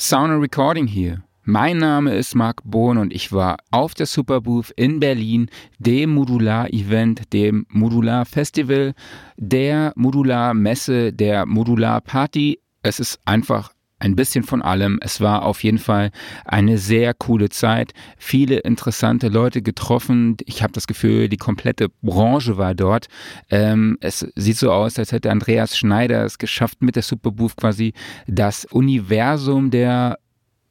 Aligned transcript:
Sound 0.00 0.32
and 0.32 0.40
Recording 0.40 0.86
hier. 0.86 1.22
Mein 1.44 1.76
Name 1.76 2.14
ist 2.14 2.34
Marc 2.34 2.62
Bohn 2.64 2.96
und 2.96 3.12
ich 3.12 3.32
war 3.32 3.58
auf 3.70 3.92
der 3.92 4.06
Superbooth 4.06 4.70
in 4.70 4.98
Berlin, 4.98 5.50
dem 5.78 6.14
Modular-Event, 6.14 7.30
dem 7.34 7.66
Modular-Festival, 7.68 8.94
der 9.36 9.92
Modular-Messe, 9.96 11.12
der 11.12 11.44
Modular-Party. 11.44 12.60
Es 12.82 12.98
ist 12.98 13.20
einfach 13.26 13.72
ein 14.00 14.16
bisschen 14.16 14.42
von 14.42 14.62
allem. 14.62 14.98
Es 15.02 15.20
war 15.20 15.44
auf 15.44 15.62
jeden 15.62 15.78
Fall 15.78 16.10
eine 16.44 16.78
sehr 16.78 17.14
coole 17.14 17.50
Zeit. 17.50 17.92
Viele 18.16 18.56
interessante 18.56 19.28
Leute 19.28 19.62
getroffen. 19.62 20.36
Ich 20.46 20.62
habe 20.62 20.72
das 20.72 20.86
Gefühl, 20.86 21.28
die 21.28 21.36
komplette 21.36 21.88
Branche 22.02 22.56
war 22.56 22.74
dort. 22.74 23.06
Ähm, 23.50 23.98
es 24.00 24.26
sieht 24.34 24.56
so 24.56 24.72
aus, 24.72 24.98
als 24.98 25.12
hätte 25.12 25.30
Andreas 25.30 25.76
Schneider 25.76 26.24
es 26.24 26.38
geschafft, 26.38 26.82
mit 26.82 26.96
der 26.96 27.02
Superbooth 27.02 27.56
quasi 27.56 27.92
das 28.26 28.64
Universum 28.64 29.70
der 29.70 30.18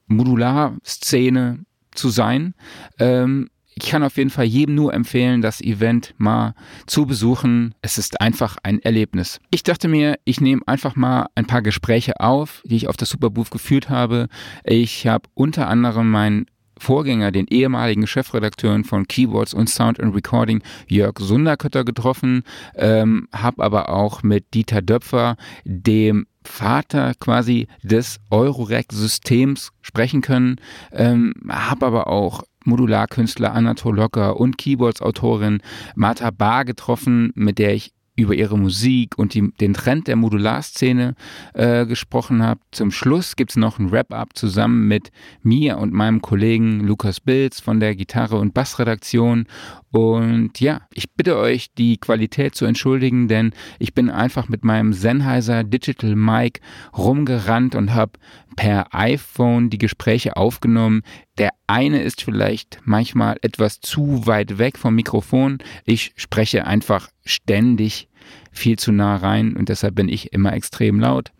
Modularszene 0.07 1.66
zu 1.93 2.09
sein. 2.09 2.55
Ähm, 2.97 3.49
ich 3.81 3.89
kann 3.89 4.03
auf 4.03 4.17
jeden 4.17 4.29
Fall 4.29 4.45
jedem 4.45 4.75
nur 4.75 4.93
empfehlen, 4.93 5.41
das 5.41 5.61
Event 5.61 6.13
mal 6.17 6.53
zu 6.85 7.05
besuchen. 7.05 7.73
Es 7.81 7.97
ist 7.97 8.19
einfach 8.19 8.57
ein 8.63 8.79
Erlebnis. 8.79 9.39
Ich 9.52 9.63
dachte 9.63 9.88
mir, 9.88 10.19
ich 10.25 10.41
nehme 10.41 10.61
einfach 10.65 10.95
mal 10.95 11.27
ein 11.35 11.45
paar 11.45 11.61
Gespräche 11.61 12.19
auf, 12.19 12.61
die 12.65 12.75
ich 12.75 12.88
auf 12.88 12.97
der 12.97 13.07
Superbooth 13.07 13.52
geführt 13.52 13.89
habe. 13.89 14.27
Ich 14.66 15.08
habe 15.08 15.30
unter 15.33 15.67
anderem 15.67 16.11
meinen 16.11 16.45
Vorgänger, 16.77 17.31
den 17.31 17.45
ehemaligen 17.47 18.08
Chefredakteur 18.08 18.83
von 18.83 19.08
Keyboards 19.08 19.53
und 19.53 19.69
Sound 19.69 19.99
and 19.99 20.16
Recording, 20.16 20.61
Jörg 20.88 21.19
Sunderkötter, 21.19 21.83
getroffen, 21.83 22.43
ähm, 22.75 23.27
habe 23.33 23.64
aber 23.64 23.89
auch 23.89 24.23
mit 24.23 24.53
Dieter 24.53 24.81
Döpfer, 24.81 25.36
dem 25.66 26.25
Vater 26.43 27.14
quasi 27.19 27.67
des 27.83 28.19
Eurorec-Systems 28.31 29.71
sprechen 29.81 30.21
können, 30.21 30.55
ähm, 30.91 31.33
habe 31.49 31.86
aber 31.86 32.08
auch 32.08 32.43
Modularkünstler 32.65 33.53
Anatol 33.53 33.95
Locker 33.95 34.39
und 34.39 34.57
Keyboards-Autorin 34.57 35.61
Martha 35.95 36.31
Bar 36.31 36.65
getroffen, 36.65 37.31
mit 37.35 37.59
der 37.59 37.73
ich 37.73 37.93
über 38.20 38.36
ihre 38.36 38.58
Musik 38.58 39.17
und 39.17 39.34
die, 39.34 39.52
den 39.59 39.73
Trend 39.73 40.08
der 40.08 40.16
Modularszene 40.16 41.16
äh, 41.53 41.86
gesprochen 41.86 42.44
habe. 42.44 42.59
Zum 42.72 42.92
Schluss 42.92 43.36
gibt 43.36 43.52
es 43.52 43.58
noch 43.58 43.80
ein 43.80 43.92
Wrap-up 43.92 44.36
zusammen 44.36 44.88
mit 44.88 45.11
mir 45.42 45.78
und 45.78 45.94
meinem 45.94 46.22
Kollegen 46.22 46.81
Lukas 46.81 47.20
Bilz 47.20 47.59
von 47.59 47.80
der 47.80 47.95
Gitarre- 47.95 48.39
und 48.39 48.53
Bassredaktion. 48.53 49.45
Und 49.92 50.59
ja, 50.59 50.81
ich 50.94 51.11
bitte 51.11 51.38
euch, 51.38 51.73
die 51.76 51.98
Qualität 51.98 52.53
zu 52.53 52.66
entschuldigen, 52.66 53.28
denn 53.28 53.53
ich 53.80 53.94
bin 53.95 54.09
einfach 54.09 54.48
mit 54.48 54.64
meinem 54.64 54.94
Sennheiser 54.94 55.64
Digital 55.64 56.16
Mic 56.16 56.61
rumgerannt 56.95 57.73
und 57.73 57.94
habe 57.94 58.14
per 58.56 58.94
iPhone 58.94 59.70
die 59.70 59.78
Gespräche 59.78 60.38
aufgenommen. 60.38 61.02
Der 61.38 61.52
eine 61.66 62.04
ist 62.04 62.22
vielleicht 62.22 62.81
manchmal 62.83 63.38
etwas 63.42 63.80
zu 63.80 64.28
weit 64.28 64.58
weg 64.58 64.78
vom 64.78 64.95
Mikrofon. 64.95 65.59
Ich 65.86 66.11
spreche 66.17 66.67
einfach 66.67 67.09
ständig 67.23 68.08
viel 68.52 68.78
zu 68.78 68.92
nah 68.92 69.16
rein 69.16 69.55
und 69.55 69.69
deshalb 69.69 69.95
bin 69.95 70.09
ich 70.09 70.33
immer 70.33 70.53
extrem 70.53 71.00
laut. 71.00 71.31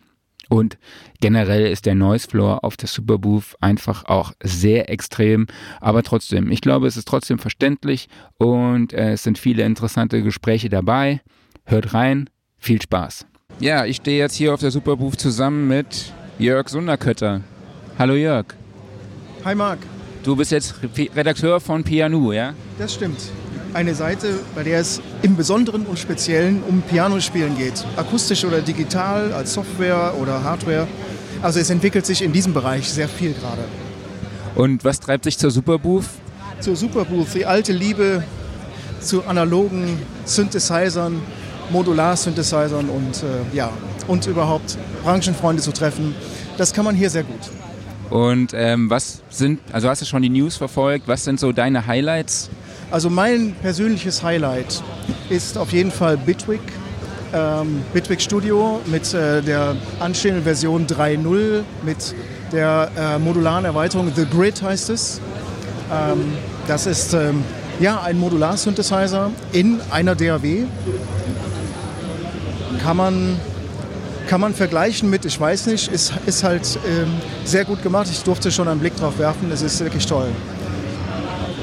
Und 0.48 0.78
generell 1.20 1.70
ist 1.70 1.86
der 1.86 1.94
Noise 1.94 2.28
Floor 2.28 2.64
auf 2.64 2.76
der 2.76 2.88
Superbooth 2.88 3.54
einfach 3.60 4.04
auch 4.06 4.32
sehr 4.42 4.90
extrem. 4.90 5.46
Aber 5.80 6.02
trotzdem, 6.02 6.50
ich 6.50 6.60
glaube, 6.60 6.88
es 6.88 6.96
ist 6.96 7.06
trotzdem 7.06 7.38
verständlich 7.38 8.08
und 8.36 8.92
äh, 8.92 9.12
es 9.12 9.22
sind 9.22 9.38
viele 9.38 9.62
interessante 9.62 10.22
Gespräche 10.22 10.68
dabei. 10.68 11.20
Hört 11.64 11.94
rein, 11.94 12.28
viel 12.58 12.82
Spaß. 12.82 13.26
Ja, 13.60 13.84
ich 13.84 13.96
stehe 13.96 14.18
jetzt 14.18 14.34
hier 14.34 14.52
auf 14.52 14.60
der 14.60 14.72
Superbooth 14.72 15.20
zusammen 15.20 15.68
mit 15.68 16.12
Jörg 16.40 16.68
Sunderkötter. 16.68 17.42
Hallo 17.96 18.14
Jörg. 18.14 18.46
Hi 19.44 19.54
Marc. 19.54 19.78
Du 20.24 20.34
bist 20.34 20.50
jetzt 20.50 20.74
Redakteur 21.14 21.60
von 21.60 21.84
Pianu, 21.84 22.32
ja? 22.32 22.54
Das 22.76 22.94
stimmt 22.94 23.20
eine 23.74 23.94
Seite, 23.94 24.38
bei 24.54 24.62
der 24.62 24.80
es 24.80 25.00
im 25.22 25.36
Besonderen 25.36 25.86
und 25.86 25.98
Speziellen 25.98 26.62
um 26.68 26.82
Pianospielen 26.82 27.56
geht. 27.56 27.84
Akustisch 27.96 28.44
oder 28.44 28.60
digital, 28.60 29.32
als 29.32 29.54
Software 29.54 30.14
oder 30.20 30.42
Hardware. 30.42 30.86
Also 31.42 31.60
es 31.60 31.70
entwickelt 31.70 32.06
sich 32.06 32.22
in 32.22 32.32
diesem 32.32 32.52
Bereich 32.52 32.90
sehr 32.90 33.08
viel 33.08 33.32
gerade. 33.32 33.64
Und 34.54 34.84
was 34.84 35.00
treibt 35.00 35.24
sich 35.24 35.38
zur 35.38 35.50
Superbooth? 35.50 36.04
Zur 36.60 36.76
Superbooth, 36.76 37.34
die 37.34 37.46
alte 37.46 37.72
Liebe 37.72 38.22
zu 39.00 39.24
analogen 39.24 39.98
Synthesizern, 40.24 41.20
Modular-Synthesizern 41.70 42.88
und 42.88 43.22
äh, 43.22 43.56
ja, 43.56 43.70
und 44.06 44.26
überhaupt 44.26 44.76
Branchenfreunde 45.02 45.62
zu 45.62 45.72
treffen. 45.72 46.14
Das 46.58 46.74
kann 46.74 46.84
man 46.84 46.94
hier 46.94 47.08
sehr 47.08 47.22
gut. 47.22 47.50
Und 48.10 48.52
ähm, 48.54 48.90
was 48.90 49.22
sind, 49.30 49.60
also 49.72 49.88
hast 49.88 50.02
du 50.02 50.06
schon 50.06 50.22
die 50.22 50.28
News 50.28 50.56
verfolgt, 50.56 51.06
was 51.06 51.24
sind 51.24 51.38
so 51.38 51.52
deine 51.52 51.86
Highlights? 51.86 52.50
Also 52.90 53.08
mein 53.08 53.54
persönliches 53.62 54.22
Highlight 54.22 54.82
ist 55.28 55.56
auf 55.56 55.72
jeden 55.72 55.92
Fall 55.92 56.16
Bitwig. 56.16 56.60
Ähm, 57.32 57.82
Bitwig 57.92 58.20
Studio 58.20 58.80
mit 58.86 59.14
äh, 59.14 59.40
der 59.42 59.76
anstehenden 60.00 60.42
Version 60.42 60.88
3.0, 60.88 61.62
mit 61.84 62.14
der 62.50 62.90
äh, 62.98 63.18
modularen 63.20 63.64
Erweiterung 63.64 64.10
The 64.14 64.26
Grid 64.26 64.60
heißt 64.60 64.90
es. 64.90 65.20
Ähm, 65.92 66.32
das 66.66 66.86
ist 66.86 67.14
ähm, 67.14 67.44
ja 67.78 68.00
ein 68.02 68.18
Modular-Synthesizer 68.18 69.30
in 69.52 69.80
einer 69.92 70.16
DAW. 70.16 70.64
Kann 72.82 72.96
man, 72.96 73.36
kann 74.26 74.40
man 74.40 74.52
vergleichen 74.52 75.08
mit, 75.08 75.24
ich 75.24 75.38
weiß 75.38 75.66
nicht, 75.66 75.92
ist, 75.92 76.12
ist 76.26 76.42
halt 76.42 76.80
ähm, 76.88 77.12
sehr 77.44 77.64
gut 77.64 77.84
gemacht. 77.84 78.08
Ich 78.10 78.24
durfte 78.24 78.50
schon 78.50 78.66
einen 78.66 78.80
Blick 78.80 78.96
drauf 78.96 79.16
werfen, 79.18 79.52
es 79.52 79.62
ist 79.62 79.78
wirklich 79.78 80.06
toll. 80.06 80.30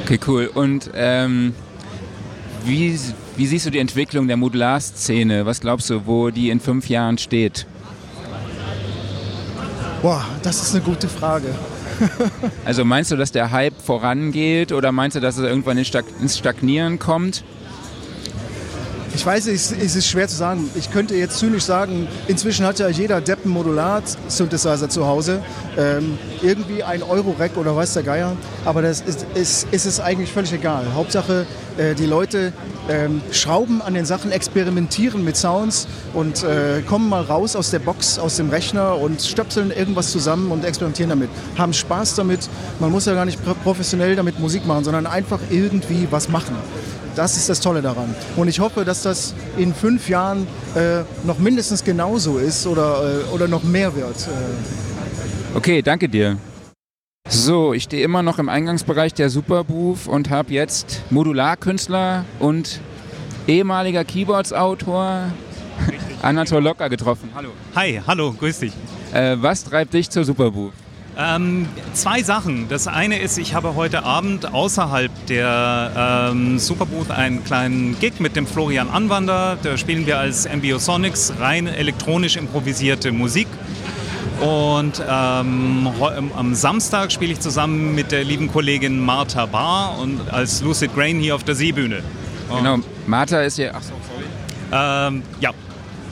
Okay, 0.08 0.22
cool. 0.26 0.50
Und 0.54 0.90
ähm, 0.94 1.54
wie, 2.64 2.98
wie 3.36 3.46
siehst 3.46 3.66
du 3.66 3.72
die 3.72 3.80
Entwicklung 3.80 4.30
der 4.30 4.38
Modularszene? 4.38 5.46
Was 5.46 5.60
glaubst 5.60 5.90
du, 5.90 6.06
wo 6.06 6.30
die 6.30 6.50
in 6.50 6.62
fünf 6.62 6.88
Jahren 6.88 7.18
steht? 7.18 7.68
Boah, 10.02 10.24
das 10.44 10.62
ist 10.62 10.76
eine 10.76 10.86
gute 10.86 11.10
Frage. 11.10 11.54
also 12.66 12.86
meinst 12.86 13.12
du, 13.12 13.18
dass 13.18 13.34
der 13.34 13.52
Hype 13.52 13.82
vorangeht 13.82 14.72
oder 14.72 14.94
meinst 14.94 15.18
du, 15.18 15.20
dass 15.20 15.36
es 15.36 15.44
irgendwann 15.44 15.78
ins 15.78 16.38
Stagnieren 16.38 17.00
kommt? 17.00 17.44
Ich 19.18 19.26
weiß, 19.26 19.48
es 19.48 19.72
ist 19.72 20.06
schwer 20.08 20.28
zu 20.28 20.36
sagen. 20.36 20.70
Ich 20.76 20.92
könnte 20.92 21.16
jetzt 21.16 21.40
zynisch 21.40 21.64
sagen, 21.64 22.08
inzwischen 22.28 22.68
hat 22.68 22.78
ja 22.78 22.88
jeder 22.88 23.20
Deppen 23.20 23.52
Modular-Synthesizer 23.52 24.90
zu 24.90 25.08
Hause. 25.08 25.42
Ähm, 25.76 26.20
irgendwie 26.44 26.84
ein 26.84 27.02
Euro-Rack 27.02 27.58
oder 27.58 27.76
weiß 27.76 27.94
der 27.94 28.04
Geier. 28.04 28.38
Aber 28.64 28.84
das 28.84 29.02
ist, 29.02 29.26
ist, 29.34 29.70
ist 29.72 29.88
es 29.88 30.00
eigentlich 30.00 30.32
völlig 30.32 30.54
egal. 30.54 30.86
Hauptsache, 30.94 31.48
äh, 31.80 31.96
die 31.96 32.06
Leute 32.06 32.54
ähm, 32.90 33.24
schrauben 33.32 33.82
an 33.82 33.96
den 33.96 34.06
Sachen, 34.06 34.32
experimentieren 34.32 35.24
mit 35.24 35.36
Sounds 35.36 35.88
und 36.14 36.44
äh, 36.44 36.84
kommen 36.88 37.10
mal 37.10 37.24
raus 37.24 37.56
aus 37.56 37.72
der 37.72 37.80
Box, 37.80 38.20
aus 38.20 38.38
dem 38.38 38.52
Rechner 38.52 39.00
und 39.00 39.20
stöpseln 39.20 39.72
irgendwas 39.72 40.12
zusammen 40.12 40.52
und 40.52 40.64
experimentieren 40.64 41.10
damit. 41.10 41.32
Haben 41.58 41.74
Spaß 41.74 42.14
damit. 42.14 42.48
Man 42.80 42.92
muss 42.92 43.06
ja 43.08 43.16
gar 43.16 43.26
nicht 43.26 43.40
professionell 43.64 44.16
damit 44.16 44.40
Musik 44.40 44.68
machen, 44.68 44.84
sondern 44.84 45.08
einfach 45.08 45.40
irgendwie 45.50 46.08
was 46.12 46.30
machen. 46.30 46.56
Das 47.18 47.36
ist 47.36 47.50
das 47.50 47.60
Tolle 47.60 47.82
daran. 47.82 48.14
Und 48.36 48.48
ich 48.48 48.60
hoffe, 48.60 48.86
dass 48.86 49.02
das 49.02 49.34
in 49.58 49.74
fünf 49.74 50.08
Jahren 50.08 50.46
äh, 50.76 51.02
noch 51.26 51.40
mindestens 51.40 51.84
genauso 51.84 52.38
ist 52.38 52.68
oder, 52.68 53.24
äh, 53.28 53.34
oder 53.34 53.48
noch 53.48 53.64
mehr 53.64 53.96
wird. 53.96 54.16
Äh. 54.28 55.58
Okay, 55.58 55.82
danke 55.82 56.08
dir. 56.08 56.38
So, 57.28 57.74
ich 57.74 57.84
stehe 57.84 58.04
immer 58.04 58.22
noch 58.22 58.38
im 58.38 58.50
Eingangsbereich 58.50 59.16
der 59.16 59.32
Superbooth 59.32 60.06
und 60.06 60.30
habe 60.30 60.54
jetzt 60.54 61.02
Modularkünstler 61.10 62.24
und 62.38 62.82
ehemaliger 63.48 64.06
Keyboards-Autor 64.06 65.32
Anatol 66.22 66.62
Locker 66.62 66.88
getroffen. 66.88 67.32
Hallo. 67.34 67.50
Hi, 67.76 68.00
hallo, 68.06 68.32
grüß 68.32 68.60
dich. 68.60 68.74
Äh, 69.12 69.38
was 69.40 69.64
treibt 69.64 69.96
dich 69.96 70.08
zur 70.12 70.24
Superbooth? 70.24 70.74
Ähm, 71.20 71.68
zwei 71.94 72.22
Sachen. 72.22 72.70
Das 72.70 72.88
eine 72.88 73.18
ist, 73.18 73.40
ich 73.40 73.56
habe 73.56 73.74
heute 73.74 74.04
Abend 74.04 74.54
außerhalb 74.54 75.12
der 75.26 76.30
ähm, 76.32 76.60
Superbooth 76.60 77.10
einen 77.10 77.44
kleinen 77.44 78.00
Gig 78.00 78.20
mit 78.20 78.36
dem 78.36 78.46
Florian 78.46 78.90
Anwander. 78.90 79.58
Da 79.64 79.78
spielen 79.78 80.06
wir 80.06 80.20
als 80.20 80.48
MBO 80.48 80.78
Sonics 80.78 81.34
rein 81.40 81.66
elektronisch 81.66 82.36
improvisierte 82.36 83.12
Musik. 83.12 83.48
Und 84.40 85.02
ähm, 85.10 85.90
am 86.36 86.54
Samstag 86.54 87.12
spiele 87.12 87.34
ich 87.34 87.40
zusammen 87.40 87.96
mit 87.96 88.12
der 88.12 88.24
lieben 88.24 88.52
Kollegin 88.52 89.04
Martha 89.04 89.48
Barr 89.48 89.98
und 89.98 90.32
als 90.32 90.62
Lucid 90.62 90.94
Grain 90.94 91.20
hier 91.20 91.34
auf 91.34 91.44
der 91.44 91.56
Seebühne. 91.56 92.04
Und 92.50 92.58
genau, 92.58 92.78
Martha 93.08 93.42
ist 93.42 93.58
ja. 93.58 93.72
Ach 93.74 93.82
so, 93.82 93.94
sorry. 94.08 94.26
Ähm, 94.72 95.24
ja, 95.40 95.50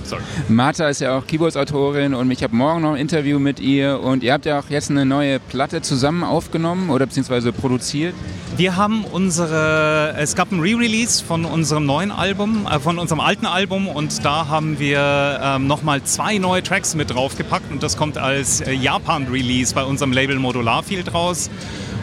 sorry. 0.06 0.22
Martha 0.48 0.88
ist 0.90 1.02
ja 1.02 1.18
auch 1.18 1.28
Keyboards-Autorin 1.28 2.14
und 2.14 2.32
ich 2.32 2.44
habe 2.44 2.56
morgen 2.56 2.82
noch 2.82 2.94
ein 2.94 2.98
Interview 2.98 3.40
mit 3.40 3.60
ihr 3.60 4.00
und 4.00 4.24
ihr 4.24 4.34
habt 4.34 4.46
ja 4.46 4.60
auch 4.60 4.70
jetzt 4.70 4.90
eine 4.90 5.06
neue 5.06 5.40
Platte 5.40 5.82
zusammen 5.82 6.24
aufgenommen 6.24 6.90
oder 6.90 7.06
beziehungsweise 7.06 7.52
produziert. 7.52 8.14
Wir 8.58 8.76
haben 8.76 9.04
unsere, 9.04 10.16
es 10.18 10.36
gab 10.36 10.52
ein 10.52 10.60
Re-Release 10.60 11.24
von 11.24 11.46
unserem 11.46 11.86
neuen 11.86 12.12
Album, 12.12 12.68
äh, 12.72 12.80
von 12.80 13.00
unserem 13.00 13.20
alten 13.20 13.46
Album 13.46 13.88
und 13.88 14.24
da 14.24 14.48
haben 14.48 14.80
wir 14.80 15.40
ähm, 15.44 15.68
nochmal 15.68 16.04
zwei 16.04 16.38
neue 16.38 16.64
Tracks 16.64 16.96
mit 16.96 17.14
draufgepackt 17.14 17.72
und 17.72 17.84
das 17.84 17.98
kommt 17.98 18.18
als 18.18 18.62
äh, 18.62 18.72
Japan-Release 18.72 19.76
bei 19.76 19.84
unserem 19.84 20.12
Label 20.12 20.40
Modularfield 20.40 21.14
raus. 21.14 21.50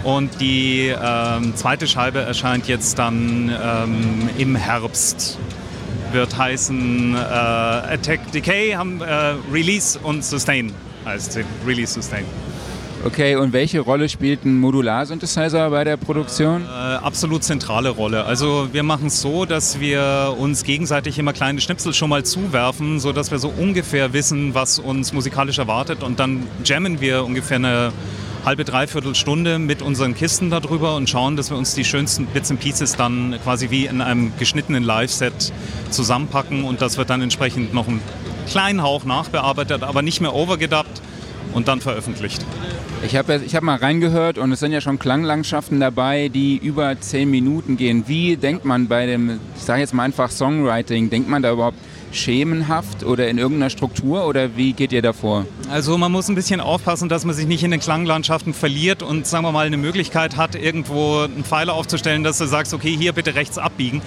Und 0.05 0.41
die 0.41 0.89
ähm, 0.89 1.55
zweite 1.55 1.87
Scheibe 1.87 2.21
erscheint 2.21 2.67
jetzt 2.67 2.99
dann 2.99 3.53
ähm, 3.63 4.29
im 4.37 4.57
Herbst. 4.57 5.39
Wird 6.13 6.37
heißen 6.37 7.15
äh, 7.15 7.19
Attack 7.19 8.31
Decay, 8.33 8.73
haben 8.73 9.01
äh, 9.01 9.35
Release 9.51 9.99
und 9.99 10.25
Sustain 10.25 10.73
heißt 11.05 11.33
sie. 11.33 11.45
Release 11.67 11.95
Sustain. 11.95 12.25
Okay, 13.05 13.35
und 13.35 13.53
welche 13.53 13.81
Rolle 13.81 14.09
spielt 14.09 14.45
ein 14.45 14.59
Modular-Synthesizer 14.59 15.71
bei 15.71 15.83
der 15.83 15.97
Produktion? 15.97 16.63
Äh, 16.63 16.69
absolut 16.69 17.43
zentrale 17.43 17.89
Rolle. 17.89 18.25
Also 18.27 18.69
wir 18.73 18.85
machen 18.85 19.09
es 19.09 19.21
so, 19.21 19.45
dass 19.45 19.81
wir 19.81 20.37
uns 20.39 20.63
gegenseitig 20.63 21.19
immer 21.19 21.33
kleine 21.33 21.61
Schnipsel 21.61 21.95
schon 21.95 22.11
mal 22.11 22.25
zuwerfen, 22.25 23.01
sodass 23.01 23.33
wir 23.33 23.41
so 23.41 23.49
ungefähr 23.49 24.13
wissen, 24.13 24.55
was 24.55 24.79
uns 24.79 25.13
musikalisch 25.13 25.59
erwartet 25.59 26.05
und 26.05 26.21
dann 26.21 26.47
jammen 26.65 27.01
wir 27.01 27.25
ungefähr 27.25 27.57
eine 27.57 27.93
halbe, 28.45 28.65
dreiviertel 28.65 29.15
Stunde 29.15 29.59
mit 29.59 29.83
unseren 29.83 30.15
Kisten 30.15 30.51
darüber 30.51 30.97
und 30.97 31.09
schauen, 31.09 31.37
dass 31.37 31.51
wir 31.51 31.57
uns 31.57 31.75
die 31.75 31.85
schönsten 31.85 32.27
Bits 32.27 32.51
and 32.51 32.61
Pieces 32.61 32.97
dann 32.97 33.39
quasi 33.43 33.71
wie 33.71 33.87
in 33.87 34.01
einem 34.01 34.33
geschnittenen 34.39 34.83
Live-Set 34.83 35.53
zusammenpacken 35.91 36.65
und 36.65 36.83
das 36.83 36.97
wird 36.97 37.11
dann 37.11 37.23
entsprechend 37.23 37.73
noch 37.73 37.87
einen 37.87 38.01
kleinen 38.49 38.83
Hauch 38.83 39.05
nachbearbeitet, 39.05 39.83
aber 39.83 40.03
nicht 40.03 40.21
mehr 40.21 40.35
overgedubbt 40.35 41.01
und 41.55 41.69
dann 41.69 41.81
veröffentlicht. 41.81 42.45
Ich 43.05 43.17
habe 43.17 43.41
ich 43.45 43.55
hab 43.55 43.63
mal 43.63 43.77
reingehört 43.77 44.39
und 44.39 44.53
es 44.53 44.61
sind 44.61 44.73
ja 44.73 44.81
schon 44.81 44.99
Klanglandschaften 44.99 45.81
dabei, 45.81 46.29
die 46.29 46.57
über 46.57 47.01
zehn 47.01 47.31
Minuten 47.31 47.77
gehen. 47.77 48.05
Wie 48.07 48.37
denkt 48.37 48.65
man 48.65 48.89
bei 48.89 49.07
dem, 49.07 49.41
ich 49.57 49.63
sage 49.63 49.81
jetzt 49.81 49.93
mal 49.93 50.05
einfach 50.05 50.31
Songwriting, 50.31 51.11
denkt 51.11 51.29
man 51.29 51.43
da 51.43 51.53
überhaupt 51.53 51.79
schemenhaft 52.13 53.05
oder 53.05 53.29
in 53.29 53.39
irgendeiner 53.39 53.71
Struktur 53.71 54.27
oder 54.27 54.57
wie 54.57 54.73
geht 54.73 54.93
ihr 54.93 55.03
davor? 55.03 55.47
Also 55.71 55.99
man 55.99 56.13
muss 56.13 56.29
ein 56.29 56.35
bisschen 56.35 56.61
aufpassen, 56.61 57.09
dass 57.09 57.25
man 57.25 57.35
sich 57.35 57.47
nicht 57.47 57.65
in 57.65 57.71
den 57.71 57.81
Klanglandschaften 57.81 58.55
verliert 58.55 59.03
und 59.03 59.27
sagen 59.27 59.45
wir 59.45 59.53
mal 59.53 59.67
eine 59.67 59.77
Möglichkeit 59.77 60.37
hat, 60.37 60.55
irgendwo 60.55 61.21
einen 61.21 61.45
Pfeiler 61.45 61.75
aufzustellen, 61.75 62.25
dass 62.25 62.39
du 62.39 62.47
sagst, 62.47 62.75
okay, 62.75 62.97
hier 62.97 63.13
bitte 63.13 63.35
rechts 63.35 63.59
abbiegen 63.59 64.03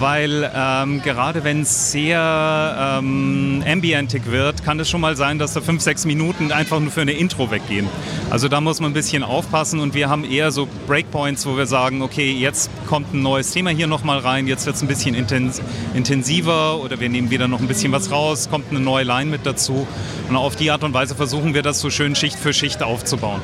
weil 0.00 0.50
ähm, 0.54 1.02
gerade 1.02 1.44
wenn 1.44 1.60
es 1.62 1.92
sehr 1.92 2.98
ähm, 2.98 3.62
ambientig 3.66 4.30
wird, 4.30 4.64
kann 4.64 4.80
es 4.80 4.88
schon 4.88 5.00
mal 5.00 5.16
sein, 5.16 5.38
dass 5.38 5.52
da 5.52 5.60
fünf, 5.60 5.82
sechs 5.82 6.04
Minuten 6.06 6.50
einfach 6.52 6.80
nur 6.80 6.90
für 6.90 7.02
eine 7.02 7.12
Intro 7.12 7.50
weggehen. 7.50 7.86
Also 8.30 8.48
da 8.48 8.60
muss 8.60 8.80
man 8.80 8.90
ein 8.90 8.94
bisschen 8.94 9.22
aufpassen 9.22 9.78
und 9.78 9.94
wir 9.94 10.08
haben 10.08 10.24
eher 10.24 10.50
so 10.50 10.66
Breakpoints, 10.86 11.46
wo 11.46 11.56
wir 11.56 11.66
sagen, 11.66 12.02
okay, 12.02 12.32
jetzt 12.32 12.70
kommt 12.86 13.12
ein 13.12 13.22
neues 13.22 13.50
Thema 13.50 13.70
hier 13.70 13.86
nochmal 13.86 14.18
rein, 14.18 14.46
jetzt 14.46 14.66
wird 14.66 14.76
es 14.76 14.82
ein 14.82 14.88
bisschen 14.88 15.14
intens 15.14 15.60
intensiver 15.94 16.80
oder 16.80 16.98
wir 16.98 17.08
nehmen 17.08 17.30
wieder 17.30 17.46
noch 17.46 17.60
ein 17.60 17.68
bisschen 17.68 17.92
was 17.92 18.10
raus, 18.10 18.48
kommt 18.50 18.70
eine 18.70 18.80
neue 18.80 19.04
Line 19.04 19.30
mit 19.30 19.44
dazu 19.44 19.86
und 20.28 20.36
auf 20.36 20.56
die 20.56 20.70
Art 20.70 20.82
und 20.82 20.94
Weise 20.94 21.14
versuchen 21.14 21.54
wir 21.54 21.62
das 21.62 21.80
so 21.80 21.90
schön 21.90 22.14
Schicht 22.14 22.38
für 22.38 22.52
Schicht 22.52 22.82
aufzubauen. 22.82 23.40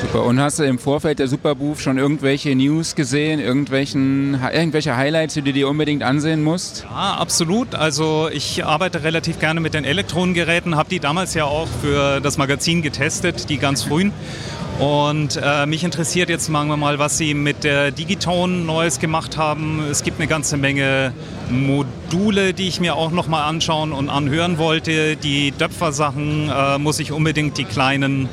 Super. 0.00 0.24
Und 0.24 0.40
hast 0.40 0.60
du 0.60 0.62
im 0.62 0.78
Vorfeld 0.78 1.18
der 1.18 1.26
Superbooth 1.26 1.80
schon 1.80 1.98
irgendwelche 1.98 2.54
News 2.54 2.94
gesehen, 2.94 3.40
irgendwelchen, 3.40 4.38
irgendwelche 4.52 4.96
Highlights, 4.96 5.34
die 5.34 5.42
du 5.42 5.52
dir 5.52 5.68
unbedingt 5.68 6.04
ansehen 6.04 6.44
musst? 6.44 6.86
Ja, 6.88 7.14
absolut. 7.14 7.74
Also 7.74 8.28
ich 8.32 8.64
arbeite 8.64 9.02
relativ 9.02 9.40
gerne 9.40 9.60
mit 9.60 9.74
den 9.74 9.84
Elektronengeräten, 9.84 10.76
habe 10.76 10.88
die 10.88 11.00
damals 11.00 11.34
ja 11.34 11.46
auch 11.46 11.66
für 11.82 12.20
das 12.20 12.38
Magazin 12.38 12.80
getestet, 12.82 13.50
die 13.50 13.58
ganz 13.58 13.82
frühen. 13.82 14.12
Und 14.78 15.40
äh, 15.42 15.66
mich 15.66 15.82
interessiert 15.82 16.28
jetzt, 16.28 16.46
sagen 16.46 16.68
wir 16.68 16.76
mal, 16.76 17.00
was 17.00 17.18
Sie 17.18 17.34
mit 17.34 17.64
der 17.64 17.90
Digitone 17.90 18.58
Neues 18.58 19.00
gemacht 19.00 19.36
haben. 19.36 19.82
Es 19.90 20.04
gibt 20.04 20.20
eine 20.20 20.28
ganze 20.28 20.56
Menge 20.56 21.12
Module, 21.50 22.54
die 22.54 22.68
ich 22.68 22.78
mir 22.78 22.94
auch 22.94 23.10
nochmal 23.10 23.48
anschauen 23.48 23.90
und 23.90 24.08
anhören 24.08 24.58
wollte. 24.58 25.16
Die 25.16 25.50
Döpfer-Sachen 25.50 26.48
äh, 26.48 26.78
muss 26.78 27.00
ich 27.00 27.10
unbedingt 27.10 27.58
die 27.58 27.64
kleinen 27.64 28.28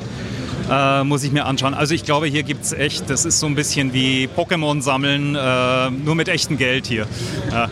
äh, 0.70 1.04
muss 1.04 1.24
ich 1.24 1.32
mir 1.32 1.44
anschauen. 1.46 1.74
Also 1.74 1.94
ich 1.94 2.04
glaube, 2.04 2.26
hier 2.26 2.42
gibt 2.42 2.64
es 2.64 2.72
echt, 2.72 3.08
das 3.10 3.24
ist 3.24 3.40
so 3.40 3.46
ein 3.46 3.54
bisschen 3.54 3.92
wie 3.92 4.28
Pokémon 4.36 4.80
sammeln, 4.82 5.34
äh, 5.34 5.90
nur 5.90 6.14
mit 6.14 6.28
echtem 6.28 6.56
Geld 6.58 6.86
hier. 6.86 7.06
Ja. 7.50 7.70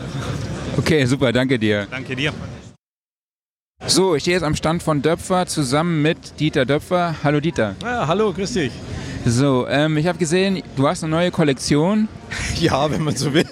Okay, 0.76 1.04
super, 1.06 1.32
danke 1.32 1.58
dir. 1.58 1.86
Danke 1.90 2.16
dir. 2.16 2.32
So, 3.86 4.14
ich 4.14 4.22
stehe 4.22 4.36
jetzt 4.36 4.44
am 4.44 4.56
Stand 4.56 4.82
von 4.82 5.02
Döpfer 5.02 5.46
zusammen 5.46 6.02
mit 6.02 6.40
Dieter 6.40 6.64
Döpfer. 6.64 7.16
Hallo 7.22 7.40
Dieter. 7.40 7.76
Ja, 7.82 8.06
hallo, 8.06 8.32
grüß 8.32 8.54
dich. 8.54 8.72
So, 9.26 9.66
ähm, 9.68 9.96
ich 9.96 10.06
habe 10.06 10.18
gesehen, 10.18 10.62
du 10.76 10.88
hast 10.88 11.02
eine 11.02 11.10
neue 11.10 11.30
Kollektion. 11.30 12.08
Ja, 12.60 12.90
wenn 12.90 13.02
man 13.02 13.16
so 13.16 13.34
will. 13.34 13.46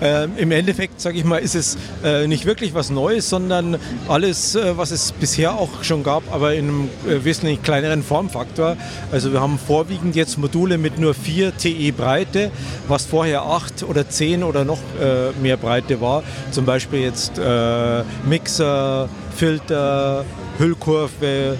Ähm, 0.00 0.32
Im 0.36 0.50
Endeffekt, 0.50 1.00
sage 1.00 1.18
ich 1.18 1.24
mal, 1.24 1.38
ist 1.38 1.54
es 1.54 1.76
äh, 2.02 2.26
nicht 2.26 2.46
wirklich 2.46 2.74
was 2.74 2.90
Neues, 2.90 3.28
sondern 3.28 3.76
alles, 4.08 4.54
äh, 4.54 4.76
was 4.76 4.90
es 4.90 5.12
bisher 5.12 5.54
auch 5.54 5.84
schon 5.84 6.02
gab, 6.02 6.22
aber 6.32 6.54
in 6.54 6.68
einem 6.68 6.88
äh, 7.06 7.24
wesentlich 7.24 7.62
kleineren 7.62 8.02
Formfaktor. 8.02 8.76
Also 9.12 9.32
wir 9.32 9.40
haben 9.40 9.58
vorwiegend 9.58 10.16
jetzt 10.16 10.38
Module 10.38 10.78
mit 10.78 10.98
nur 10.98 11.14
4 11.14 11.56
TE 11.56 11.92
Breite, 11.92 12.50
was 12.88 13.06
vorher 13.06 13.42
8 13.42 13.82
oder 13.84 14.08
10 14.08 14.42
oder 14.42 14.64
noch 14.64 14.80
äh, 15.00 15.32
mehr 15.40 15.56
Breite 15.56 16.00
war. 16.00 16.22
Zum 16.50 16.64
Beispiel 16.64 17.00
jetzt 17.00 17.38
äh, 17.38 18.02
Mixer, 18.26 19.08
Filter, 19.36 20.24
Hüllkurve, 20.58 21.56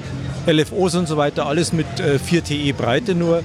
LFOs 0.47 0.95
und 0.95 1.07
so 1.07 1.17
weiter, 1.17 1.47
alles 1.47 1.73
mit 1.73 2.01
äh, 2.01 2.19
4 2.19 2.45
TE 2.45 2.73
Breite 2.73 3.15
nur. 3.15 3.43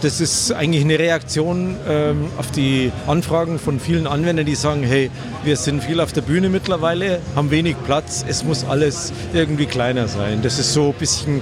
Das 0.00 0.20
ist 0.20 0.52
eigentlich 0.52 0.84
eine 0.84 0.98
Reaktion 0.98 1.76
ähm, 1.88 2.26
auf 2.38 2.52
die 2.52 2.92
Anfragen 3.08 3.58
von 3.58 3.80
vielen 3.80 4.06
Anwendern, 4.06 4.46
die 4.46 4.54
sagen, 4.54 4.84
hey, 4.84 5.10
wir 5.42 5.56
sind 5.56 5.82
viel 5.82 6.00
auf 6.00 6.12
der 6.12 6.20
Bühne 6.20 6.48
mittlerweile, 6.48 7.20
haben 7.34 7.50
wenig 7.50 7.74
Platz, 7.84 8.24
es 8.28 8.44
muss 8.44 8.64
alles 8.64 9.12
irgendwie 9.32 9.66
kleiner 9.66 10.06
sein. 10.06 10.40
Das 10.42 10.60
ist 10.60 10.72
so 10.72 10.90
ein 10.90 10.94
bisschen 10.94 11.40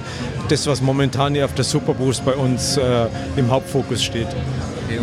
das, 0.49 0.65
was 0.65 0.81
momentan 0.81 1.35
hier 1.35 1.45
auf 1.45 1.53
der 1.53 1.65
Superboost 1.65 2.25
bei 2.25 2.33
uns 2.33 2.77
äh, 2.77 3.07
im 3.35 3.51
Hauptfokus 3.51 4.03
steht. 4.03 4.27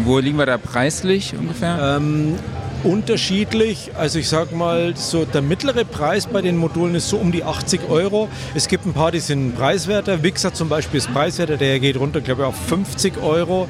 Wo 0.04 0.18
liegen 0.18 0.36
wir 0.38 0.46
da 0.46 0.58
preislich 0.58 1.36
ungefähr? 1.38 1.98
Ähm, 1.98 2.36
unterschiedlich. 2.84 3.92
Also 3.94 4.18
ich 4.18 4.28
sage 4.28 4.54
mal, 4.54 4.96
so 4.96 5.24
der 5.24 5.42
mittlere 5.42 5.84
Preis 5.84 6.26
bei 6.26 6.42
den 6.42 6.56
Modulen 6.56 6.94
ist 6.94 7.08
so 7.08 7.16
um 7.16 7.32
die 7.32 7.44
80 7.44 7.88
Euro. 7.88 8.28
Es 8.54 8.68
gibt 8.68 8.86
ein 8.86 8.92
paar, 8.92 9.10
die 9.10 9.20
sind 9.20 9.56
preiswerter. 9.56 10.22
Wixer 10.22 10.52
zum 10.54 10.68
Beispiel 10.68 10.98
ist 10.98 11.12
preiswerter, 11.12 11.56
der 11.56 11.80
geht 11.80 11.98
runter, 11.98 12.20
glaube 12.20 12.42
ich, 12.42 12.48
auf 12.48 12.56
50 12.68 13.22
Euro. 13.22 13.66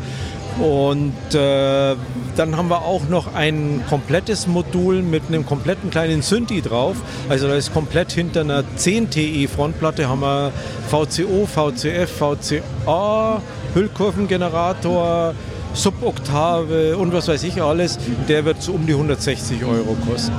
Und 0.58 1.34
äh, 1.34 1.96
dann 2.36 2.56
haben 2.56 2.68
wir 2.68 2.82
auch 2.82 3.08
noch 3.08 3.34
ein 3.34 3.82
komplettes 3.88 4.46
Modul 4.46 5.02
mit 5.02 5.24
einem 5.28 5.44
kompletten 5.44 5.90
kleinen 5.90 6.22
Synthi 6.22 6.62
drauf. 6.62 6.96
Also 7.28 7.48
da 7.48 7.54
ist 7.56 7.72
komplett 7.72 8.12
hinter 8.12 8.42
einer 8.42 8.62
10 8.76 9.10
TE 9.10 9.48
Frontplatte 9.48 10.08
haben 10.08 10.20
wir 10.20 10.52
VCO, 10.88 11.46
VCF, 11.46 12.08
VCA, 12.08 13.42
Hüllkurvengenerator, 13.74 15.34
Suboktave 15.74 16.96
und 16.96 17.12
was 17.12 17.28
weiß 17.28 17.42
ich 17.44 17.60
alles, 17.62 17.98
der 18.28 18.44
wird 18.44 18.62
so 18.62 18.72
um 18.72 18.86
die 18.86 18.92
160 18.92 19.64
Euro 19.64 19.96
kosten. 20.08 20.32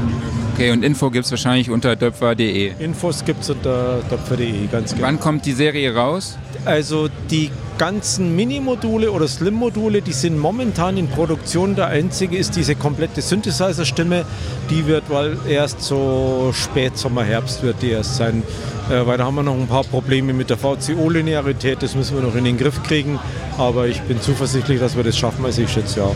Okay, 0.55 0.71
und 0.71 0.85
Info 0.85 1.09
gibt 1.09 1.25
es 1.25 1.31
wahrscheinlich 1.31 1.69
unter 1.69 1.97
döpfer.de. 1.97 2.71
Infos 2.79 3.25
gibt 3.25 3.43
es 3.43 3.49
unter 3.49 3.99
döpfer.de, 4.09 4.67
ganz 4.71 4.93
genau. 4.93 5.05
Wann 5.05 5.19
kommt 5.19 5.45
die 5.45 5.51
Serie 5.51 5.93
raus? 5.93 6.37
Also 6.63 7.09
die 7.29 7.51
ganzen 7.77 8.37
Mini-Module 8.37 9.11
oder 9.11 9.27
Slim-Module, 9.27 10.01
die 10.01 10.13
sind 10.13 10.39
momentan 10.39 10.95
in 10.95 11.09
Produktion. 11.09 11.75
Der 11.75 11.87
einzige 11.87 12.37
ist 12.37 12.55
diese 12.55 12.75
komplette 12.75 13.21
Synthesizer-Stimme. 13.21 14.23
Die 14.69 14.87
wird 14.87 15.09
wohl 15.09 15.37
erst 15.45 15.81
so 15.81 16.51
spät 16.53 16.97
Sommer, 16.97 17.25
Herbst 17.25 17.61
wird 17.61 17.81
die 17.81 17.89
erst 17.89 18.15
sein. 18.15 18.41
Äh, 18.89 19.05
weil 19.05 19.17
da 19.17 19.25
haben 19.25 19.35
wir 19.35 19.43
noch 19.43 19.55
ein 19.55 19.67
paar 19.67 19.83
Probleme 19.83 20.31
mit 20.31 20.49
der 20.49 20.57
VCO-Linearität. 20.57 21.83
Das 21.83 21.95
müssen 21.95 22.15
wir 22.15 22.23
noch 22.23 22.35
in 22.35 22.45
den 22.45 22.57
Griff 22.57 22.81
kriegen. 22.81 23.19
Aber 23.57 23.87
ich 23.87 23.99
bin 24.03 24.21
zuversichtlich, 24.21 24.79
dass 24.79 24.95
wir 24.95 25.03
das 25.03 25.17
schaffen. 25.17 25.43
Also 25.43 25.63
ich 25.63 25.69
schätze 25.69 25.99
ja 25.99 26.11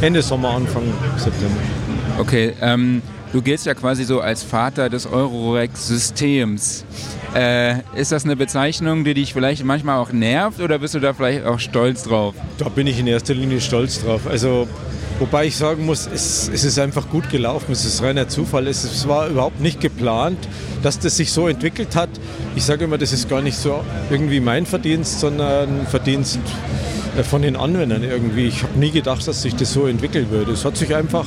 Ende 0.00 0.22
Sommer, 0.22 0.52
Anfang 0.52 0.84
September. 1.18 1.60
Okay, 2.22 2.52
ähm, 2.60 3.02
du 3.32 3.42
giltst 3.42 3.66
ja 3.66 3.74
quasi 3.74 4.04
so 4.04 4.20
als 4.20 4.44
Vater 4.44 4.88
des 4.88 5.06
Eurorex-Systems. 5.06 6.84
Äh, 7.34 7.78
ist 7.96 8.12
das 8.12 8.24
eine 8.24 8.36
Bezeichnung, 8.36 9.02
die 9.02 9.14
dich 9.14 9.32
vielleicht 9.32 9.64
manchmal 9.64 9.98
auch 9.98 10.12
nervt 10.12 10.60
oder 10.60 10.78
bist 10.78 10.94
du 10.94 11.00
da 11.00 11.14
vielleicht 11.14 11.44
auch 11.44 11.58
stolz 11.58 12.04
drauf? 12.04 12.36
Da 12.58 12.68
bin 12.68 12.86
ich 12.86 13.00
in 13.00 13.08
erster 13.08 13.34
Linie 13.34 13.60
stolz 13.60 14.04
drauf. 14.04 14.28
Also 14.30 14.68
Wobei 15.18 15.46
ich 15.46 15.56
sagen 15.56 15.84
muss, 15.84 16.08
es, 16.12 16.48
es, 16.52 16.64
ist 16.64 16.78
einfach 16.78 17.08
gut 17.08 17.28
gelaufen. 17.30 17.72
Es 17.72 17.84
ist 17.84 18.02
reiner 18.02 18.28
Zufall. 18.28 18.66
Es, 18.66 18.82
es, 18.82 19.06
war 19.06 19.28
überhaupt 19.28 19.60
nicht 19.60 19.80
geplant, 19.80 20.38
dass 20.82 20.98
das 20.98 21.16
sich 21.16 21.32
so 21.32 21.48
entwickelt 21.48 21.94
hat. 21.94 22.08
Ich 22.56 22.64
sage 22.64 22.84
immer, 22.84 22.98
das 22.98 23.12
ist 23.12 23.28
gar 23.28 23.40
nicht 23.40 23.56
so 23.56 23.84
irgendwie 24.10 24.40
mein 24.40 24.64
Verdienst, 24.64 25.20
sondern 25.20 25.86
Verdienst 25.86 26.40
äh, 27.16 27.22
von 27.22 27.42
den 27.42 27.56
Anwendern 27.56 28.02
irgendwie. 28.02 28.46
Ich 28.46 28.62
habe 28.62 28.78
nie 28.78 28.90
gedacht, 28.90 29.26
dass 29.28 29.42
sich 29.42 29.54
das 29.54 29.72
so 29.72 29.86
entwickeln 29.86 30.30
würde. 30.30 30.52
Es 30.52 30.64
hat 30.64 30.76
sich 30.76 30.94
einfach 30.94 31.26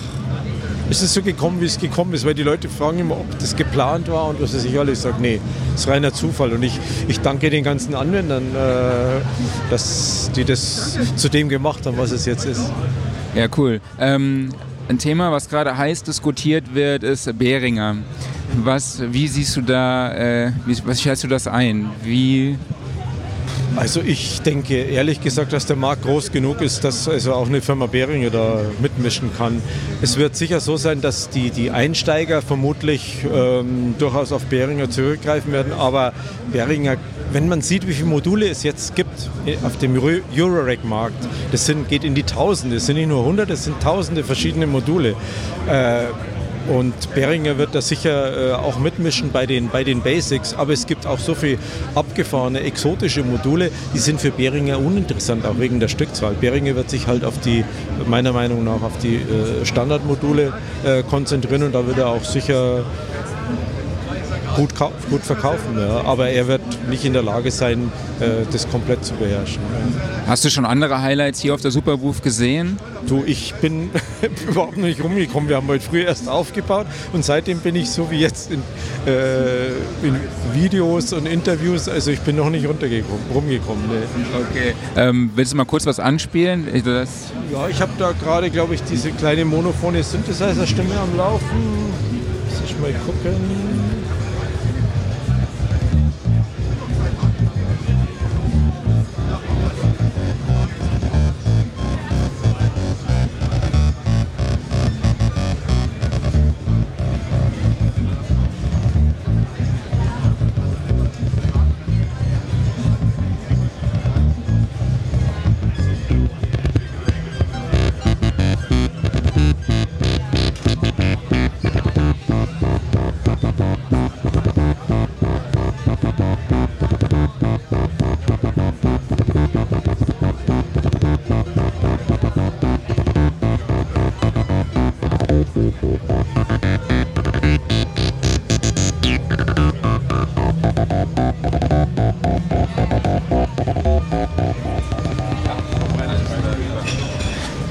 ist 0.89 1.01
es 1.01 1.13
so 1.13 1.22
gekommen, 1.22 1.62
wie 1.62 1.65
es 1.65 1.80
gekommen 1.80 2.13
ist, 2.13 2.25
weil 2.25 2.34
die 2.34 2.44
Leute 2.44 2.70
fragen 2.70 3.00
immer, 3.00 3.15
ob 3.15 3.39
das 3.39 3.56
geplant 3.56 4.10
war 4.10 4.27
und 4.27 4.42
was 4.42 4.54
weiß 4.54 4.65
ich 4.65 4.77
alles. 4.77 5.00
Ich 5.00 5.04
sage, 5.04 5.15
nee, 5.20 5.39
das 5.72 5.82
ist 5.82 5.88
reiner 5.88 6.13
Zufall. 6.13 6.54
Und 6.54 6.63
ich, 6.63 6.80
ich 7.08 7.20
danke 7.22 7.50
den 7.50 7.63
ganzen 7.63 7.96
Anwendern, 7.96 8.44
äh, 8.56 9.22
dass 9.70 10.32
die 10.36 10.46
das 10.46 10.98
zu 11.15 11.30
dem 11.30 11.50
gemacht 11.50 11.86
haben, 11.86 11.98
was 11.98 12.12
es 12.12 12.25
jetzt 12.25 12.46
ist. 12.46 12.72
Ja, 13.36 13.48
cool. 13.58 13.82
Ähm, 14.00 14.50
ein 14.88 15.00
Thema, 15.00 15.32
was 15.32 15.50
gerade 15.50 15.75
heiß 15.77 16.04
diskutiert 16.04 16.75
wird, 16.75 17.04
ist 17.04 17.38
Behringer. 17.38 17.98
Was, 18.63 19.01
wie 19.12 19.27
siehst 19.27 19.58
du 19.58 19.62
da, 19.62 20.13
äh, 20.13 20.51
wie, 20.65 20.77
was 20.86 21.01
schätzt 21.01 21.24
du 21.24 21.27
das 21.27 21.48
ein? 21.48 21.89
Wie 22.04 22.58
also 23.75 24.01
ich 24.01 24.41
denke 24.41 24.75
ehrlich 24.75 25.22
gesagt, 25.22 25.53
dass 25.53 25.65
der 25.65 25.75
Markt 25.75 26.03
groß 26.03 26.32
genug 26.32 26.62
ist, 26.62 26.84
dass 26.84 27.08
also 27.08 27.34
auch 27.34 27.48
eine 27.48 27.62
Firma 27.62 27.88
Behringer 27.88 28.29
da 28.29 28.62
mitmischen 28.82 29.32
kann. 29.38 29.62
Es 30.01 30.17
wird 30.17 30.36
sicher 30.36 30.60
so 30.60 30.77
sein, 30.77 31.01
dass 31.01 31.29
die, 31.29 31.50
die 31.50 31.72
Einsteiger 31.72 32.41
vermutlich 32.41 33.25
ähm, 33.34 33.96
durchaus 33.98 34.32
auf 34.32 34.46
Behringer 34.46 34.89
zurückgreifen 34.89 35.51
werden, 35.51 35.74
aber 35.74 36.13
Behringer, 36.51 36.98
wenn 37.32 37.50
man 37.50 37.62
sieht, 37.62 37.88
wie 37.88 37.94
viele 37.94 38.08
Module 38.08 38.48
es 38.48 38.63
jetzt 38.63 38.96
gibt 38.96 39.29
äh, 39.46 39.58
auf 39.65 39.77
dem 39.77 40.00
Eurorack-Markt, 40.01 41.27
das 41.51 41.65
sind, 41.65 41.89
geht 41.89 42.03
in 42.03 42.15
die 42.15 42.24
Tausende, 42.24 42.77
es 42.77 42.86
sind 42.86 42.96
nicht 42.96 43.10
nur 43.10 43.25
hunderte, 43.25 43.53
es 43.53 43.65
sind 43.65 43.82
tausende 43.82 44.24
verschiedene 44.24 44.67
Module. 44.67 45.15
Äh, 45.70 46.05
und 46.67 46.93
Beringer 47.13 47.57
wird 47.57 47.75
da 47.75 47.81
sicher 47.81 48.51
äh, 48.51 48.53
auch 48.53 48.79
mitmischen 48.79 49.31
bei 49.31 49.45
den, 49.45 49.69
bei 49.69 49.84
den 49.84 50.01
Basics. 50.01 50.53
Aber 50.53 50.74
es 50.74 50.86
gibt 50.86 51.05
auch 51.05 51.19
so 51.19 51.36
viele 51.36 51.57
abgefahrene, 51.93 52.62
exotische 52.62 53.24
Module, 53.24 53.72
die 53.93 54.00
sind 54.00 54.19
für 54.22 54.31
Beringer 54.31 54.79
uninteressant, 54.79 55.45
auch 55.45 55.60
wegen 55.60 55.79
der 55.79 55.88
Stückzahl. 55.88 56.34
Beringer 56.34 56.75
wird 56.75 56.89
sich 56.89 57.07
halt 57.07 57.24
auf 57.24 57.39
die, 57.39 57.63
meiner 58.07 58.34
Meinung 58.34 58.63
nach, 58.63 58.81
auf 58.81 58.98
die 59.01 59.15
äh, 59.15 59.65
Standardmodule 59.65 60.53
äh, 60.84 61.03
konzentrieren 61.03 61.63
und 61.63 61.75
da 61.75 61.86
wird 61.86 61.98
er 61.98 62.10
auch 62.10 62.24
sicher 62.24 62.84
gut, 64.55 64.74
gut 65.09 65.21
verkaufen. 65.21 65.77
Ja. 65.77 66.03
Aber 66.05 66.29
er 66.29 66.47
wird 66.47 66.62
nicht 66.89 67.05
in 67.05 67.13
der 67.13 67.24
Lage 67.24 67.51
sein, 67.51 67.91
äh, 68.19 68.45
das 68.51 68.69
komplett 68.69 69.05
zu 69.05 69.13
beherrschen. 69.15 69.62
Hast 70.27 70.45
du 70.45 70.50
schon 70.50 70.65
andere 70.65 71.01
Highlights 71.01 71.39
hier 71.39 71.53
auf 71.53 71.62
der 71.62 71.71
Superbooth 71.71 72.24
gesehen? 72.24 72.79
Du, 73.07 73.24
ich 73.25 73.53
bin 73.55 73.91
überhaupt 74.47 74.77
nicht 74.77 75.03
rumgekommen. 75.03 75.50
Wir 75.50 75.57
haben 75.57 75.67
heute 75.67 75.83
früh 75.83 76.01
erst 76.01 76.27
aufgebaut 76.27 76.88
und 77.13 77.24
seitdem 77.24 77.59
bin 77.59 77.75
ich 77.75 77.89
so 77.89 78.09
wie 78.09 78.19
jetzt 78.19 78.51
in, 78.51 78.62
äh, 79.05 79.67
in 80.03 80.15
Videos 80.53 81.13
und 81.13 81.27
Interviews. 81.27 81.88
Also 81.88 82.12
ich 82.12 82.19
bin 82.21 82.35
noch 82.35 82.50
nicht 82.50 82.67
rumgekommen. 82.67 83.83
Nee. 83.89 84.35
Okay. 84.51 84.74
Ähm, 84.95 85.31
willst 85.35 85.53
du 85.53 85.57
mal 85.57 85.65
kurz 85.65 85.85
was 85.85 86.00
anspielen? 86.00 86.67
Das 86.85 87.09
ja, 87.51 87.67
ich 87.67 87.81
habe 87.81 87.91
da 87.97 88.12
gerade, 88.12 88.50
glaube 88.50 88.75
ich, 88.75 88.83
diese 88.83 89.12
kleine 89.12 89.45
monophone 89.45 90.01
Synthesizer-Stimme 90.01 91.00
am 91.00 91.17
Laufen. 91.17 91.45
Muss 92.50 92.62
ich 92.65 92.79
mal 92.79 92.93
gucken. 93.05 93.95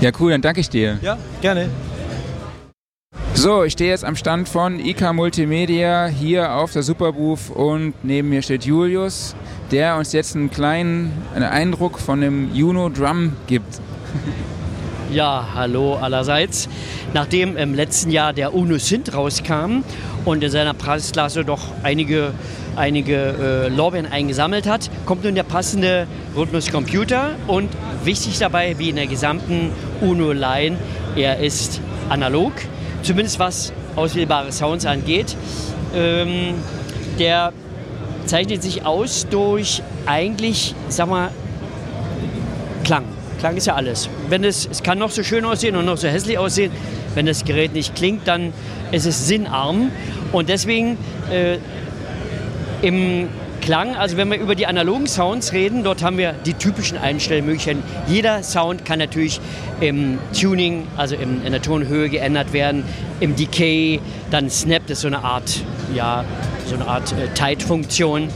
Ja, 0.04 0.10
cool, 0.20 0.32
dann 0.32 0.42
danke 0.42 0.60
ich 0.60 0.68
dir. 0.68 0.98
Ja, 1.00 1.16
gerne. 1.40 1.70
So, 3.32 3.64
ich 3.64 3.72
stehe 3.72 3.88
jetzt 3.88 4.04
am 4.04 4.16
Stand 4.16 4.50
von 4.50 4.78
IK 4.78 5.14
Multimedia 5.14 6.08
hier 6.08 6.52
auf 6.52 6.72
der 6.72 6.82
Superbooth 6.82 7.48
und 7.48 7.94
neben 8.02 8.28
mir 8.28 8.42
steht 8.42 8.66
Julius, 8.66 9.34
der 9.70 9.96
uns 9.96 10.12
jetzt 10.12 10.36
einen 10.36 10.50
kleinen 10.50 11.10
einen 11.34 11.46
Eindruck 11.46 11.98
von 11.98 12.20
dem 12.20 12.54
Juno 12.54 12.90
Drum 12.90 13.32
gibt. 13.46 13.80
Ja, 15.10 15.50
hallo 15.54 15.94
allerseits. 15.94 16.68
Nachdem 17.12 17.56
im 17.56 17.72
letzten 17.74 18.10
Jahr 18.10 18.32
der 18.32 18.52
UNO 18.52 18.78
Synth 18.78 19.14
rauskam 19.14 19.84
und 20.24 20.42
in 20.42 20.50
seiner 20.50 20.74
Preisklasse 20.74 21.44
doch 21.44 21.60
einige, 21.84 22.32
einige 22.74 23.14
äh, 23.16 23.68
Lorbeeren 23.68 24.10
eingesammelt 24.10 24.66
hat, 24.66 24.90
kommt 25.06 25.22
nun 25.22 25.36
der 25.36 25.44
passende 25.44 26.08
Rhythmus 26.34 26.72
Computer 26.72 27.36
und 27.46 27.68
wichtig 28.04 28.38
dabei, 28.38 28.78
wie 28.78 28.90
in 28.90 28.96
der 28.96 29.06
gesamten 29.06 29.70
UNO-Line, 30.00 30.76
er 31.16 31.38
ist 31.38 31.80
analog, 32.08 32.52
zumindest 33.02 33.38
was 33.38 33.72
auswählbare 33.96 34.52
Sounds 34.52 34.86
angeht. 34.86 35.36
Ähm, 35.94 36.54
der 37.18 37.52
zeichnet 38.26 38.62
sich 38.62 38.84
aus 38.84 39.26
durch 39.30 39.82
eigentlich, 40.06 40.74
sag 40.88 41.08
mal, 41.08 41.30
Klang. 42.84 43.04
Klang 43.38 43.56
ist 43.56 43.66
ja 43.66 43.74
alles. 43.74 44.08
Wenn 44.28 44.44
es, 44.44 44.68
es 44.70 44.82
kann 44.82 44.98
noch 44.98 45.10
so 45.10 45.22
schön 45.22 45.44
aussehen 45.44 45.76
und 45.76 45.86
noch 45.86 45.96
so 45.96 46.08
hässlich 46.08 46.38
aussehen, 46.38 46.70
wenn 47.14 47.26
das 47.26 47.44
Gerät 47.44 47.72
nicht 47.72 47.94
klingt, 47.94 48.26
dann 48.28 48.52
ist 48.92 49.06
es 49.06 49.26
sinnarm. 49.26 49.90
Und 50.32 50.48
deswegen 50.48 50.98
äh, 51.30 51.58
im 52.82 53.28
Klang, 53.64 53.96
also 53.96 54.18
wenn 54.18 54.30
wir 54.30 54.38
über 54.38 54.54
die 54.54 54.66
analogen 54.66 55.06
Sounds 55.06 55.54
reden, 55.54 55.84
dort 55.84 56.02
haben 56.02 56.18
wir 56.18 56.34
die 56.34 56.52
typischen 56.52 56.98
Einstellmöglichkeiten. 56.98 57.82
Jeder 58.06 58.42
Sound 58.42 58.84
kann 58.84 58.98
natürlich 58.98 59.40
im 59.80 60.18
Tuning, 60.38 60.86
also 60.98 61.14
in 61.16 61.50
der 61.50 61.62
Tonhöhe 61.62 62.10
geändert 62.10 62.52
werden, 62.52 62.84
im 63.20 63.36
Decay, 63.36 64.02
dann 64.30 64.50
Snap, 64.50 64.82
das 64.86 64.98
ist 64.98 65.00
so 65.00 65.06
eine 65.06 65.24
Art, 65.24 65.62
ja, 65.94 66.26
so 66.66 66.74
eine 66.74 66.86
Art 66.86 67.12
äh, 67.12 67.28
Tight-Funktion. 67.34 68.28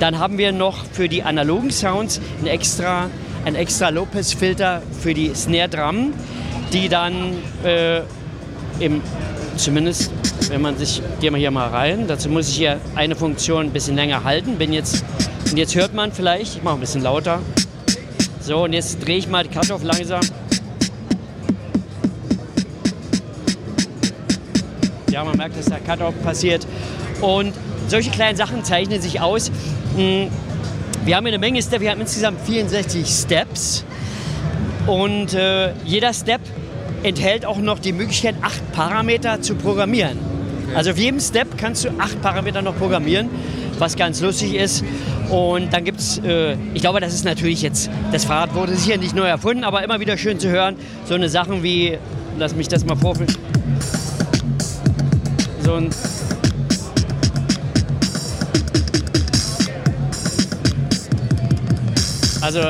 Dann 0.00 0.18
haben 0.18 0.38
wir 0.38 0.52
noch 0.52 0.86
für 0.90 1.10
die 1.10 1.22
analogen 1.22 1.70
Sounds 1.70 2.18
ein 2.40 2.46
extra, 2.46 3.10
ein 3.44 3.54
extra 3.54 3.90
Lopez-Filter 3.90 4.80
für 5.02 5.12
die 5.12 5.34
Snare 5.34 5.68
Drum, 5.68 6.14
die 6.72 6.88
dann 6.88 7.34
äh, 7.62 8.00
im, 8.80 9.02
zumindest 9.58 10.10
wenn 10.48 10.62
man 10.62 10.76
sich, 10.76 11.02
gehen 11.20 11.32
wir 11.32 11.38
hier 11.38 11.50
mal 11.50 11.68
rein, 11.68 12.06
dazu 12.06 12.28
muss 12.28 12.48
ich 12.48 12.56
hier 12.56 12.80
eine 12.94 13.16
Funktion 13.16 13.66
ein 13.66 13.70
bisschen 13.70 13.96
länger 13.96 14.24
halten. 14.24 14.56
Bin 14.56 14.72
jetzt, 14.72 15.04
und 15.50 15.56
jetzt 15.56 15.74
hört 15.74 15.94
man 15.94 16.12
vielleicht, 16.12 16.56
ich 16.56 16.62
mache 16.62 16.74
ein 16.74 16.80
bisschen 16.80 17.02
lauter. 17.02 17.40
So, 18.40 18.64
und 18.64 18.72
jetzt 18.72 19.04
drehe 19.04 19.16
ich 19.16 19.28
mal 19.28 19.44
die 19.44 19.72
auf 19.72 19.82
langsam. 19.82 20.20
Ja, 25.10 25.24
man 25.24 25.36
merkt, 25.36 25.56
dass 25.56 25.66
der 25.66 25.80
Cut-Off 25.80 26.14
passiert. 26.22 26.66
Und 27.20 27.54
solche 27.88 28.10
kleinen 28.10 28.36
Sachen 28.36 28.64
zeichnen 28.64 29.00
sich 29.00 29.20
aus. 29.20 29.50
Hm, 29.96 30.28
wir 31.04 31.16
haben 31.16 31.26
eine 31.26 31.38
Menge 31.38 31.62
Steps, 31.62 31.80
wir 31.80 31.90
haben 31.90 32.00
insgesamt 32.00 32.40
64 32.40 33.06
Steps. 33.06 33.84
Und 34.86 35.32
äh, 35.34 35.72
jeder 35.84 36.12
Step 36.12 36.40
enthält 37.02 37.46
auch 37.46 37.58
noch 37.58 37.78
die 37.78 37.92
Möglichkeit, 37.92 38.34
acht 38.42 38.72
Parameter 38.72 39.40
zu 39.40 39.54
programmieren. 39.54 40.33
Also 40.74 40.90
auf 40.90 40.98
jedem 40.98 41.20
Step 41.20 41.56
kannst 41.56 41.84
du 41.84 41.90
acht 41.98 42.20
Parameter 42.20 42.60
noch 42.60 42.76
programmieren, 42.76 43.28
was 43.78 43.96
ganz 43.96 44.20
lustig 44.20 44.54
ist. 44.54 44.84
Und 45.30 45.72
dann 45.72 45.84
gibt 45.84 46.00
es, 46.00 46.18
äh, 46.18 46.56
ich 46.74 46.82
glaube, 46.82 47.00
das 47.00 47.14
ist 47.14 47.24
natürlich 47.24 47.62
jetzt, 47.62 47.90
das 48.12 48.24
Fahrrad 48.24 48.54
wurde 48.54 48.74
sicher 48.74 48.96
nicht 48.96 49.14
neu 49.14 49.26
erfunden, 49.26 49.64
aber 49.64 49.84
immer 49.84 50.00
wieder 50.00 50.18
schön 50.18 50.38
zu 50.38 50.48
hören, 50.48 50.76
so 51.06 51.14
eine 51.14 51.28
Sachen 51.28 51.62
wie, 51.62 51.98
lass 52.38 52.54
mich 52.54 52.68
das 52.68 52.84
mal 52.84 52.96
vorführen, 52.96 53.34
so 55.62 55.74
ein 55.74 55.90
Also 62.42 62.60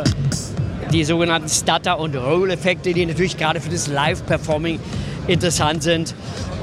die 0.93 1.03
sogenannten 1.03 1.49
Stutter- 1.49 1.99
und 1.99 2.15
Roll-Effekte, 2.15 2.93
die 2.93 3.05
natürlich 3.07 3.37
gerade 3.37 3.61
für 3.61 3.71
das 3.71 3.89
Live-Performing 3.89 4.79
interessant 5.27 5.83
sind. 5.83 6.15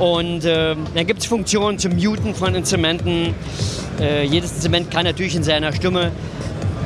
Und 0.01 0.45
äh, 0.45 0.75
dann 0.95 1.05
gibt 1.05 1.19
es 1.19 1.27
Funktionen 1.27 1.77
zum 1.77 1.95
Muten 1.95 2.33
von 2.33 2.55
Instrumenten. 2.55 3.35
Äh, 3.99 4.25
jedes 4.25 4.51
Instrument 4.53 4.89
kann 4.89 5.03
natürlich 5.03 5.35
in 5.35 5.43
seiner 5.43 5.71
Stimme 5.73 6.11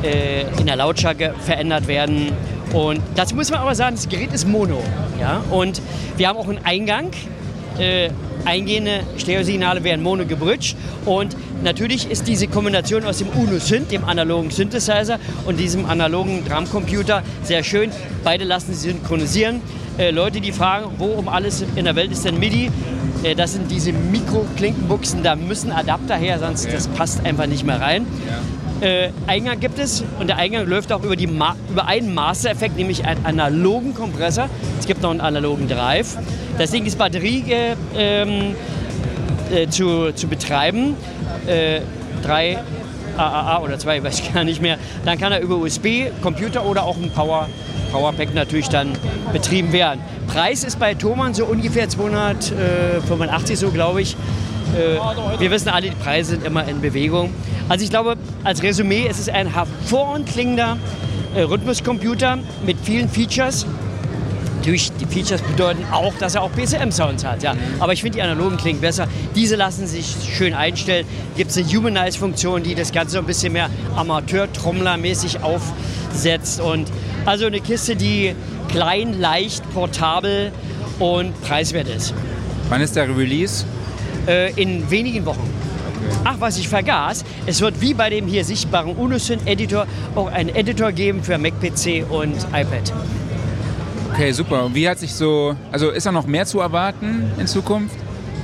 äh, 0.04 0.42
in 0.60 0.66
der 0.66 0.76
Lautstärke 0.76 1.34
verändert 1.40 1.88
werden. 1.88 2.34
Und 2.74 3.00
dazu 3.16 3.34
muss 3.36 3.50
man 3.50 3.62
aber 3.62 3.74
sagen, 3.74 3.96
das 3.96 4.10
Gerät 4.10 4.34
ist 4.34 4.46
Mono. 4.46 4.84
Ja? 5.18 5.42
Und 5.50 5.82
wir 6.18 6.28
haben 6.28 6.38
auch 6.38 6.50
einen 6.50 6.66
Eingang 6.66 7.12
äh, 7.80 8.10
eingehende 8.46 9.02
Stereosignale 9.18 9.84
werden 9.84 10.04
mono 10.04 10.26
gebridged 10.26 10.76
und 11.06 11.36
natürlich 11.64 12.10
ist 12.10 12.28
diese 12.28 12.48
Kombination 12.48 13.04
aus 13.04 13.18
dem 13.18 13.30
UNO-Synth, 13.30 13.92
dem 13.92 14.06
analogen 14.06 14.52
Synthesizer 14.52 15.20
und 15.46 15.60
diesem 15.60 15.86
analogen 15.86 16.44
Drumcomputer 16.46 17.24
sehr 17.44 17.64
schön. 17.64 17.92
Beide 18.24 18.44
lassen 18.44 18.74
sich 18.74 18.92
synchronisieren. 18.92 19.62
Äh, 19.98 20.12
Leute, 20.12 20.42
die 20.42 20.52
fragen, 20.52 20.92
wo 20.98 21.06
um 21.06 21.28
alles 21.28 21.64
in 21.76 21.86
der 21.86 21.96
Welt 21.96 22.12
ist 22.12 22.26
denn 22.26 22.40
MIDI? 22.40 22.70
Äh, 23.25 23.36
das 23.36 23.53
sind 23.53 23.72
diese 23.72 23.91
Mikro-Klinkenbuchsen, 23.91 25.24
da 25.24 25.36
müssen 25.36 25.72
Adapter 25.72 26.15
her, 26.15 26.39
sonst 26.39 26.72
das 26.72 26.88
passt 26.88 27.25
einfach 27.25 27.48
nicht 27.48 27.65
mehr 27.65 27.82
rein. 27.82 28.05
Äh, 28.82 29.10
Eingang 29.25 29.60
gibt 29.60 29.79
es 29.79 30.03
und 30.20 30.27
der 30.27 30.38
Eingang 30.38 30.67
läuft 30.67 30.91
auch 30.91 31.01
über, 31.03 31.15
die 31.15 31.27
Ma 31.27 31.55
über 31.72 31.88
einen 31.88 32.13
Master-Effekt, 32.13 32.75
nämlich 32.75 33.05
einen 33.05 33.25
analogen 33.25 33.94
Kompressor. 33.96 34.50
Es 34.79 34.86
gibt 34.86 35.01
noch 35.01 35.12
einen 35.12 35.22
analogen 35.22 35.67
Drive. 35.67 36.17
Das 36.58 36.72
Ding 36.72 36.86
ist 36.86 36.98
Batterie 36.98 37.44
äh, 37.98 38.22
äh, 38.22 39.70
zu, 39.70 40.12
zu 40.13 40.27
betreiben. 40.27 40.96
Äh, 41.48 41.82
drei 42.22 42.60
AAA 43.17 43.62
oder 43.62 43.79
zwei, 43.79 44.03
weiß 44.03 44.20
ich 44.20 44.34
gar 44.34 44.44
nicht 44.44 44.62
mehr. 44.62 44.77
Dann 45.05 45.17
kann 45.17 45.32
er 45.32 45.39
über 45.39 45.55
USB, 45.55 46.12
Computer 46.22 46.65
oder 46.65 46.84
auch 46.84 46.98
ein 46.98 47.10
Power, 47.12 47.48
Powerpack 47.96 48.34
natürlich 48.34 48.68
dann 48.68 48.92
betrieben 49.32 49.72
werden. 49.72 50.02
Preis 50.28 50.66
ist 50.66 50.80
bei 50.80 50.96
Thomann 50.96 51.34
so 51.34 51.46
ungefähr 51.46 51.88
285, 51.88 53.58
so 53.58 53.72
glaube 53.72 54.02
ich. 54.02 54.18
Äh, 54.75 55.40
wir 55.40 55.50
wissen 55.50 55.70
alle, 55.70 55.90
die 55.92 55.96
Preise 55.96 56.32
sind 56.32 56.46
immer 56.46 56.68
in 56.68 56.82
Bewegung. 56.82 57.34
Also 57.70 57.86
ich 57.86 57.90
glaube, 57.90 58.18
als 58.44 58.62
Resümee 58.62 59.08
ist 59.08 59.20
es 59.20 59.30
ein 59.30 59.54
hervorragend 59.54 60.28
klingender 60.28 60.78
äh, 61.36 61.44
Rhythmuscomputer 61.44 62.40
mit 62.66 62.78
vielen 62.84 63.08
Features. 63.08 63.66
Natürlich, 64.58 64.92
die 64.94 65.06
Features 65.06 65.42
bedeuten 65.42 65.86
auch, 65.94 66.14
dass 66.20 66.36
er 66.36 66.42
auch 66.42 66.52
PCM-Sounds 66.52 67.24
hat. 67.24 67.44
Ja. 67.44 67.56
Aber 67.80 67.94
ich 67.94 68.02
finde, 68.02 68.18
die 68.18 68.22
analogen 68.24 68.58
klingen 68.58 68.82
besser. 68.82 69.08
Diese 69.36 69.56
lassen 69.56 69.88
sich 69.88 70.16
schön 70.36 70.54
einstellen. 70.54 71.08
Gibt 71.38 71.52
es 71.52 71.58
eine 71.58 71.68
Humanize-Funktion, 71.68 72.64
die 72.64 72.75
das 72.75 72.92
Ganze 72.92 73.14
so 73.14 73.20
ein 73.20 73.25
bisschen 73.25 73.54
mehr 73.54 73.70
Amateur-Trommler-mäßig 73.96 75.44
aufsetzt. 75.44 76.60
Und 76.60 76.90
also 77.25 77.46
eine 77.46 77.60
Kiste, 77.60 77.96
die 77.96 78.36
klein, 78.70 79.20
leicht, 79.20 79.63
portabel 79.74 80.51
und 81.00 81.39
preiswert 81.41 81.88
ist. 81.88 82.13
Wann 82.70 82.82
ist 82.82 82.96
der 82.96 83.08
Release? 83.15 83.65
Äh, 84.27 84.51
in 84.60 84.89
wenigen 84.89 85.25
Wochen. 85.25 85.50
Ach, 86.24 86.36
was 86.39 86.58
ich 86.58 86.67
vergaß, 86.67 87.24
es 87.46 87.62
wird 87.62 87.82
wie 87.82 87.94
bei 87.94 88.10
dem 88.10 88.27
hier 88.27 88.44
sichtbaren 88.44 88.96
Unusynth-Editor 88.96 89.88
auch 90.15 90.27
einen 90.27 90.50
Editor 90.50 90.91
geben 90.91 91.24
für 91.24 91.38
Mac, 91.38 91.53
PC 91.60 92.05
und 92.10 92.36
iPad. 92.53 92.94
Okay, 94.12 94.32
super. 94.32 94.65
Und 94.65 94.75
wie 94.75 94.88
hat 94.88 95.00
sich 95.00 95.13
so, 95.13 95.55
also 95.72 95.89
ist 95.89 96.05
da 96.05 96.12
noch 96.12 96.25
mehr 96.25 96.46
zu 96.46 96.60
erwarten 96.60 97.32
in 97.38 97.48
Zukunft? 97.48 97.96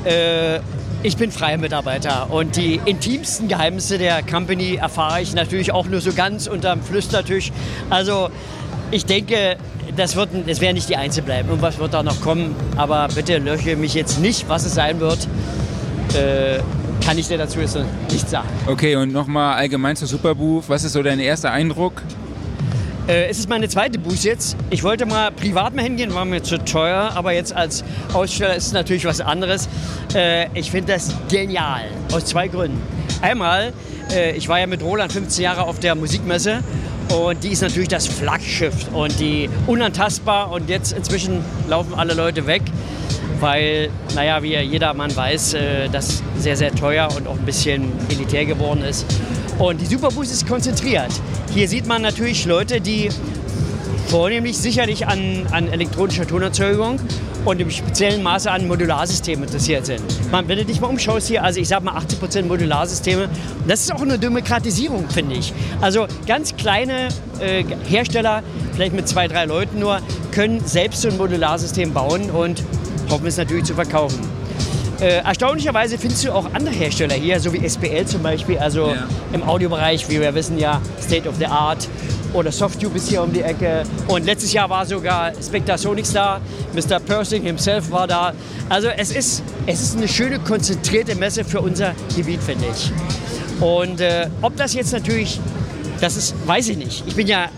Äh, 0.03 0.59
ich 1.03 1.17
bin 1.17 1.31
freier 1.31 1.57
Mitarbeiter 1.57 2.29
und 2.29 2.57
die 2.57 2.79
intimsten 2.85 3.47
Geheimnisse 3.47 3.97
der 3.97 4.21
Company 4.21 4.75
erfahre 4.75 5.21
ich 5.21 5.33
natürlich 5.33 5.71
auch 5.71 5.87
nur 5.87 6.01
so 6.01 6.13
ganz 6.13 6.47
unterm 6.47 6.83
Flüstertisch. 6.83 7.51
Also 7.89 8.29
ich 8.91 9.05
denke, 9.05 9.57
das, 9.95 10.15
wird, 10.15 10.29
das 10.47 10.61
werden 10.61 10.75
nicht 10.75 10.89
die 10.89 10.97
Einzel 10.97 11.23
bleiben. 11.23 11.49
Irgendwas 11.49 11.79
wird 11.79 11.93
da 11.93 12.03
noch 12.03 12.21
kommen, 12.21 12.55
aber 12.75 13.07
bitte 13.13 13.37
löche 13.37 13.75
mich 13.75 13.93
jetzt 13.93 14.19
nicht, 14.19 14.47
was 14.47 14.65
es 14.65 14.75
sein 14.75 14.99
wird. 14.99 15.27
Äh, 16.13 16.59
kann 17.03 17.17
ich 17.17 17.27
dir 17.27 17.37
dazu 17.37 17.59
jetzt 17.59 17.77
nicht 18.11 18.29
sagen. 18.29 18.47
Okay, 18.67 18.95
und 18.95 19.11
nochmal 19.11 19.55
allgemein 19.55 19.95
zur 19.95 20.07
Superbooth. 20.07 20.65
Was 20.67 20.83
ist 20.83 20.93
so 20.93 21.01
dein 21.01 21.19
erster 21.19 21.51
Eindruck? 21.51 22.01
Äh, 23.07 23.29
es 23.29 23.39
ist 23.39 23.49
meine 23.49 23.67
zweite 23.67 23.97
Booth 23.97 24.23
jetzt. 24.23 24.55
Ich 24.69 24.83
wollte 24.83 25.05
mal 25.05 25.31
privat 25.31 25.75
mal 25.75 25.83
hingehen, 25.83 26.13
war 26.13 26.25
mir 26.25 26.43
zu 26.43 26.63
teuer, 26.63 27.11
aber 27.15 27.31
jetzt 27.31 27.55
als 27.55 27.83
Aussteller 28.13 28.55
ist 28.55 28.67
es 28.67 28.73
natürlich 28.73 29.05
was 29.05 29.21
anderes. 29.21 29.67
Äh, 30.13 30.47
ich 30.53 30.69
finde 30.69 30.93
das 30.93 31.13
genial, 31.29 31.81
aus 32.11 32.25
zwei 32.25 32.47
Gründen. 32.47 32.79
Einmal, 33.21 33.73
äh, 34.11 34.35
ich 34.35 34.47
war 34.47 34.59
ja 34.59 34.67
mit 34.67 34.83
Roland 34.83 35.11
15 35.11 35.43
Jahre 35.43 35.63
auf 35.63 35.79
der 35.79 35.95
Musikmesse 35.95 36.63
und 37.11 37.43
die 37.43 37.49
ist 37.49 37.61
natürlich 37.61 37.89
das 37.89 38.07
Flaggschiff 38.07 38.87
und 38.93 39.19
die 39.19 39.49
unantastbar 39.67 40.51
und 40.51 40.69
jetzt 40.69 40.93
inzwischen 40.93 41.43
laufen 41.67 41.93
alle 41.95 42.13
Leute 42.13 42.47
weg 42.47 42.61
weil, 43.41 43.89
naja, 44.15 44.41
wie 44.43 44.55
jeder 44.55 44.93
Mann 44.93 45.13
weiß, 45.13 45.55
äh, 45.55 45.89
das 45.89 46.21
sehr, 46.37 46.55
sehr 46.55 46.73
teuer 46.73 47.09
und 47.17 47.27
auch 47.27 47.37
ein 47.37 47.45
bisschen 47.45 47.91
elitär 48.09 48.45
geworden 48.45 48.83
ist. 48.83 49.05
Und 49.57 49.81
die 49.81 49.85
Superboost 49.85 50.31
ist 50.31 50.47
konzentriert. 50.47 51.11
Hier 51.53 51.67
sieht 51.67 51.87
man 51.87 52.01
natürlich 52.01 52.45
Leute, 52.45 52.79
die 52.79 53.09
vornehmlich 54.07 54.57
sicherlich 54.57 55.07
an, 55.07 55.47
an 55.51 55.67
elektronischer 55.67 56.27
Tonerzeugung 56.27 56.99
und 57.45 57.59
im 57.59 57.69
speziellen 57.71 58.21
Maße 58.23 58.51
an 58.51 58.67
Modularsystemen 58.67 59.45
interessiert 59.45 59.85
sind. 59.85 60.01
Man, 60.31 60.47
wenn 60.47 60.57
du 60.57 60.65
dich 60.65 60.79
mal 60.79 60.87
umschaust 60.87 61.27
hier, 61.27 61.43
also 61.43 61.59
ich 61.59 61.67
sag 61.67 61.83
mal 61.83 61.97
80% 61.97 62.43
Modularsysteme, 62.43 63.29
das 63.67 63.81
ist 63.81 63.93
auch 63.93 64.01
eine 64.01 64.19
Demokratisierung, 64.19 65.09
finde 65.09 65.35
ich. 65.35 65.53
Also 65.79 66.07
ganz 66.27 66.55
kleine 66.55 67.09
äh, 67.39 67.63
Hersteller, 67.87 68.43
vielleicht 68.73 68.93
mit 68.93 69.07
zwei, 69.07 69.27
drei 69.27 69.45
Leuten 69.45 69.79
nur, 69.79 69.99
können 70.31 70.61
selbst 70.65 71.01
so 71.01 71.09
ein 71.09 71.17
Modularsystem 71.17 71.93
bauen 71.93 72.29
und 72.29 72.63
hoffen 73.09 73.27
es 73.27 73.37
natürlich 73.37 73.65
zu 73.65 73.73
verkaufen. 73.73 74.19
Äh, 75.01 75.23
erstaunlicherweise 75.23 75.97
findest 75.97 76.25
du 76.25 76.31
auch 76.31 76.53
andere 76.53 76.75
Hersteller 76.75 77.15
hier, 77.15 77.39
so 77.39 77.51
wie 77.53 77.67
SPL 77.67 78.05
zum 78.05 78.21
Beispiel, 78.21 78.59
also 78.59 78.89
ja. 78.89 79.07
im 79.33 79.41
Audiobereich, 79.41 80.07
wie 80.09 80.19
wir 80.19 80.35
wissen 80.35 80.59
ja, 80.59 80.79
State 81.01 81.27
of 81.27 81.37
the 81.39 81.47
Art 81.47 81.87
oder 82.33 82.51
Softtube 82.51 82.97
ist 82.97 83.09
hier 83.09 83.21
um 83.23 83.31
die 83.33 83.41
Ecke. 83.41 83.83
Und 84.07 84.25
letztes 84.25 84.53
Jahr 84.53 84.69
war 84.69 84.85
sogar 84.85 85.31
Spectasonics 85.41 86.13
da, 86.13 86.39
Mr. 86.73 86.99
Persing 86.99 87.43
himself 87.43 87.91
war 87.91 88.07
da. 88.07 88.33
Also 88.69 88.87
es 88.89 89.11
ist, 89.11 89.43
es 89.65 89.81
ist 89.81 89.97
eine 89.97 90.07
schöne, 90.07 90.39
konzentrierte 90.39 91.15
Messe 91.15 91.43
für 91.43 91.61
unser 91.61 91.93
Gebiet, 92.15 92.41
finde 92.41 92.65
ich. 92.73 92.91
Und 93.61 94.01
äh, 94.01 94.27
ob 94.41 94.55
das 94.57 94.73
jetzt 94.73 94.91
natürlich, 94.93 95.39
das 95.99 96.17
ist, 96.17 96.35
weiß 96.47 96.69
ich 96.69 96.77
nicht. 96.77 97.03
Ich 97.07 97.15
bin 97.15 97.27
ja 97.27 97.49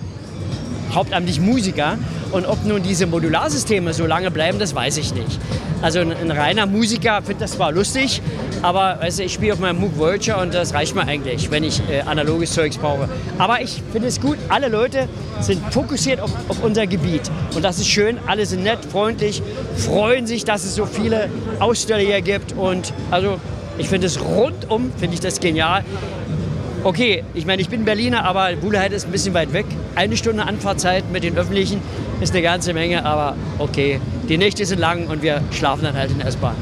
hauptamtlich 0.94 1.40
Musiker 1.40 1.98
und 2.32 2.46
ob 2.46 2.66
nun 2.66 2.84
diese 2.84 3.08
Modularsysteme 3.08 3.94
so 3.94 4.06
lange 4.06 4.32
bleiben, 4.32 4.60
das 4.60 4.76
weiß 4.76 4.98
ich 4.98 5.14
nicht. 5.14 5.40
Also 5.84 6.00
ein, 6.00 6.14
ein 6.14 6.32
reiner 6.32 6.66
Musiker 6.66 7.18
findet 7.22 7.42
das 7.42 7.52
zwar 7.52 7.74
lustig, 7.74 8.22
aber 8.62 9.00
weißt 9.02 9.20
du, 9.20 9.24
ich 9.24 9.34
spiele 9.34 9.52
auf 9.52 9.60
meinem 9.60 9.82
Moog 9.82 9.98
Voyager 9.98 10.42
und 10.42 10.54
das 10.54 10.74
reicht 10.74 10.96
mir 10.96 11.06
eigentlich, 11.06 11.52
wenn 11.52 11.66
ich 11.66 11.82
äh, 11.90 12.00
analoges 12.06 12.54
Zeugs 12.54 12.78
brauche. 12.78 13.10
Aber 13.38 13.60
ich 13.60 13.84
finde 13.92 14.08
es 14.08 14.22
gut, 14.22 14.38
alle 14.48 14.70
Leute 14.70 15.10
sind 15.42 15.62
fokussiert 15.74 16.22
auf, 16.22 16.32
auf 16.48 16.64
unser 16.64 16.88
Gebiet. 16.88 17.30
Und 17.54 17.66
das 17.66 17.80
ist 17.80 17.90
schön, 17.90 18.18
alle 18.28 18.46
sind 18.46 18.64
nett, 18.64 18.80
freundlich, 18.90 19.44
freuen 19.76 20.26
sich, 20.26 20.46
dass 20.46 20.64
es 20.64 20.74
so 20.74 20.86
viele 20.86 21.30
Aussteller 21.60 22.00
hier 22.00 22.22
gibt. 22.22 22.54
Und 22.54 22.94
also 23.12 23.42
ich 23.78 23.90
finde 23.90 24.08
es 24.08 24.22
rundum, 24.22 24.90
finde 24.98 25.16
ich 25.16 25.20
das 25.20 25.42
genial. 25.42 25.84
Okay, 26.86 27.26
ich 27.34 27.46
meine, 27.46 27.62
ich 27.62 27.68
bin 27.68 27.84
Berliner, 27.84 28.24
aber 28.24 28.62
Wuhleheit 28.62 28.94
ist 28.94 29.06
ein 29.06 29.12
bisschen 29.12 29.34
weit 29.34 29.52
weg. 29.52 29.66
Eine 29.96 30.16
Stunde 30.16 30.44
Anfahrtzeit 30.44 31.12
mit 31.12 31.26
den 31.26 31.38
Öffentlichen 31.38 31.82
ist 32.22 32.34
eine 32.34 32.42
ganze 32.42 32.74
Menge, 32.74 33.04
aber 33.04 33.36
okay. 33.60 34.00
Die 34.30 34.38
Nächte 34.38 34.66
sind 34.66 34.80
lang 34.80 35.08
und 35.08 35.22
wir 35.22 35.42
schlafen 35.52 35.84
dann 35.84 35.96
halt 35.96 36.12
in 36.12 36.18
der 36.18 36.28
S-Bahn. 36.28 36.56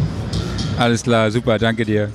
Alles 0.78 1.04
klar, 1.04 1.30
super, 1.32 1.58
danke 1.58 1.86
dir. 1.86 2.10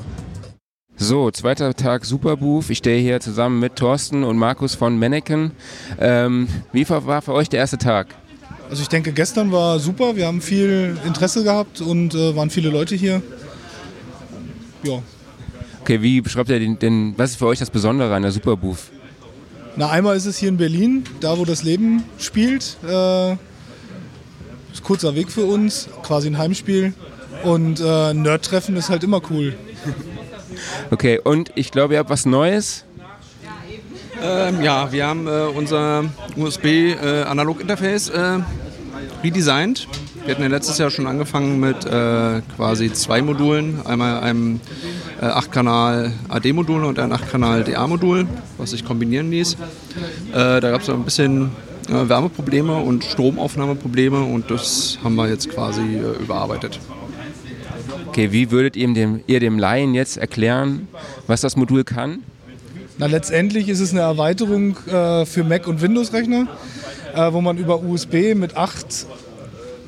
So, 0.97 1.31
zweiter 1.31 1.75
Tag 1.75 2.05
Superbooth. 2.05 2.71
Ich 2.71 2.79
stehe 2.79 3.01
hier 3.01 3.21
zusammen 3.21 3.61
mit 3.61 3.77
Thorsten 3.77 4.25
und 4.25 4.39
Markus 4.39 4.75
von 4.75 4.99
Mannequin. 4.99 5.53
Ähm, 6.01 6.49
wie 6.73 6.89
war 6.89 7.23
für 7.23 7.33
euch 7.33 7.49
der 7.49 7.61
erste 7.61 7.79
Tag? 7.79 8.15
Also 8.71 8.83
ich 8.83 8.89
denke, 8.89 9.13
gestern 9.13 9.53
war 9.53 9.79
super. 9.79 10.17
Wir 10.17 10.27
haben 10.27 10.41
viel 10.41 10.97
Interesse 11.07 11.45
gehabt 11.45 11.81
und 11.81 12.15
äh, 12.15 12.35
waren 12.35 12.51
viele 12.51 12.71
Leute 12.71 12.97
hier. 12.97 13.23
Ja, 14.83 15.03
Okay, 15.87 16.03
wie 16.03 16.21
beschreibt 16.21 16.51
ihr 16.51 16.59
den, 16.59 16.81
den, 16.81 17.15
was 17.17 17.31
ist 17.31 17.37
für 17.37 17.47
euch 17.47 17.61
das 17.61 17.71
Besondere 17.71 18.13
an 18.13 18.23
der 18.23 18.33
Superbooth? 18.33 18.91
Na, 19.77 19.89
einmal 19.89 20.17
ist 20.17 20.27
es 20.27 20.37
hier 20.37 20.49
in 20.49 20.57
Berlin, 20.57 21.05
da 21.21 21.39
wo 21.39 21.45
das 21.45 21.63
Leben 21.63 22.03
spielt. 22.19 22.77
Äh, 22.83 23.37
ist 24.77 24.85
kurzer 24.85 25.15
Weg 25.15 25.31
für 25.31 25.45
uns, 25.45 25.89
quasi 26.03 26.29
ein 26.29 26.37
Heimspiel. 26.37 26.93
Und 27.45 27.81
äh, 27.81 28.13
Nerd-Treffen 28.15 28.77
ist 28.77 28.91
halt 28.91 29.05
immer 29.05 29.21
cool. 29.31 29.57
Okay, 30.91 31.19
und 31.23 31.51
ich 31.55 31.71
glaube, 31.71 31.95
ihr 31.95 31.99
habt 31.99 32.11
was 32.11 32.27
Neues. 32.27 32.85
Ähm, 34.23 34.63
ja, 34.63 34.93
wir 34.93 35.07
haben 35.07 35.27
äh, 35.27 35.31
unser 35.55 36.05
USB-Analog-Interface 36.37 38.09
äh, 38.09 38.39
redesigned. 39.23 39.89
Wir 40.25 40.35
hatten 40.35 40.43
ja 40.43 40.49
letztes 40.49 40.79
Jahr 40.79 40.91
schon 40.91 41.07
angefangen 41.07 41.61
mit 41.61 41.85
äh, 41.85 42.41
quasi 42.57 42.93
zwei 42.93 43.23
Modulen. 43.23 43.85
Einmal 43.87 44.21
einem 44.21 44.61
äh, 45.21 45.27
8-Kanal 45.27 46.13
AD-Modul 46.29 46.85
und 46.85 46.99
ein 46.99 47.13
8-Kanal 47.13 47.65
DA-Modul, 47.65 48.27
was 48.59 48.71
sich 48.71 48.85
kombinieren 48.85 49.31
ließ. 49.31 49.55
Äh, 50.33 50.61
da 50.61 50.71
gab 50.71 50.81
es 50.81 50.91
ein 50.91 51.05
bisschen 51.05 51.51
äh, 51.89 52.09
Wärmeprobleme 52.09 52.77
und 52.77 53.05
Stromaufnahmeprobleme 53.05 54.23
und 54.23 54.51
das 54.51 54.99
haben 55.03 55.15
wir 55.17 55.29
jetzt 55.29 55.49
quasi 55.51 55.83
äh, 55.83 56.23
überarbeitet. 56.23 56.81
Okay, 58.09 58.33
wie 58.33 58.51
würdet 58.51 58.77
ihr 58.77 58.93
dem, 58.93 59.21
ihr 59.27 59.41
dem 59.41 59.59
Laien 59.59 59.95
jetzt 59.95 60.17
erklären, 60.17 60.89
was 61.27 61.41
das 61.41 61.57
Modul 61.57 61.85
kann? 61.85 62.21
Na, 62.99 63.07
letztendlich 63.07 63.69
ist 63.69 63.81
es 63.81 63.93
eine 63.93 64.01
Erweiterung 64.01 64.77
äh, 64.87 65.27
für 65.27 65.45
Mac- 65.45 65.67
und 65.67 65.83
Windows-Rechner, 65.83 66.47
äh, 67.15 67.33
wo 67.33 67.43
man 67.43 67.59
über 67.59 67.83
USB 67.83 68.35
mit 68.35 68.57
acht 68.57 69.07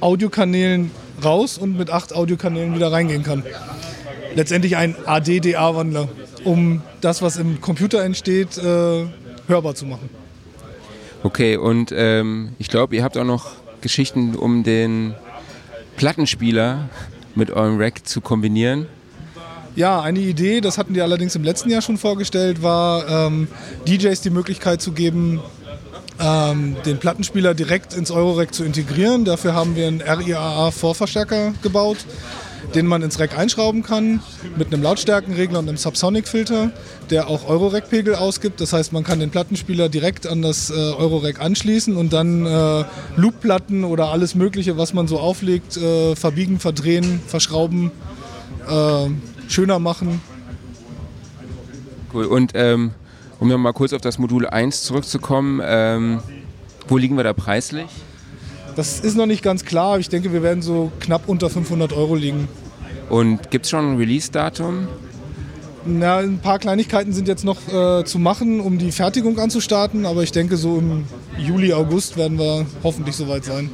Audiokanälen 0.00 0.90
raus 1.24 1.56
und 1.56 1.76
mit 1.78 1.90
acht 1.90 2.14
Audiokanälen 2.14 2.74
wieder 2.74 2.92
reingehen 2.92 3.22
kann. 3.22 3.44
Letztendlich 4.34 4.76
ein 4.76 4.94
AD-DA-Wandler, 5.06 6.08
um 6.44 6.82
das, 7.00 7.22
was 7.22 7.38
im 7.38 7.60
Computer 7.60 8.04
entsteht, 8.04 8.58
äh, 8.58 9.06
hörbar 9.46 9.74
zu 9.74 9.86
machen. 9.86 10.10
Okay, 11.22 11.56
und 11.56 11.92
ähm, 11.94 12.50
ich 12.58 12.68
glaube, 12.68 12.94
ihr 12.96 13.02
habt 13.02 13.16
auch 13.18 13.24
noch 13.24 13.50
Geschichten, 13.80 14.34
um 14.34 14.62
den 14.62 15.14
Plattenspieler 15.96 16.88
mit 17.34 17.50
eurem 17.50 17.78
Rack 17.78 18.06
zu 18.06 18.20
kombinieren. 18.20 18.86
Ja, 19.74 20.00
eine 20.00 20.20
Idee, 20.20 20.60
das 20.60 20.78
hatten 20.78 20.94
die 20.94 21.02
allerdings 21.02 21.36
im 21.36 21.44
letzten 21.44 21.70
Jahr 21.70 21.82
schon 21.82 21.98
vorgestellt, 21.98 22.62
war 22.62 23.08
ähm, 23.08 23.46
DJs 23.86 24.20
die 24.20 24.30
Möglichkeit 24.30 24.82
zu 24.82 24.92
geben, 24.92 25.40
ähm, 26.20 26.76
den 26.84 26.98
Plattenspieler 26.98 27.54
direkt 27.54 27.94
ins 27.94 28.10
Eurorack 28.10 28.52
zu 28.52 28.64
integrieren. 28.64 29.24
Dafür 29.24 29.54
haben 29.54 29.76
wir 29.76 29.86
einen 29.86 30.00
RIAA-Vorverstärker 30.00 31.54
gebaut, 31.62 31.98
den 32.74 32.86
man 32.86 33.02
ins 33.02 33.18
Rack 33.18 33.36
einschrauben 33.36 33.82
kann, 33.82 34.20
mit 34.56 34.72
einem 34.72 34.82
Lautstärkenregler 34.82 35.58
und 35.58 35.68
einem 35.68 35.78
Subsonic-Filter, 35.78 36.70
der 37.10 37.28
auch 37.28 37.48
Eurorack-Pegel 37.48 38.14
ausgibt. 38.14 38.60
Das 38.60 38.72
heißt, 38.72 38.92
man 38.92 39.04
kann 39.04 39.20
den 39.20 39.30
Plattenspieler 39.30 39.88
direkt 39.88 40.26
an 40.26 40.42
das 40.42 40.70
äh, 40.70 40.74
Eurorack 40.74 41.40
anschließen 41.40 41.96
und 41.96 42.12
dann 42.12 42.46
äh, 42.46 42.84
Loopplatten 43.16 43.84
oder 43.84 44.08
alles 44.08 44.34
Mögliche, 44.34 44.76
was 44.76 44.94
man 44.94 45.08
so 45.08 45.18
auflegt, 45.18 45.76
äh, 45.76 46.14
verbiegen, 46.16 46.60
verdrehen, 46.60 47.20
verschrauben, 47.26 47.90
äh, 48.68 49.08
schöner 49.48 49.78
machen. 49.78 50.20
Cool. 52.12 52.24
Und 52.24 52.52
ähm, 52.54 52.92
um 53.38 53.48
nochmal 53.48 53.72
kurz 53.72 53.92
auf 53.92 54.00
das 54.00 54.18
Modul 54.18 54.46
1 54.46 54.82
zurückzukommen, 54.82 55.60
ähm, 55.62 56.20
wo 56.88 56.96
liegen 56.96 57.16
wir 57.16 57.24
da 57.24 57.32
preislich? 57.32 57.88
Das 58.78 59.00
ist 59.00 59.16
noch 59.16 59.26
nicht 59.26 59.42
ganz 59.42 59.64
klar. 59.64 59.98
Ich 59.98 60.08
denke, 60.08 60.32
wir 60.32 60.44
werden 60.44 60.62
so 60.62 60.92
knapp 61.00 61.28
unter 61.28 61.50
500 61.50 61.92
Euro 61.92 62.14
liegen. 62.14 62.46
Und 63.10 63.50
gibt 63.50 63.64
es 63.64 63.70
schon 63.72 63.94
ein 63.94 63.96
Release-Datum? 63.96 64.86
Na, 65.84 66.18
ein 66.18 66.38
paar 66.38 66.60
Kleinigkeiten 66.60 67.12
sind 67.12 67.26
jetzt 67.26 67.44
noch 67.44 67.56
äh, 67.66 68.04
zu 68.04 68.20
machen, 68.20 68.60
um 68.60 68.78
die 68.78 68.92
Fertigung 68.92 69.36
anzustarten, 69.40 70.06
aber 70.06 70.22
ich 70.22 70.30
denke, 70.30 70.56
so 70.56 70.78
im 70.78 71.06
Juli, 71.36 71.72
August 71.72 72.16
werden 72.16 72.38
wir 72.38 72.66
hoffentlich 72.84 73.16
soweit 73.16 73.44
sein. 73.44 73.68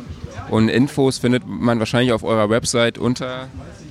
Und 0.48 0.70
Infos 0.70 1.18
findet 1.18 1.42
man 1.46 1.78
wahrscheinlich 1.80 2.14
auf 2.14 2.24
eurer 2.24 2.48
Website 2.48 2.96
unter 2.96 3.48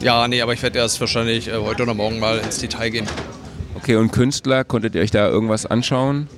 ja, 0.00 0.26
nee, 0.26 0.42
aber 0.42 0.52
ich 0.52 0.62
werde 0.62 0.78
erst 0.78 1.00
wahrscheinlich 1.00 1.48
äh, 1.48 1.56
heute 1.56 1.84
oder 1.84 1.94
morgen 1.94 2.18
mal 2.18 2.38
ins 2.38 2.58
Detail 2.58 2.90
gehen. 2.90 3.06
Okay, 3.76 3.96
und 3.96 4.12
Künstler, 4.12 4.64
konntet 4.64 4.94
ihr 4.94 5.02
euch 5.02 5.10
da 5.10 5.28
irgendwas 5.28 5.66
anschauen? 5.66 6.28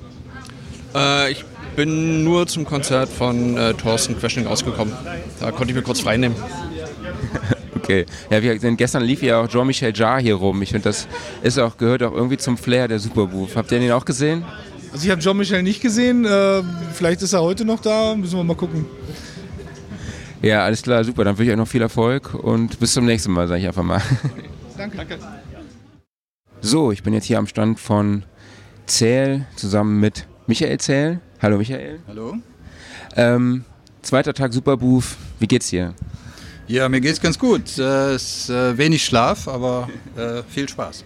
Äh, 0.95 1.33
ich 1.33 1.45
bin 1.77 2.25
nur 2.25 2.47
zum 2.47 2.65
Konzert 2.65 3.09
von 3.09 3.57
äh, 3.57 3.75
Thorsten 3.75 4.19
Questioning 4.19 4.49
rausgekommen. 4.49 4.95
Da 5.41 5.51
konnte 5.51 5.71
ich 5.73 5.75
mir 5.75 5.83
kurz 5.83 6.01
frei 6.01 6.15
okay. 7.75 8.07
Ja, 8.31 8.43
wir 8.43 8.59
sind, 8.61 8.77
gestern 8.77 9.03
lief 9.03 9.23
ja 9.23 9.41
auch 9.41 9.49
Jean-Michel 9.49 9.93
Jarre 9.95 10.21
hier 10.21 10.37
rum. 10.37 10.63
Ich 10.63 10.71
finde, 10.71 10.85
das 10.89 11.09
ist 11.43 11.59
auch, 11.59 11.77
gehört 11.77 12.03
auch 12.03 12.13
irgendwie 12.13 12.37
zum 12.37 12.57
Flair 12.57 12.89
der 12.89 12.99
Superbooth. 12.99 13.57
Habt 13.57 13.73
ihr 13.73 13.81
den 13.81 13.93
auch 13.93 14.05
gesehen? 14.05 14.45
Also 14.93 15.05
ich 15.05 15.11
habe 15.11 15.21
Jean-Michel 15.21 15.63
nicht 15.63 15.81
gesehen. 15.81 16.25
Äh, 16.25 16.63
vielleicht 16.93 17.23
ist 17.23 17.33
er 17.33 17.43
heute 17.43 17.65
noch 17.65 17.81
da. 17.81 18.15
Müssen 18.15 18.37
wir 18.37 18.45
mal 18.45 18.57
gucken. 18.57 18.87
Ja, 20.41 20.65
alles 20.65 20.83
klar, 20.83 21.03
super. 21.05 21.25
Dann 21.25 21.37
wünsche 21.39 21.51
ich 21.51 21.53
euch 21.53 21.59
noch 21.59 21.69
viel 21.69 21.83
Erfolg 21.83 22.35
und 22.35 22.79
bis 22.79 22.93
zum 22.93 23.07
nächsten 23.07 23.33
Mal, 23.33 23.49
sage 23.49 23.63
ich 23.63 23.67
einfach 23.67 23.83
mal. 23.83 24.01
Danke. 24.77 24.97
Danke. 24.97 25.19
So, 26.61 26.93
ich 26.93 27.03
bin 27.03 27.13
jetzt 27.13 27.25
hier 27.25 27.39
am 27.39 27.47
Stand 27.47 27.81
von 27.81 28.25
Zähl 28.87 29.47
zusammen 29.57 30.01
mit 30.01 30.27
Michael 30.47 30.79
Zähl. 30.79 31.21
Hallo 31.41 31.57
Michael. 31.57 32.01
Hallo. 32.07 32.37
Ähm, 33.17 33.65
zweiter 34.03 34.35
Tag 34.35 34.53
Superbooth. 34.53 35.17
Wie 35.39 35.47
geht's 35.47 35.71
dir? 35.71 35.95
Ja, 36.67 36.89
mir 36.89 37.01
geht's 37.01 37.21
ganz 37.21 37.39
gut. 37.39 37.79
Äh, 37.79 38.13
es 38.13 38.49
ist 38.49 38.51
äh, 38.51 38.77
wenig 38.77 39.05
Schlaf, 39.05 39.49
aber 39.49 39.89
äh, 40.17 40.43
viel 40.49 40.69
Spaß. 40.69 41.05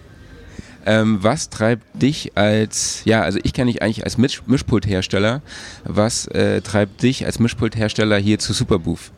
Ähm, 0.85 1.19
was 1.21 1.49
treibt 1.49 2.01
dich 2.01 2.35
als, 2.35 3.01
ja, 3.05 3.21
also 3.21 3.39
ich 3.43 3.53
kenne 3.53 3.71
dich 3.71 3.81
eigentlich 3.81 4.03
als 4.03 4.17
Misch 4.17 4.41
Mischpulthersteller. 4.45 5.41
Was 5.83 6.27
äh, 6.27 6.61
treibt 6.61 7.03
dich 7.03 7.25
als 7.25 7.39
Mischpulthersteller 7.39 8.17
hier 8.17 8.39
zu 8.39 8.53
Superbooth? 8.53 9.11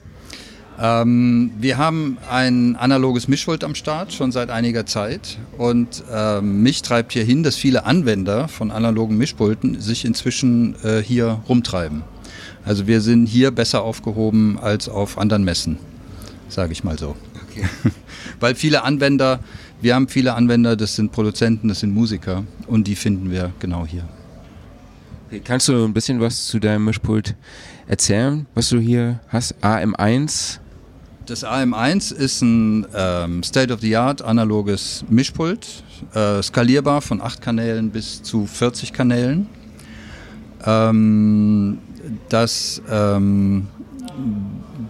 Ähm, 0.81 1.51
wir 1.59 1.77
haben 1.77 2.17
ein 2.27 2.75
analoges 2.75 3.27
Mischpult 3.27 3.63
am 3.63 3.75
Start 3.75 4.13
schon 4.13 4.31
seit 4.31 4.49
einiger 4.49 4.87
Zeit 4.87 5.37
und 5.59 6.03
ähm, 6.11 6.63
mich 6.63 6.81
treibt 6.81 7.13
hier 7.13 7.23
hin, 7.23 7.43
dass 7.43 7.55
viele 7.55 7.85
Anwender 7.85 8.47
von 8.47 8.71
analogen 8.71 9.15
Mischpulten 9.15 9.79
sich 9.79 10.05
inzwischen 10.05 10.75
äh, 10.83 11.03
hier 11.03 11.43
rumtreiben. 11.47 12.01
Also 12.65 12.87
wir 12.87 13.01
sind 13.01 13.27
hier 13.27 13.51
besser 13.51 13.83
aufgehoben 13.83 14.57
als 14.59 14.89
auf 14.89 15.19
anderen 15.19 15.43
Messen, 15.43 15.77
sage 16.49 16.71
ich 16.71 16.83
mal 16.83 16.97
so. 16.97 17.15
Okay. 17.47 17.65
Weil 18.39 18.55
viele 18.55 18.83
Anwender, 18.83 19.39
wir 19.81 19.93
haben 19.93 20.07
viele 20.07 20.33
Anwender, 20.33 20.75
das 20.75 20.95
sind 20.95 21.11
Produzenten, 21.11 21.67
das 21.67 21.81
sind 21.81 21.93
Musiker 21.93 22.43
und 22.65 22.87
die 22.87 22.95
finden 22.95 23.29
wir 23.29 23.51
genau 23.59 23.85
hier. 23.85 24.07
Okay, 25.27 25.41
kannst 25.43 25.67
du 25.67 25.85
ein 25.85 25.93
bisschen 25.93 26.19
was 26.19 26.47
zu 26.47 26.59
deinem 26.59 26.85
Mischpult 26.85 27.35
erzählen, 27.87 28.47
was 28.55 28.69
du 28.69 28.79
hier 28.79 29.19
hast? 29.29 29.55
AM1 29.63 30.60
das 31.25 31.45
AM1 31.45 32.13
ist 32.13 32.41
ein 32.41 32.85
ähm, 32.95 33.43
State-of-the-Art 33.43 34.21
analoges 34.21 35.05
Mischpult, 35.09 35.83
äh, 36.13 36.41
skalierbar 36.41 37.01
von 37.01 37.21
8 37.21 37.41
Kanälen 37.41 37.91
bis 37.91 38.23
zu 38.23 38.45
40 38.45 38.93
Kanälen. 38.93 39.47
Ähm, 40.65 41.77
das 42.29 42.81
ähm, 42.89 43.67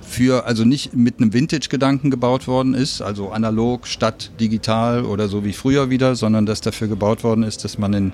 für, 0.01 0.45
also 0.45 0.65
nicht 0.65 0.95
mit 0.95 1.19
einem 1.19 1.33
Vintage-Gedanken 1.33 2.09
gebaut 2.09 2.47
worden 2.47 2.73
ist, 2.73 3.01
also 3.01 3.31
analog 3.31 3.87
statt 3.87 4.31
digital 4.39 5.05
oder 5.05 5.27
so 5.27 5.43
wie 5.43 5.53
früher 5.53 5.89
wieder, 5.89 6.15
sondern 6.15 6.45
dass 6.45 6.61
dafür 6.61 6.87
gebaut 6.87 7.23
worden 7.23 7.43
ist, 7.43 7.63
dass 7.63 7.77
man 7.77 7.93
in 7.93 8.13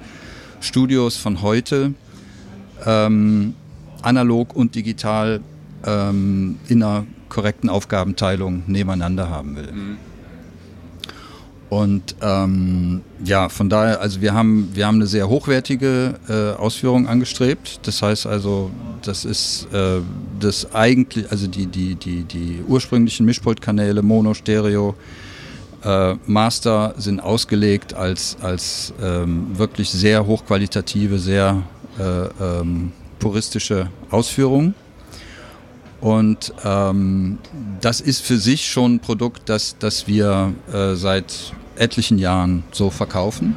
Studios 0.60 1.18
von 1.18 1.42
heute 1.42 1.94
ähm, 2.86 3.54
analog 4.02 4.56
und 4.56 4.76
digital 4.76 5.42
ähm, 5.86 6.58
in 6.68 6.84
einer 6.84 7.06
korrekten 7.30 7.70
Aufgabenteilung 7.70 8.64
nebeneinander 8.68 9.30
haben 9.30 9.56
will. 9.56 9.72
Mhm. 9.72 9.98
Und 11.70 12.16
ähm, 12.22 13.02
ja, 13.26 13.50
von 13.50 13.70
daher, 13.70 14.00
also 14.00 14.22
wir 14.22 14.34
haben, 14.34 14.70
wir 14.74 14.88
haben 14.88 14.96
eine 14.96 15.08
sehr 15.08 15.28
hochwertige 15.28 16.16
äh, 16.30 16.58
Ausführung 16.58 17.08
angestrebt. 17.08 17.82
Das 17.84 18.02
heißt 18.02 18.26
also, 18.26 18.72
das 19.02 19.26
ist 19.26 19.68
äh, 19.74 20.00
das 20.40 20.74
eigentlich, 20.74 21.30
also 21.30 21.48
die, 21.48 21.66
die, 21.66 21.96
die, 21.96 22.24
die 22.24 22.64
ursprünglichen 22.66 23.26
Mischpultkanäle, 23.26 24.02
Mono, 24.02 24.34
Stereo, 24.34 24.96
äh, 25.84 26.16
Master 26.26 26.94
sind 26.98 27.20
ausgelegt 27.20 27.94
als, 27.94 28.38
als 28.42 28.94
ähm, 29.02 29.48
wirklich 29.58 29.90
sehr 29.90 30.26
hochqualitative, 30.26 31.20
sehr 31.20 31.64
äh, 32.00 32.62
ähm, 32.62 32.94
puristische 33.20 33.90
Ausführungen. 34.10 34.74
Und 36.00 36.54
ähm, 36.64 37.40
das 37.82 38.02
ist 38.02 38.22
für 38.22 38.38
sich 38.38 38.68
schon 38.68 38.96
ein 38.96 39.00
Produkt, 39.00 39.50
das, 39.50 39.78
das 39.80 40.08
wir 40.08 40.54
äh, 40.72 40.96
seit 40.96 41.54
etlichen 41.76 42.20
Jahren 42.20 42.64
so 42.72 42.90
verkaufen. 42.90 43.56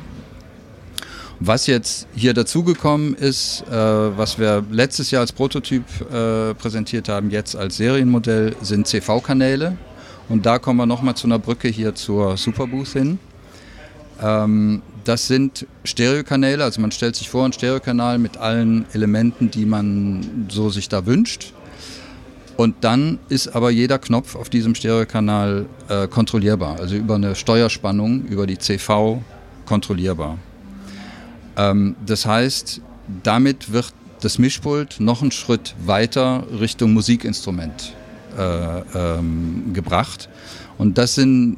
Was 1.42 1.66
jetzt 1.66 2.06
hier 2.14 2.34
dazugekommen 2.34 3.14
ist, 3.14 3.64
äh, 3.68 3.72
was 3.72 4.38
wir 4.38 4.64
letztes 4.70 5.10
Jahr 5.10 5.22
als 5.22 5.32
Prototyp 5.32 5.84
äh, 6.12 6.54
präsentiert 6.54 7.08
haben, 7.08 7.30
jetzt 7.30 7.56
als 7.56 7.78
Serienmodell, 7.78 8.54
sind 8.60 8.86
CV-Kanäle. 8.86 9.76
Und 10.28 10.44
da 10.46 10.58
kommen 10.58 10.78
wir 10.78 10.86
nochmal 10.86 11.16
zu 11.16 11.26
einer 11.26 11.38
Brücke 11.38 11.68
hier 11.68 11.94
zur 11.94 12.36
Superbooth 12.36 12.88
hin. 12.88 13.18
Ähm, 14.22 14.82
das 15.04 15.28
sind 15.28 15.66
Stereokanäle, 15.84 16.62
also 16.62 16.80
man 16.80 16.92
stellt 16.92 17.16
sich 17.16 17.30
vor, 17.30 17.46
ein 17.46 17.54
Stereokanal 17.54 18.18
mit 18.18 18.36
allen 18.36 18.84
Elementen, 18.92 19.50
die 19.50 19.64
man 19.64 20.46
so 20.50 20.68
sich 20.68 20.90
da 20.90 21.06
wünscht. 21.06 21.54
Und 22.60 22.74
dann 22.82 23.18
ist 23.30 23.48
aber 23.56 23.70
jeder 23.70 23.98
Knopf 23.98 24.36
auf 24.36 24.50
diesem 24.50 24.74
Stereokanal 24.74 25.64
äh, 25.88 26.06
kontrollierbar, 26.08 26.78
also 26.78 26.94
über 26.94 27.14
eine 27.14 27.34
Steuerspannung, 27.34 28.26
über 28.26 28.46
die 28.46 28.58
CV 28.58 29.22
kontrollierbar. 29.64 30.36
Ähm, 31.56 31.96
das 32.04 32.26
heißt, 32.26 32.82
damit 33.22 33.72
wird 33.72 33.94
das 34.20 34.38
Mischpult 34.38 35.00
noch 35.00 35.22
einen 35.22 35.30
Schritt 35.30 35.74
weiter 35.86 36.44
Richtung 36.60 36.92
Musikinstrument 36.92 37.94
äh, 38.36 38.80
ähm, 38.94 39.72
gebracht. 39.72 40.28
Und 40.76 40.98
das 40.98 41.14
sind, 41.14 41.56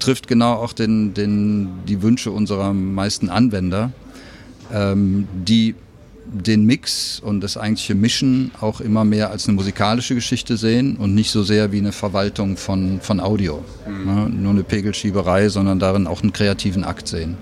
trifft 0.00 0.26
genau 0.26 0.54
auch 0.54 0.72
den, 0.72 1.14
den, 1.14 1.84
die 1.86 2.02
Wünsche 2.02 2.32
unserer 2.32 2.72
meisten 2.72 3.30
Anwender, 3.30 3.92
ähm, 4.72 5.28
die 5.34 5.76
den 6.24 6.64
Mix 6.64 7.20
und 7.20 7.40
das 7.40 7.56
eigentliche 7.56 7.94
Mischen 7.94 8.52
auch 8.60 8.80
immer 8.80 9.04
mehr 9.04 9.30
als 9.30 9.46
eine 9.46 9.56
musikalische 9.56 10.14
Geschichte 10.14 10.56
sehen 10.56 10.96
und 10.96 11.14
nicht 11.14 11.30
so 11.30 11.42
sehr 11.42 11.72
wie 11.72 11.78
eine 11.78 11.92
Verwaltung 11.92 12.56
von, 12.56 13.00
von 13.00 13.20
Audio. 13.20 13.62
Mhm. 13.86 14.14
Ne? 14.14 14.28
Nur 14.30 14.50
eine 14.52 14.62
Pegelschieberei, 14.62 15.48
sondern 15.48 15.78
darin 15.78 16.06
auch 16.06 16.22
einen 16.22 16.32
kreativen 16.32 16.84
Akt 16.84 17.08
sehen. 17.08 17.36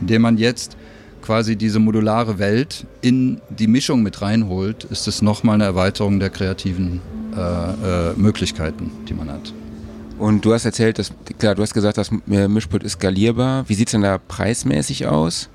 Indem 0.00 0.22
man 0.22 0.38
jetzt 0.38 0.76
quasi 1.22 1.56
diese 1.56 1.78
modulare 1.78 2.38
Welt 2.38 2.86
in 3.00 3.40
die 3.48 3.66
Mischung 3.66 4.02
mit 4.02 4.22
reinholt, 4.22 4.84
ist 4.84 5.08
es 5.08 5.22
nochmal 5.22 5.54
eine 5.54 5.64
Erweiterung 5.64 6.20
der 6.20 6.30
kreativen 6.30 7.00
äh, 7.36 7.40
äh, 7.40 8.12
Möglichkeiten, 8.16 8.90
die 9.08 9.14
man 9.14 9.30
hat. 9.30 9.52
Und 10.18 10.44
du 10.44 10.54
hast 10.54 10.64
erzählt, 10.64 10.98
dass, 10.98 11.12
klar, 11.38 11.54
du 11.54 11.62
hast 11.62 11.74
gesagt, 11.74 11.98
das 11.98 12.10
Mischpult 12.26 12.84
ist 12.84 12.92
skalierbar. 12.92 13.68
Wie 13.68 13.74
sieht 13.74 13.88
es 13.88 13.92
denn 13.92 14.02
da 14.02 14.18
preismäßig 14.18 15.06
aus? 15.06 15.50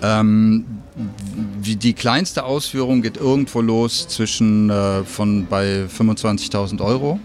Ähm, 0.00 0.64
die 0.94 1.92
kleinste 1.94 2.44
Ausführung 2.44 3.02
geht 3.02 3.16
irgendwo 3.16 3.60
los 3.60 4.08
zwischen 4.08 4.70
äh, 4.70 5.04
von 5.04 5.46
bei 5.46 5.86
25.000 5.86 6.80
Euro. 6.82 7.18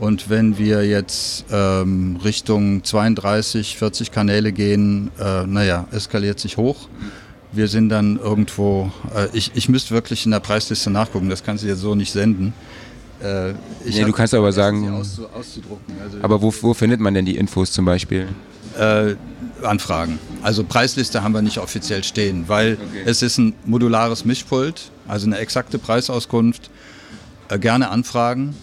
Und 0.00 0.28
wenn 0.28 0.58
wir 0.58 0.84
jetzt 0.86 1.44
ähm, 1.52 2.18
Richtung 2.24 2.82
32, 2.82 3.76
40 3.78 4.10
Kanäle 4.10 4.52
gehen, 4.52 5.10
äh, 5.20 5.46
naja, 5.46 5.86
eskaliert 5.92 6.40
sich 6.40 6.56
hoch. 6.56 6.88
Wir 7.52 7.68
sind 7.68 7.90
dann 7.90 8.18
irgendwo, 8.18 8.90
äh, 9.14 9.28
ich, 9.32 9.52
ich 9.54 9.68
müsste 9.68 9.94
wirklich 9.94 10.24
in 10.24 10.32
der 10.32 10.40
Preisliste 10.40 10.90
nachgucken, 10.90 11.28
das 11.30 11.44
kannst 11.44 11.62
du 11.62 11.68
jetzt 11.68 11.80
so 11.80 11.94
nicht 11.94 12.10
senden. 12.12 12.52
Äh, 13.22 13.54
nee, 13.84 14.04
du 14.04 14.12
kannst 14.12 14.34
aber 14.34 14.52
sagen, 14.52 14.90
auszu 14.90 15.28
auszudrucken. 15.28 15.94
Also 16.02 16.18
aber 16.20 16.42
wo, 16.42 16.52
wo 16.60 16.74
findet 16.74 16.98
man 17.00 17.14
denn 17.14 17.24
die 17.24 17.36
Infos 17.36 17.70
zum 17.70 17.84
Beispiel? 17.84 18.28
Äh, 18.76 19.14
Anfragen. 19.64 20.18
Also 20.42 20.64
Preisliste 20.64 21.22
haben 21.22 21.34
wir 21.34 21.42
nicht 21.42 21.58
offiziell 21.58 22.04
stehen, 22.04 22.44
weil 22.48 22.74
okay. 22.74 23.02
es 23.04 23.22
ist 23.22 23.38
ein 23.38 23.54
modulares 23.64 24.24
Mischpult, 24.24 24.90
also 25.08 25.26
eine 25.26 25.38
exakte 25.38 25.78
Preisauskunft. 25.78 26.70
Äh, 27.48 27.58
gerne 27.58 27.90
anfragen, 27.90 28.54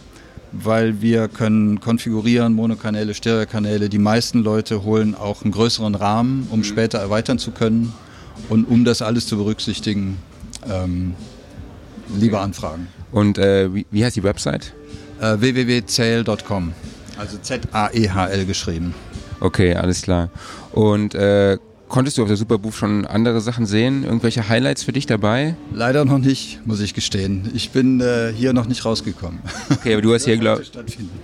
weil 0.52 1.02
wir 1.02 1.28
können 1.28 1.80
konfigurieren, 1.80 2.54
Monokanäle, 2.54 3.14
Stereokanäle. 3.14 3.90
Die 3.90 4.00
meisten 4.00 4.44
Leute 4.44 4.84
holen 4.84 5.16
auch 5.16 5.44
einen 5.44 5.52
größeren 5.52 5.96
Rahmen, 5.96 6.48
um 6.52 6.60
mhm. 6.60 6.64
später 6.64 7.00
erweitern 7.00 7.40
zu 7.40 7.52
können. 7.52 7.94
Und 8.50 8.66
um 8.66 8.86
das 8.86 9.02
alles 9.02 9.28
zu 9.28 9.38
berücksichtigen, 9.38 10.18
ähm, 10.70 11.14
lieber 12.18 12.42
anfragen. 12.42 12.88
Und 13.12 13.38
äh, 13.38 13.74
wie, 13.74 13.86
wie, 13.92 14.04
heißt 14.04 14.16
die 14.16 14.24
Website? 14.24 14.74
Äh, 15.20 15.40
www.zael.com. 15.40 16.74
Also 17.18 17.38
Z-A-E-H-L 17.38 18.46
geschrieben. 18.46 18.96
Okay, 19.42 19.76
alles 19.76 20.04
klar. 20.04 20.30
Und 20.72 21.16
äh, 21.16 21.58
konntest 21.90 22.18
du 22.18 22.22
auf 22.22 22.28
der 22.28 22.38
Superbooth 22.38 22.74
schon 22.74 23.06
andere 23.06 23.42
Sachen 23.42 23.66
sehen? 23.66 24.06
Irgendwelche 24.06 24.48
Highlights 24.48 24.84
für 24.84 24.94
dich 24.94 25.08
dabei? 25.08 25.56
Leider 25.74 26.06
noch 26.06 26.20
nicht, 26.20 26.66
muss 26.66 26.80
ich 26.80 26.94
gestehen. 26.94 27.50
Ich 27.54 27.72
bin 27.72 28.00
äh, 28.00 28.32
hier 28.34 28.54
noch 28.54 28.68
nicht 28.68 28.86
rausgekommen. 28.86 29.40
Okay, 29.70 29.94
aber 29.94 30.02
du 30.02 30.14
hast 30.14 30.24
hier, 30.26 30.38
glaube 30.38 30.64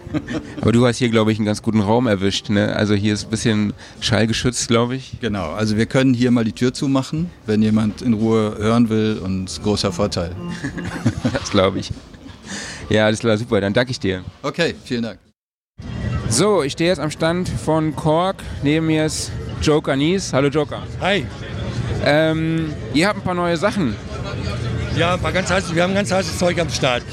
aber 0.61 0.71
du 0.71 0.85
hast 0.85 0.97
hier, 0.97 1.09
glaube 1.09 1.31
ich, 1.31 1.37
einen 1.37 1.45
ganz 1.45 1.61
guten 1.61 1.79
Raum 1.79 2.07
erwischt. 2.07 2.49
Ne? 2.49 2.75
Also 2.75 2.95
hier 2.95 3.13
ist 3.13 3.25
ein 3.25 3.29
bisschen 3.29 3.73
schallgeschützt, 4.01 4.67
glaube 4.67 4.95
ich. 4.95 5.19
Genau, 5.21 5.51
also 5.51 5.77
wir 5.77 5.85
können 5.85 6.13
hier 6.13 6.31
mal 6.31 6.43
die 6.43 6.53
Tür 6.53 6.73
zumachen, 6.73 7.29
wenn 7.45 7.61
jemand 7.61 8.01
in 8.01 8.13
Ruhe 8.13 8.57
hören 8.57 8.89
will 8.89 9.21
und 9.23 9.61
großer 9.63 9.91
Vorteil. 9.91 10.35
das 11.33 11.49
glaube 11.51 11.79
ich. 11.79 11.91
Ja, 12.89 13.05
alles 13.05 13.19
klar, 13.19 13.37
super. 13.37 13.61
Dann 13.61 13.73
danke 13.73 13.91
ich 13.91 13.99
dir. 13.99 14.23
Okay, 14.41 14.75
vielen 14.83 15.03
Dank. 15.03 15.26
So, 16.29 16.61
ich 16.61 16.73
stehe 16.73 16.89
jetzt 16.89 16.99
am 16.99 17.09
Stand 17.09 17.47
von 17.47 17.95
Kork. 17.95 18.37
Neben 18.61 18.87
mir 18.87 19.05
ist 19.05 19.31
Joker 19.61 19.95
Nies. 19.95 20.33
Hallo 20.33 20.49
Joker. 20.49 20.83
Hi. 20.99 21.25
Ähm, 22.03 22.73
ihr 22.93 23.07
habt 23.07 23.19
ein 23.19 23.23
paar 23.23 23.33
neue 23.33 23.55
Sachen. 23.55 23.95
Ja, 24.97 25.13
ein 25.13 25.19
paar 25.19 25.31
ganz 25.31 25.49
heiße, 25.49 25.73
wir 25.73 25.83
haben 25.83 25.93
ganz 25.93 26.11
heißes 26.11 26.37
Zeug 26.37 26.59
am 26.59 26.69
Start. 26.69 27.03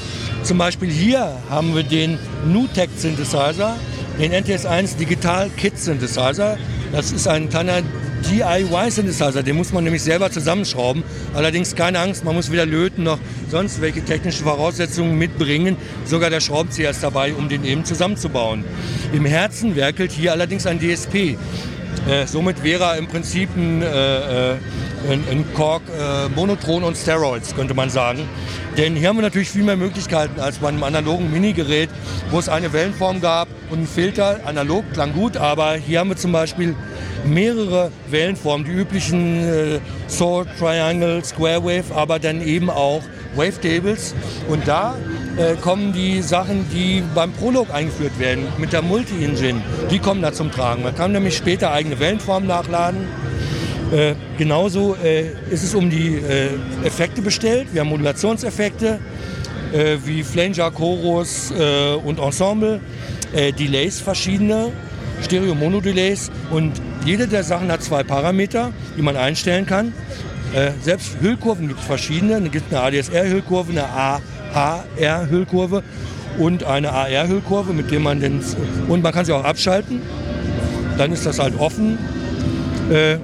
Zum 0.43 0.57
Beispiel 0.57 0.89
hier 0.89 1.37
haben 1.49 1.73
wir 1.75 1.83
den 1.83 2.19
NUTEC 2.45 2.89
Synthesizer, 2.97 3.77
den 4.19 4.33
NTS1 4.33 4.97
Digital 4.97 5.49
Kit 5.49 5.79
Synthesizer. 5.79 6.57
Das 6.91 7.11
ist 7.11 7.27
ein 7.27 7.49
kleiner 7.49 7.81
DIY-Synthesizer, 8.29 9.43
den 9.43 9.55
muss 9.55 9.71
man 9.71 9.83
nämlich 9.83 10.03
selber 10.03 10.31
zusammenschrauben. 10.31 11.03
Allerdings 11.33 11.75
keine 11.75 11.99
Angst, 11.99 12.23
man 12.23 12.35
muss 12.35 12.51
weder 12.51 12.65
löten 12.65 13.03
noch 13.03 13.19
sonst 13.49 13.81
welche 13.81 14.03
technischen 14.03 14.43
Voraussetzungen 14.43 15.17
mitbringen. 15.17 15.77
Sogar 16.05 16.29
der 16.29 16.41
Schraubenzieher 16.41 16.89
ist 16.89 17.03
dabei, 17.03 17.33
um 17.33 17.49
den 17.49 17.63
eben 17.63 17.85
zusammenzubauen. 17.85 18.63
Im 19.13 19.25
Herzen 19.25 19.75
werkelt 19.75 20.11
hier 20.11 20.31
allerdings 20.31 20.65
ein 20.65 20.79
DSP. 20.79 21.37
Äh, 22.07 22.27
somit 22.27 22.63
wäre 22.63 22.83
er 22.83 22.97
im 22.97 23.07
Prinzip 23.07 23.49
ein, 23.55 23.81
äh, 23.81 24.51
äh 24.51 24.57
ein, 25.09 25.23
ein 25.29 25.53
Korg 25.53 25.83
äh, 25.89 26.29
Monotron 26.29 26.83
und 26.83 26.97
Steroids, 26.97 27.55
könnte 27.55 27.75
man 27.75 27.89
sagen. 27.91 28.27
Denn 28.75 28.95
hier 28.95 29.09
haben 29.09 29.17
wir 29.17 29.21
natürlich 29.21 29.49
viel 29.49 29.63
mehr 29.63 29.77
Möglichkeiten 29.77 30.39
als 30.39 30.57
bei 30.57 30.67
einem 30.67 30.83
analogen 30.83 31.31
Minigerät, 31.31 31.89
wo 32.31 32.39
es 32.39 32.49
eine 32.49 32.73
Wellenform 32.73 33.21
gab 33.21 33.47
und 33.69 33.77
einen 33.77 33.87
Filter. 33.87 34.39
Analog 34.45 34.83
klang 34.93 35.13
gut, 35.13 35.37
aber 35.37 35.75
hier 35.75 35.99
haben 35.99 36.09
wir 36.09 36.17
zum 36.17 36.31
Beispiel 36.31 36.75
mehrere 37.25 37.91
Wellenformen, 38.09 38.65
die 38.65 38.71
üblichen 38.71 39.43
äh, 39.43 39.79
Sword, 40.07 40.47
Triangle, 40.59 41.23
Square 41.23 41.63
Wave, 41.63 41.95
aber 41.95 42.19
dann 42.19 42.41
eben 42.41 42.69
auch 42.69 43.01
Wavetables. 43.35 44.15
Und 44.47 44.67
da 44.67 44.95
äh, 45.37 45.55
kommen 45.55 45.93
die 45.93 46.21
Sachen, 46.21 46.65
die 46.71 47.03
beim 47.13 47.31
Prolog 47.33 47.73
eingeführt 47.73 48.17
werden, 48.19 48.45
mit 48.57 48.73
der 48.73 48.81
Multi-Engine, 48.81 49.61
die 49.91 49.99
kommen 49.99 50.21
da 50.21 50.31
zum 50.31 50.51
Tragen. 50.51 50.83
Man 50.83 50.95
kann 50.95 51.11
nämlich 51.11 51.35
später 51.35 51.71
eigene 51.71 51.99
Wellenformen 51.99 52.47
nachladen. 52.47 53.07
Äh, 53.91 54.15
genauso 54.37 54.95
äh, 55.03 55.29
ist 55.51 55.63
es 55.63 55.75
um 55.75 55.89
die 55.89 56.15
äh, 56.15 56.49
Effekte 56.83 57.21
bestellt. 57.21 57.67
Wir 57.71 57.81
haben 57.81 57.89
Modulationseffekte 57.89 58.99
äh, 59.73 59.97
wie 60.05 60.23
Flanger, 60.23 60.71
Chorus 60.71 61.51
äh, 61.51 61.93
und 61.95 62.19
Ensemble, 62.19 62.79
Delays 63.59 63.99
verschiedene, 63.99 64.71
Stereo-Mono-Delays 65.21 66.31
und 66.51 66.71
jede 67.05 67.27
der 67.27 67.43
Sachen 67.43 67.71
hat 67.71 67.83
zwei 67.83 68.03
Parameter, 68.03 68.71
die 68.97 69.01
man 69.01 69.15
einstellen 69.15 69.65
kann. 69.65 69.93
selbst 70.81 71.17
Hüllkurven 71.21 71.67
gibt 71.67 71.79
es 71.79 71.85
verschiedene. 71.85 72.37
Es 72.43 72.51
gibt 72.51 72.73
eine 72.73 72.81
ADSR-Hüllkurve, 72.81 73.71
eine 73.71 73.85
AHR-Hüllkurve 74.53 75.83
und 76.37 76.63
eine 76.63 76.91
AR-Hüllkurve, 76.91 77.73
mit 77.73 77.91
dem 77.91 78.03
man 78.03 78.19
den 78.19 78.41
und 78.87 79.03
man 79.03 79.13
kann 79.13 79.25
sie 79.25 79.33
auch 79.33 79.43
abschalten. 79.43 80.01
Dann 80.97 81.11
ist 81.11 81.25
das 81.25 81.39
halt 81.39 81.59
offen. 81.59 81.97
Äh, 82.89 83.17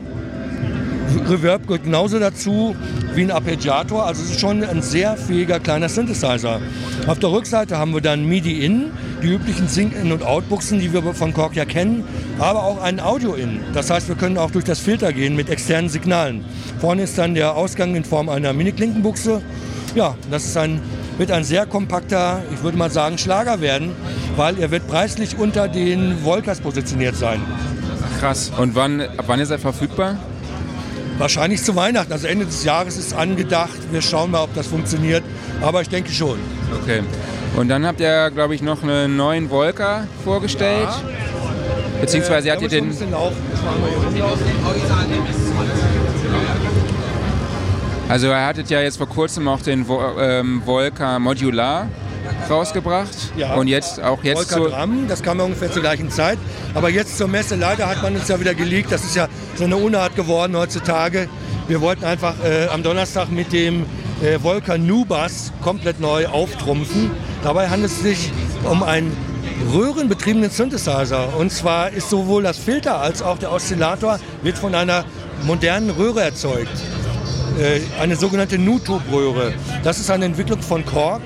Reverb 1.30 1.68
gehört 1.68 1.84
genauso 1.84 2.20
dazu 2.20 2.76
wie 3.14 3.22
ein 3.22 3.32
Arpeggiator. 3.32 4.06
Also 4.06 4.24
es 4.24 4.32
ist 4.32 4.40
schon 4.40 4.64
ein 4.64 4.82
sehr 4.82 5.18
fähiger 5.18 5.60
kleiner 5.60 5.90
Synthesizer. 5.90 6.60
Auf 7.08 7.20
der 7.20 7.32
Rückseite 7.32 7.78
haben 7.78 7.94
wir 7.94 8.02
dann 8.02 8.26
MIDI-In, 8.26 8.92
die 9.22 9.28
üblichen 9.28 9.68
Sync-In- 9.68 10.12
und 10.12 10.24
Out-Buchsen, 10.24 10.80
die 10.80 10.94
wir 10.94 11.02
von 11.14 11.34
Korg 11.34 11.56
ja 11.56 11.66
kennen, 11.66 12.04
aber 12.40 12.64
auch 12.64 12.82
einen 12.82 13.00
Audio-In. 13.00 13.60
Das 13.74 13.90
heißt, 13.90 14.08
wir 14.08 14.16
können 14.16 14.38
auch 14.38 14.52
durch 14.52 14.66
das 14.66 14.80
Filter 14.80 15.14
gehen 15.14 15.36
mit 15.36 15.50
externen 15.50 15.90
Signalen. 15.90 16.44
Vorne 16.80 17.04
ist 17.04 17.18
dann 17.18 17.36
der 17.36 17.56
Ausgang 17.56 17.96
in 17.96 18.04
Form 18.04 18.30
einer 18.30 18.54
Mini-Klinkenbuchse. 18.54 19.42
Ja, 19.96 20.16
das 20.30 20.46
ist 20.46 20.58
ein, 20.58 20.82
wird 21.18 21.32
ein 21.32 21.44
sehr 21.44 21.66
kompakter, 21.66 22.42
ich 22.54 22.64
würde 22.64 22.78
mal 22.78 22.90
sagen, 22.90 23.18
Schlager 23.18 23.62
werden, 23.62 23.92
weil 24.36 24.58
er 24.60 24.72
wird 24.72 24.88
preislich 24.88 25.38
unter 25.38 25.68
den 25.68 26.20
Volkers 26.20 26.62
positioniert 26.62 27.16
sein. 27.16 27.42
Krass. 28.20 28.52
Und 28.58 28.76
wann, 28.76 29.02
ab 29.02 29.26
wann 29.28 29.40
ist 29.40 29.50
er 29.50 29.60
verfügbar? 29.60 30.18
Wahrscheinlich 31.18 31.62
zu 31.64 31.76
Weihnachten, 31.76 32.12
also 32.12 32.26
Ende 32.26 32.46
des 32.46 32.64
Jahres 32.64 32.98
ist 32.98 33.14
angedacht. 33.14 33.78
Wir 33.92 34.02
schauen 34.02 34.32
mal, 34.32 34.42
ob 34.42 34.54
das 34.56 34.68
funktioniert, 34.68 35.24
aber 35.62 35.82
ich 35.82 35.90
denke 35.90 36.12
schon. 36.12 36.40
Okay. 36.82 37.02
Und 37.56 37.68
dann 37.68 37.86
habt 37.86 38.00
ihr, 38.00 38.32
glaube 38.32 38.56
ich, 38.56 38.62
noch 38.62 38.82
einen 38.84 39.18
neuen 39.18 39.50
Volker 39.50 40.08
vorgestellt. 40.24 40.88
Ja. 40.88 41.02
Beziehungsweise 42.00 42.48
äh, 42.48 42.52
habt 42.52 42.62
ihr 42.62 42.70
den. 42.70 42.92
Also 48.10 48.28
er 48.28 48.46
hattet 48.46 48.70
ja 48.70 48.82
jetzt 48.82 48.98
vor 48.98 49.08
kurzem 49.08 49.48
auch 49.48 49.62
den 49.62 49.88
Vo 49.88 50.02
ähm, 50.20 50.62
Volca 50.66 51.18
Modular 51.20 51.88
rausgebracht 52.50 53.16
Ja. 53.38 53.54
und 53.54 53.68
jetzt 53.68 54.02
auch 54.04 54.22
jetzt 54.24 54.52
Volker 54.52 54.70
Dram, 54.70 55.08
das 55.08 55.22
kam 55.24 55.38
ja 55.40 55.46
ungefähr 55.46 55.72
zur 55.72 55.82
gleichen 55.82 56.10
Zeit. 56.10 56.38
Aber 56.74 56.90
jetzt 56.90 57.18
zur 57.18 57.28
Messe, 57.30 57.56
leider 57.56 57.88
hat 57.88 58.02
man 58.02 58.16
uns 58.16 58.28
ja 58.28 58.40
wieder 58.40 58.54
geleakt. 58.54 58.92
Das 58.92 59.04
ist 59.04 59.16
ja 59.16 59.28
so 59.56 59.64
eine 59.64 59.78
Unart 59.78 60.16
geworden 60.16 60.58
heutzutage. 60.58 61.30
Wir 61.68 61.80
wollten 61.80 62.04
einfach 62.04 62.34
äh, 62.44 62.68
am 62.68 62.84
Donnerstag 62.84 63.32
mit 63.32 63.54
dem 63.54 63.86
äh, 64.22 64.40
Volker 64.40 64.78
Nubas 64.78 65.54
komplett 65.62 66.02
neu 66.02 66.28
auftrumpfen. 66.28 67.12
Dabei 67.44 67.70
handelt 67.70 67.92
es 67.92 68.02
sich 68.02 68.32
um 68.64 68.84
einen 68.84 69.16
röhrenbetriebenen 69.74 70.50
Synthesizer. 70.50 71.36
Und 71.38 71.52
zwar 71.52 71.92
ist 71.92 72.10
sowohl 72.10 72.44
das 72.44 72.58
Filter 72.58 73.00
als 73.00 73.22
auch 73.22 73.38
der 73.38 73.52
Oszillator 73.52 74.20
wird 74.44 74.58
von 74.58 74.76
einer 74.76 75.06
modernen 75.44 75.90
Röhre 75.90 76.22
erzeugt 76.22 76.70
äh, 77.60 77.82
eine 78.00 78.16
sogenannte 78.16 78.58
Nu-Tube-Röhre. 78.58 79.54
Das 79.84 80.00
ist 80.00 80.10
eine 80.10 80.26
Entwicklung 80.26 80.62
von 80.62 80.86
Korg, 80.86 81.22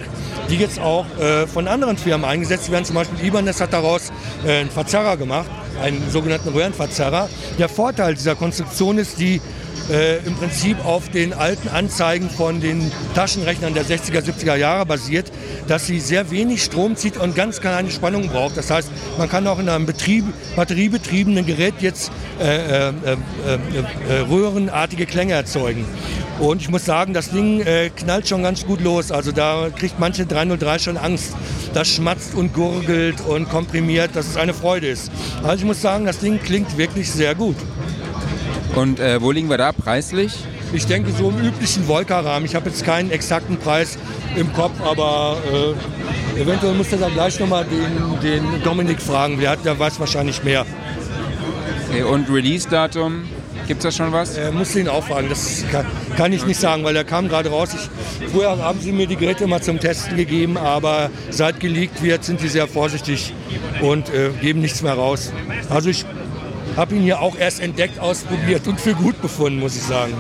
die 0.50 0.56
jetzt 0.56 0.80
auch 0.80 1.06
äh, 1.20 1.48
von 1.48 1.68
anderen 1.68 1.98
Firmen 1.98 2.26
eingesetzt 2.26 2.72
werden. 2.72 2.86
Zum 2.86 2.96
Beispiel 2.96 3.26
Ibanez 3.26 3.62
hat 3.62 3.74
daraus 3.74 4.12
äh, 4.46 4.60
einen 4.60 4.70
Verzerrer 4.70 5.18
gemacht, 5.18 5.50
einen 5.82 6.10
sogenannten 6.10 6.50
Röhrenverzerrer. 6.50 7.30
Der 7.58 7.70
Vorteil 7.70 8.16
dieser 8.16 8.36
Konstruktion 8.36 8.98
ist, 8.98 9.20
die 9.20 9.42
äh, 9.90 10.18
im 10.26 10.36
Prinzip 10.36 10.84
auf 10.86 11.10
den 11.10 11.34
alten 11.34 11.70
Anzeigen 11.70 12.30
von 12.30 12.62
den 12.62 12.92
Taschenrechnern 13.14 13.74
der 13.74 13.86
60er, 13.86 14.22
70er 14.22 14.56
Jahre 14.56 14.86
basiert, 14.86 15.32
dass 15.68 15.86
sie 15.86 16.00
sehr 16.00 16.32
wenig 16.32 16.64
Strom 16.64 16.96
zieht 16.96 17.18
und 17.18 17.36
ganz 17.36 17.62
kleine 17.62 17.92
Spannung 17.92 18.30
braucht. 18.30 18.58
Das 18.58 18.72
heißt, 18.72 18.90
man 19.18 19.30
kann 19.30 19.48
auch 19.48 19.60
in 19.60 19.70
einem 19.70 19.86
Betrieb, 19.86 20.26
batteriebetriebenen 20.56 21.46
Gerät 21.46 21.76
jetzt 21.80 22.12
äh, 22.40 22.56
äh, 22.56 22.90
äh, 22.90 23.18
äh, 24.10 24.20
röhrenartige 24.30 25.06
Klänge 25.06 25.34
erzeugen. 25.34 25.86
Und 26.40 26.62
ich 26.62 26.70
muss 26.70 26.84
sagen, 26.84 27.14
das 27.14 27.30
Ding 27.30 27.62
äh, 27.62 27.90
knallt 27.96 28.28
schon 28.28 28.44
ganz 28.44 28.66
gut 28.66 28.82
los. 28.82 29.12
Also 29.12 29.32
da 29.32 29.70
kriegt 29.70 30.00
manche 30.00 30.26
303 30.26 30.80
schon 30.80 30.98
Angst. 30.98 31.34
Das 31.74 31.88
schmatzt 31.88 32.36
und 32.36 32.54
gurgelt 32.54 33.22
und 33.22 33.50
komprimiert, 33.50 34.16
dass 34.16 34.28
es 34.28 34.38
eine 34.38 34.54
Freude 34.54 34.88
ist. 34.88 35.12
Also 35.44 35.60
ich 35.60 35.66
muss 35.66 35.82
sagen, 35.82 36.06
das 36.06 36.20
Ding 36.20 36.40
klingt 36.40 36.78
wirklich 36.78 37.10
sehr 37.10 37.36
gut. 37.36 37.56
Und 38.74 39.00
äh, 39.00 39.22
wo 39.22 39.32
liegen 39.32 39.50
wir 39.50 39.58
da 39.58 39.72
preislich? 39.72 40.34
Ich 40.74 40.88
denke 40.88 41.12
so 41.12 41.30
im 41.30 41.40
üblichen 41.40 41.88
Volca-Rahmen. 41.88 42.46
Ich 42.46 42.56
habe 42.56 42.70
jetzt 42.70 42.84
keinen 42.84 43.12
exakten 43.12 43.58
Preis 43.58 43.98
im 44.36 44.52
Kopf, 44.54 44.74
aber 44.84 45.38
äh, 46.36 46.42
eventuell 46.42 46.74
muss 46.74 46.92
er 46.92 46.98
dann 46.98 47.14
gleich 47.14 47.40
nochmal 47.40 47.66
den, 47.66 48.20
den 48.22 48.64
Dominik 48.64 49.02
fragen. 49.02 49.40
Der, 49.40 49.52
hat, 49.52 49.64
der 49.64 49.80
weiß 49.80 50.00
wahrscheinlich 50.00 50.44
mehr. 50.44 50.66
Okay, 51.90 52.04
und 52.04 52.30
Release-Datum, 52.30 53.24
gibt 53.68 53.84
es 53.84 53.84
da 53.84 54.04
schon 54.04 54.12
was? 54.12 54.38
Äh, 54.38 54.52
musste 54.52 54.80
ihn 54.80 54.90
auch 54.90 55.06
fragen. 55.06 55.30
Das 55.30 55.64
kann, 55.72 55.86
kann 56.18 56.34
ich 56.34 56.46
nicht 56.46 56.60
sagen, 56.60 56.84
weil 56.84 56.94
der 56.94 57.06
kam 57.06 57.30
gerade 57.30 57.50
raus. 57.50 57.70
Ich, 57.74 58.30
früher 58.32 58.58
haben 58.58 58.82
sie 58.82 58.92
mir 58.92 59.08
die 59.08 59.16
Geräte 59.16 59.46
immer 59.46 59.62
zum 59.62 59.80
Testen 59.80 60.18
gegeben, 60.18 60.58
aber 60.58 61.10
seit 61.30 61.60
geleakt 61.62 62.02
wird, 62.04 62.26
sind 62.26 62.42
die 62.42 62.50
sehr 62.50 62.68
vorsichtig 62.68 63.34
und 63.82 64.10
äh, 64.10 64.32
geben 64.42 64.60
nichts 64.60 64.82
mehr 64.82 64.96
raus. 64.96 65.32
Also 65.70 65.90
ich 65.90 66.06
habe 66.76 66.96
ihn 66.96 67.02
hier 67.02 67.22
auch 67.22 67.38
erst 67.38 67.60
entdeckt, 67.60 68.00
ausprobiert 68.00 68.68
und 68.68 68.80
für 68.80 68.94
gut 68.94 69.22
befunden, 69.22 69.60
muss 69.60 69.76
ich 69.76 69.84
sagen. 69.84 70.14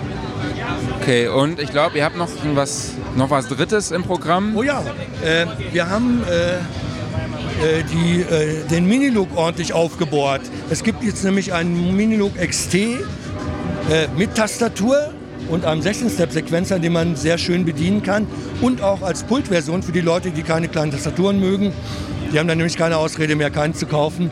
Okay, 1.02 1.28
und 1.28 1.60
ich 1.60 1.72
glaube, 1.72 1.98
ihr 1.98 2.06
habt 2.06 2.18
noch 2.18 2.30
was, 2.54 2.91
noch 3.15 3.30
was 3.30 3.48
Drittes 3.48 3.91
im 3.91 4.04
Programm. 4.04 4.56
Oh 4.56 4.63
ja, 4.63 4.84
äh, 5.24 5.46
wir 5.72 5.89
haben 5.89 6.24
äh, 6.24 6.56
äh, 6.56 7.84
die, 7.84 8.22
äh, 8.22 8.68
den 8.70 8.86
Minilook 8.88 9.36
ordentlich 9.36 9.74
aufgebohrt. 9.74 10.41
Es 10.70 10.84
gibt 10.84 11.04
jetzt 11.04 11.24
nämlich 11.24 11.54
einen 11.54 11.96
Minilook 11.96 12.36
XT 12.36 12.76
äh, 12.76 12.98
mit 14.18 14.36
Tastatur 14.36 15.12
und 15.50 15.65
einem 15.65 15.82
16-Step-Sequenzer, 15.82 16.80
den 16.80 16.94
man 16.94 17.15
sehr 17.15 17.38
schön 17.38 17.65
bedienen 17.65 18.04
kann 18.04 18.28
und 18.62 18.82
auch 18.82 19.02
als 19.02 19.24
Pultversion 19.24 19.84
für 19.84 19.91
die 19.91 20.02
Leute, 20.02 20.32
die 20.32 20.44
keine 20.44 20.68
kleinen 20.68 20.91
Tastaturen 20.91 21.39
mögen. 21.39 21.72
Die 22.34 22.39
haben 22.39 22.48
dann 22.48 22.58
nämlich 22.58 22.78
keine 22.78 22.98
Ausrede 22.98 23.36
mehr, 23.36 23.52
keinen 23.52 23.74
zu 23.74 23.86
kaufen. 23.86 24.32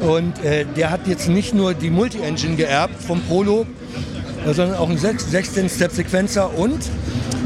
Und 0.00 0.42
äh, 0.44 0.64
der 0.76 0.90
hat 0.90 1.06
jetzt 1.06 1.28
nicht 1.28 1.54
nur 1.54 1.74
die 1.74 1.90
Multi-Engine 1.90 2.56
geerbt 2.56 3.02
vom 3.02 3.20
Prolo, 3.22 3.66
äh, 4.46 4.54
sondern 4.54 4.76
auch 4.78 4.88
einen 4.88 4.98
16-Step-Sequenzer 4.98 6.56
und 6.56 6.78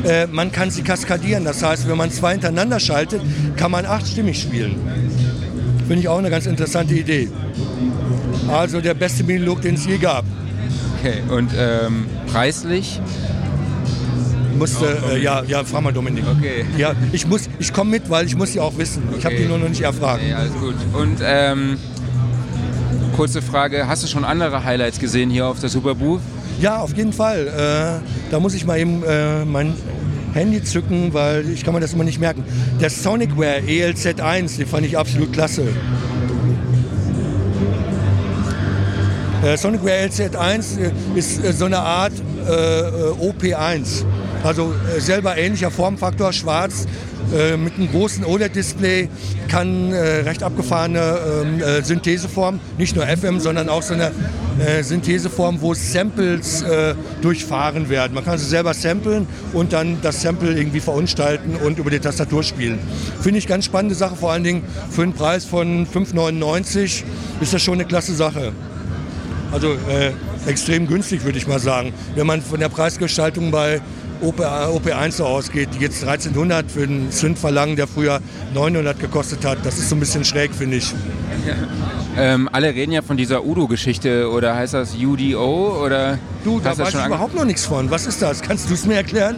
äh, 0.04 0.26
man 0.26 0.52
kann 0.52 0.70
sie 0.70 0.82
kaskadieren. 0.82 1.44
Das 1.44 1.62
heißt, 1.62 1.88
wenn 1.88 1.96
man 1.96 2.10
zwei 2.10 2.32
hintereinander 2.32 2.78
schaltet, 2.78 3.22
kann 3.56 3.70
man 3.70 3.86
achtstimmig 3.86 4.40
spielen. 4.40 4.76
Finde 5.86 6.00
ich 6.00 6.08
auch 6.08 6.18
eine 6.18 6.30
ganz 6.30 6.46
interessante 6.46 6.94
Idee. 6.94 7.28
Also 8.48 8.80
der 8.80 8.94
beste 8.94 9.24
Minilook, 9.24 9.62
den 9.62 9.74
es 9.74 9.86
je 9.86 9.98
gab. 9.98 10.24
Okay, 11.00 11.22
und 11.28 11.50
ähm, 11.58 12.06
preislich? 12.30 13.00
Musste, 14.58 14.98
äh, 15.12 15.20
ja, 15.20 15.42
ja, 15.46 15.64
frag 15.64 15.82
mal 15.82 15.92
Dominik. 15.92 16.24
Okay. 16.38 16.64
Ja, 16.78 16.92
ich 17.12 17.26
muss, 17.26 17.48
ich 17.58 17.72
komme 17.72 17.90
mit, 17.90 18.08
weil 18.08 18.26
ich 18.26 18.36
muss 18.36 18.52
sie 18.52 18.60
auch 18.60 18.78
wissen. 18.78 19.02
Ich 19.18 19.24
habe 19.24 19.34
Okay. 19.34 19.44
die 19.44 19.48
nur 19.48 19.58
noch 19.58 19.68
nicht 19.68 19.80
erfragt. 19.82 20.22
Nee, 20.24 20.32
alles 20.32 20.52
gut. 20.54 20.74
Und 20.92 21.18
ähm, 21.22 21.76
kurze 23.14 23.42
Frage, 23.42 23.86
hast 23.86 24.02
du 24.02 24.08
schon 24.08 24.24
andere 24.24 24.64
Highlights 24.64 24.98
gesehen 24.98 25.30
hier 25.30 25.46
auf 25.46 25.60
der 25.60 25.68
Superbooth? 25.68 26.20
Ja, 26.60 26.80
auf 26.80 26.96
jeden 26.96 27.12
Fall. 27.12 27.46
Äh, 27.46 28.30
da 28.30 28.40
muss 28.40 28.54
ich 28.54 28.66
mal 28.66 28.78
eben 28.78 29.02
äh, 29.04 29.44
mein 29.44 29.74
Handy 30.32 30.62
zücken, 30.62 31.14
weil 31.14 31.48
ich 31.48 31.64
kann 31.64 31.74
mir 31.74 31.80
das 31.80 31.92
immer 31.92 32.04
nicht 32.04 32.18
merken. 32.18 32.44
Der 32.80 32.90
Sonicware 32.90 33.60
E 33.66 33.84
ELZ1, 33.84 34.56
den 34.58 34.66
fand 34.66 34.84
ich 34.84 34.98
absolut 34.98 35.32
klasse. 35.32 35.62
Äh, 39.44 39.56
Sonicware 39.56 40.08
LZ1 40.08 40.80
äh, 40.80 40.90
ist 41.14 41.44
äh, 41.44 41.52
so 41.52 41.66
eine 41.66 41.78
Art 41.78 42.12
äh, 42.48 42.50
äh, 42.50 43.12
OP1. 43.20 44.04
Also 44.42 44.74
selber 44.98 45.36
ähnlicher 45.38 45.70
Formfaktor, 45.70 46.32
schwarz, 46.32 46.86
äh, 47.34 47.56
mit 47.56 47.74
einem 47.74 47.90
großen 47.90 48.24
OLED-Display, 48.24 49.08
kann 49.48 49.92
äh, 49.92 50.20
recht 50.20 50.42
abgefahrene 50.42 51.18
ähm, 51.42 51.60
äh, 51.60 51.82
Syntheseform, 51.82 52.60
nicht 52.78 52.94
nur 52.94 53.06
FM, 53.06 53.40
sondern 53.40 53.68
auch 53.68 53.82
so 53.82 53.94
eine 53.94 54.12
äh, 54.64 54.82
Syntheseform, 54.82 55.60
wo 55.60 55.74
Samples 55.74 56.64
durchfahren 57.22 57.88
werden. 57.88 58.14
Man 58.14 58.24
kann 58.24 58.38
sie 58.38 58.46
selber 58.46 58.74
samplen 58.74 59.26
und 59.52 59.72
dann 59.72 59.98
das 60.02 60.22
Sample 60.22 60.52
irgendwie 60.52 60.80
verunstalten 60.80 61.56
und 61.56 61.78
über 61.78 61.90
die 61.90 61.98
Tastatur 61.98 62.42
spielen. 62.42 62.78
Finde 63.20 63.38
ich 63.38 63.46
ganz 63.46 63.64
spannende 63.64 63.94
Sache, 63.94 64.16
vor 64.16 64.32
allen 64.32 64.44
Dingen 64.44 64.62
für 64.90 65.02
einen 65.02 65.12
Preis 65.12 65.44
von 65.44 65.86
5,99 65.86 67.02
ist 67.40 67.52
das 67.52 67.62
schon 67.62 67.74
eine 67.74 67.84
klasse 67.84 68.14
Sache. 68.14 68.52
Also 69.52 69.76
extrem 70.46 70.86
günstig, 70.86 71.24
würde 71.24 71.38
ich 71.38 71.46
mal 71.46 71.58
sagen. 71.58 71.92
Wenn 72.14 72.26
man 72.26 72.42
von 72.42 72.60
der 72.60 72.68
Preisgestaltung 72.68 73.50
bei 73.50 73.80
OP, 74.24 74.40
OP1 74.40 75.12
so 75.12 75.24
ausgeht, 75.24 75.68
die 75.74 75.80
jetzt 75.80 76.02
1300 76.02 76.70
für 76.70 76.82
einen 76.82 77.10
Synth 77.10 77.38
verlangen, 77.38 77.76
der 77.76 77.86
früher 77.86 78.20
900 78.54 78.98
gekostet 78.98 79.44
hat, 79.44 79.58
das 79.64 79.78
ist 79.78 79.88
so 79.88 79.96
ein 79.96 80.00
bisschen 80.00 80.24
schräg, 80.24 80.54
finde 80.54 80.78
ich. 80.78 80.94
Ähm, 82.16 82.48
alle 82.52 82.74
reden 82.74 82.92
ja 82.92 83.02
von 83.02 83.16
dieser 83.16 83.44
Udo-Geschichte 83.44 84.30
oder 84.30 84.54
heißt 84.54 84.74
das 84.74 84.94
UDO 84.94 85.84
oder? 85.84 86.18
Du, 86.44 86.60
da 86.60 86.76
weiß 86.78 86.94
ich 86.94 87.06
überhaupt 87.06 87.34
noch 87.34 87.44
nichts 87.44 87.66
von. 87.66 87.90
Was 87.90 88.06
ist 88.06 88.22
das? 88.22 88.40
Kannst 88.40 88.70
du 88.70 88.74
es 88.74 88.86
mir 88.86 88.94
erklären? 88.94 89.36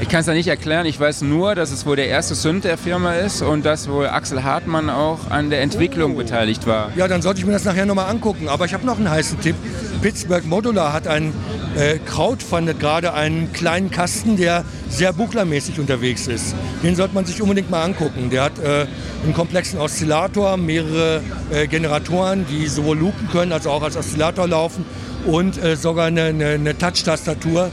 Ich 0.00 0.08
kann 0.08 0.20
es 0.20 0.26
ja 0.26 0.32
nicht 0.32 0.48
erklären. 0.48 0.86
Ich 0.86 0.98
weiß 0.98 1.22
nur, 1.22 1.54
dass 1.54 1.70
es 1.70 1.86
wohl 1.86 1.96
der 1.96 2.08
erste 2.08 2.34
Synth 2.34 2.64
der 2.64 2.78
Firma 2.78 3.14
ist 3.14 3.42
und 3.42 3.64
dass 3.64 3.88
wohl 3.88 4.06
Axel 4.06 4.42
Hartmann 4.42 4.90
auch 4.90 5.30
an 5.30 5.50
der 5.50 5.60
Entwicklung 5.60 6.16
beteiligt 6.16 6.66
war. 6.66 6.90
Ja, 6.96 7.08
dann 7.08 7.22
sollte 7.22 7.40
ich 7.40 7.46
mir 7.46 7.52
das 7.52 7.64
nachher 7.64 7.86
nochmal 7.86 8.10
angucken. 8.10 8.48
Aber 8.48 8.64
ich 8.64 8.74
habe 8.74 8.86
noch 8.86 8.96
einen 8.96 9.10
heißen 9.10 9.40
Tipp. 9.40 9.56
Pittsburgh 10.02 10.46
Modular 10.46 10.92
hat 10.92 11.06
ein 11.06 11.32
äh, 11.76 11.98
crowdfundet 11.98 12.80
gerade 12.80 13.14
einen 13.14 13.52
kleinen 13.52 13.90
Kasten, 13.90 14.36
der 14.36 14.64
sehr 14.88 15.12
buchlermäßig 15.12 15.78
unterwegs 15.78 16.26
ist. 16.26 16.54
Den 16.82 16.96
sollte 16.96 17.14
man 17.14 17.24
sich 17.24 17.40
unbedingt 17.42 17.70
mal 17.70 17.82
angucken. 17.82 18.30
Der 18.30 18.44
hat 18.44 18.58
äh, 18.58 18.86
einen 19.24 19.34
komplexen 19.34 19.78
Oszillator, 19.78 20.56
mehrere 20.56 21.20
äh, 21.50 21.66
Generatoren, 21.66 22.46
die 22.48 22.66
sowohl 22.66 22.98
loopen 22.98 23.28
können 23.30 23.52
als 23.52 23.66
auch 23.66 23.82
als 23.82 23.96
Oszillator 23.96 24.48
laufen 24.48 24.84
und 25.26 25.62
äh, 25.62 25.76
sogar 25.76 26.06
eine, 26.06 26.24
eine, 26.24 26.46
eine 26.46 26.76
Touch-Tastatur, 26.76 27.70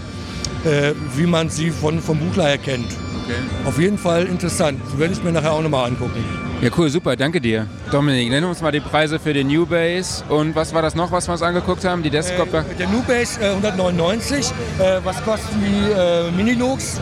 äh, 0.65 0.93
wie 1.15 1.25
man 1.25 1.49
sie 1.49 1.71
von, 1.71 1.99
vom 1.99 2.19
Buchler 2.19 2.47
her 2.47 2.57
kennt. 2.57 2.87
Auf 3.65 3.79
jeden 3.79 3.97
Fall 3.97 4.25
interessant. 4.25 4.79
Werde 4.97 5.13
ich 5.13 5.23
mir 5.23 5.31
nachher 5.31 5.51
auch 5.53 5.61
nochmal 5.61 5.89
angucken. 5.89 6.44
Ja, 6.61 6.69
cool, 6.77 6.89
super, 6.89 7.15
danke 7.15 7.39
dir. 7.41 7.67
Dominik, 7.91 8.29
nenn 8.29 8.43
uns 8.45 8.61
mal 8.61 8.71
die 8.71 8.79
Preise 8.79 9.19
für 9.19 9.33
den 9.33 9.47
New 9.47 9.65
Base 9.65 10.23
und 10.29 10.55
was 10.55 10.73
war 10.73 10.81
das 10.81 10.95
noch, 10.95 11.11
was 11.11 11.27
wir 11.27 11.33
uns 11.33 11.41
angeguckt 11.41 11.83
haben? 11.85 12.01
Die 12.01 12.09
Desktop 12.09 12.53
Äh, 12.53 12.63
der 12.79 12.87
Nubase 12.87 13.39
äh, 13.41 13.49
199. 13.51 14.47
Äh, 14.79 14.99
was 15.03 15.21
kosten 15.23 15.59
die 15.61 15.91
äh, 15.91 16.31
Minilooks? 16.31 16.99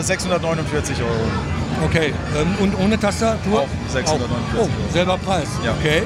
649 0.00 0.96
Euro. 1.02 1.10
Okay. 1.84 2.14
Ähm, 2.40 2.54
und 2.60 2.78
ohne 2.78 2.98
Tastatur? 2.98 3.60
Auch 3.62 3.68
649 3.88 4.58
Oh, 4.60 4.68
selber 4.92 5.18
Preis. 5.18 5.48
Ja. 5.64 5.72
Okay. 5.78 6.02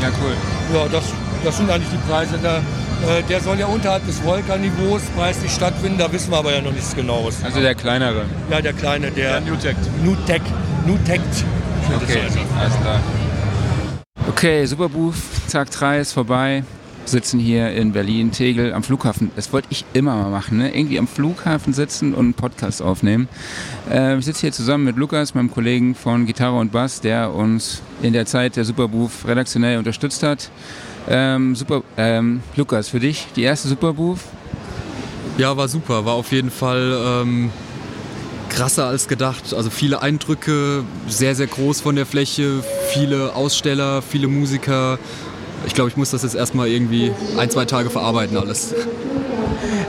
Ja, 0.00 0.08
cool. 0.22 0.32
Ja, 0.74 0.86
das, 0.90 1.04
das 1.44 1.56
sind 1.58 1.68
eigentlich 1.70 1.90
die 1.90 2.10
Preise. 2.10 2.38
Der, 2.38 2.58
äh, 2.58 3.22
der 3.28 3.40
soll 3.40 3.58
ja 3.58 3.66
unterhalb 3.66 4.06
des 4.06 4.20
Volker-Niveaus 4.20 5.02
preislich 5.16 5.50
stattfinden. 5.52 5.98
Da 5.98 6.10
wissen 6.12 6.30
wir 6.30 6.38
aber 6.38 6.54
ja 6.54 6.62
noch 6.62 6.72
nichts 6.72 6.94
Genaues. 6.94 7.42
Also 7.44 7.60
der 7.60 7.74
kleinere. 7.74 8.24
Ja, 8.50 8.60
der 8.62 8.72
kleine, 8.72 9.10
der, 9.10 9.40
Der 9.40 9.40
Newtek. 9.42 9.76
Nutec. 10.04 10.42
Nutec. 10.86 11.20
Okay, 11.90 12.22
alles 12.58 12.76
klar. 12.80 13.00
Okay, 14.28 14.64
Superbooth, 14.66 15.14
Tag 15.50 15.70
3 15.70 16.00
ist 16.00 16.12
vorbei. 16.12 16.64
sitzen 17.04 17.40
hier 17.40 17.72
in 17.72 17.92
Berlin, 17.92 18.30
Tegel, 18.30 18.72
am 18.72 18.82
Flughafen. 18.82 19.32
Das 19.34 19.52
wollte 19.52 19.68
ich 19.70 19.84
immer 19.92 20.14
mal 20.14 20.30
machen, 20.30 20.58
ne? 20.58 20.74
irgendwie 20.74 20.98
am 20.98 21.08
Flughafen 21.08 21.72
sitzen 21.72 22.14
und 22.14 22.24
einen 22.24 22.34
Podcast 22.34 22.80
aufnehmen. 22.80 23.28
Äh, 23.90 24.18
ich 24.18 24.24
sitze 24.24 24.42
hier 24.42 24.52
zusammen 24.52 24.84
mit 24.84 24.96
Lukas, 24.96 25.34
meinem 25.34 25.50
Kollegen 25.50 25.94
von 25.94 26.26
Gitarre 26.26 26.58
und 26.58 26.70
Bass, 26.70 27.00
der 27.00 27.34
uns 27.34 27.82
in 28.02 28.12
der 28.12 28.26
Zeit 28.26 28.56
der 28.56 28.64
Superbooth 28.64 29.26
redaktionell 29.26 29.78
unterstützt 29.78 30.22
hat. 30.22 30.50
Ähm, 31.08 31.56
super, 31.56 31.82
ähm, 31.96 32.40
Lukas, 32.56 32.88
für 32.88 33.00
dich 33.00 33.26
die 33.34 33.42
erste 33.42 33.68
Superbooth? 33.68 34.20
Ja, 35.38 35.56
war 35.56 35.66
super. 35.66 36.04
War 36.04 36.14
auf 36.14 36.30
jeden 36.30 36.50
Fall 36.50 37.22
ähm, 37.22 37.50
krasser 38.52 38.86
als 38.86 39.08
gedacht. 39.08 39.54
Also 39.54 39.70
viele 39.70 40.02
Eindrücke, 40.02 40.84
sehr, 41.08 41.34
sehr 41.34 41.46
groß 41.46 41.80
von 41.80 41.96
der 41.96 42.06
Fläche, 42.06 42.62
viele 42.92 43.34
Aussteller, 43.34 44.02
viele 44.02 44.28
Musiker. 44.28 44.98
Ich 45.66 45.74
glaube, 45.74 45.90
ich 45.90 45.96
muss 45.96 46.10
das 46.10 46.22
jetzt 46.22 46.34
erstmal 46.34 46.68
irgendwie 46.68 47.12
ein, 47.38 47.50
zwei 47.50 47.64
Tage 47.64 47.90
verarbeiten 47.90 48.36
alles. 48.36 48.74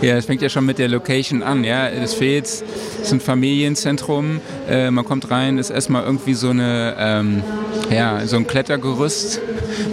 Ja, 0.02 0.18
es 0.18 0.26
fängt 0.26 0.42
ja 0.42 0.50
schon 0.50 0.66
mit 0.66 0.80
der 0.80 0.90
Location 0.90 1.44
an. 1.44 1.64
Ja, 1.64 1.90
das 1.90 2.14
fehlt, 2.14 2.46
es 2.46 2.64
ist 3.02 3.14
ein 3.14 3.22
Familienzentrum. 3.22 4.42
Äh, 4.70 4.92
man 4.92 5.06
kommt 5.06 5.32
rein, 5.32 5.58
ist 5.58 5.70
erstmal 5.70 6.04
irgendwie 6.04 6.34
so 6.34 6.50
eine, 6.50 6.96
ähm, 7.00 7.44
ja, 7.90 8.26
so 8.28 8.36
ein 8.36 8.46
Klettergerüst 8.46 9.40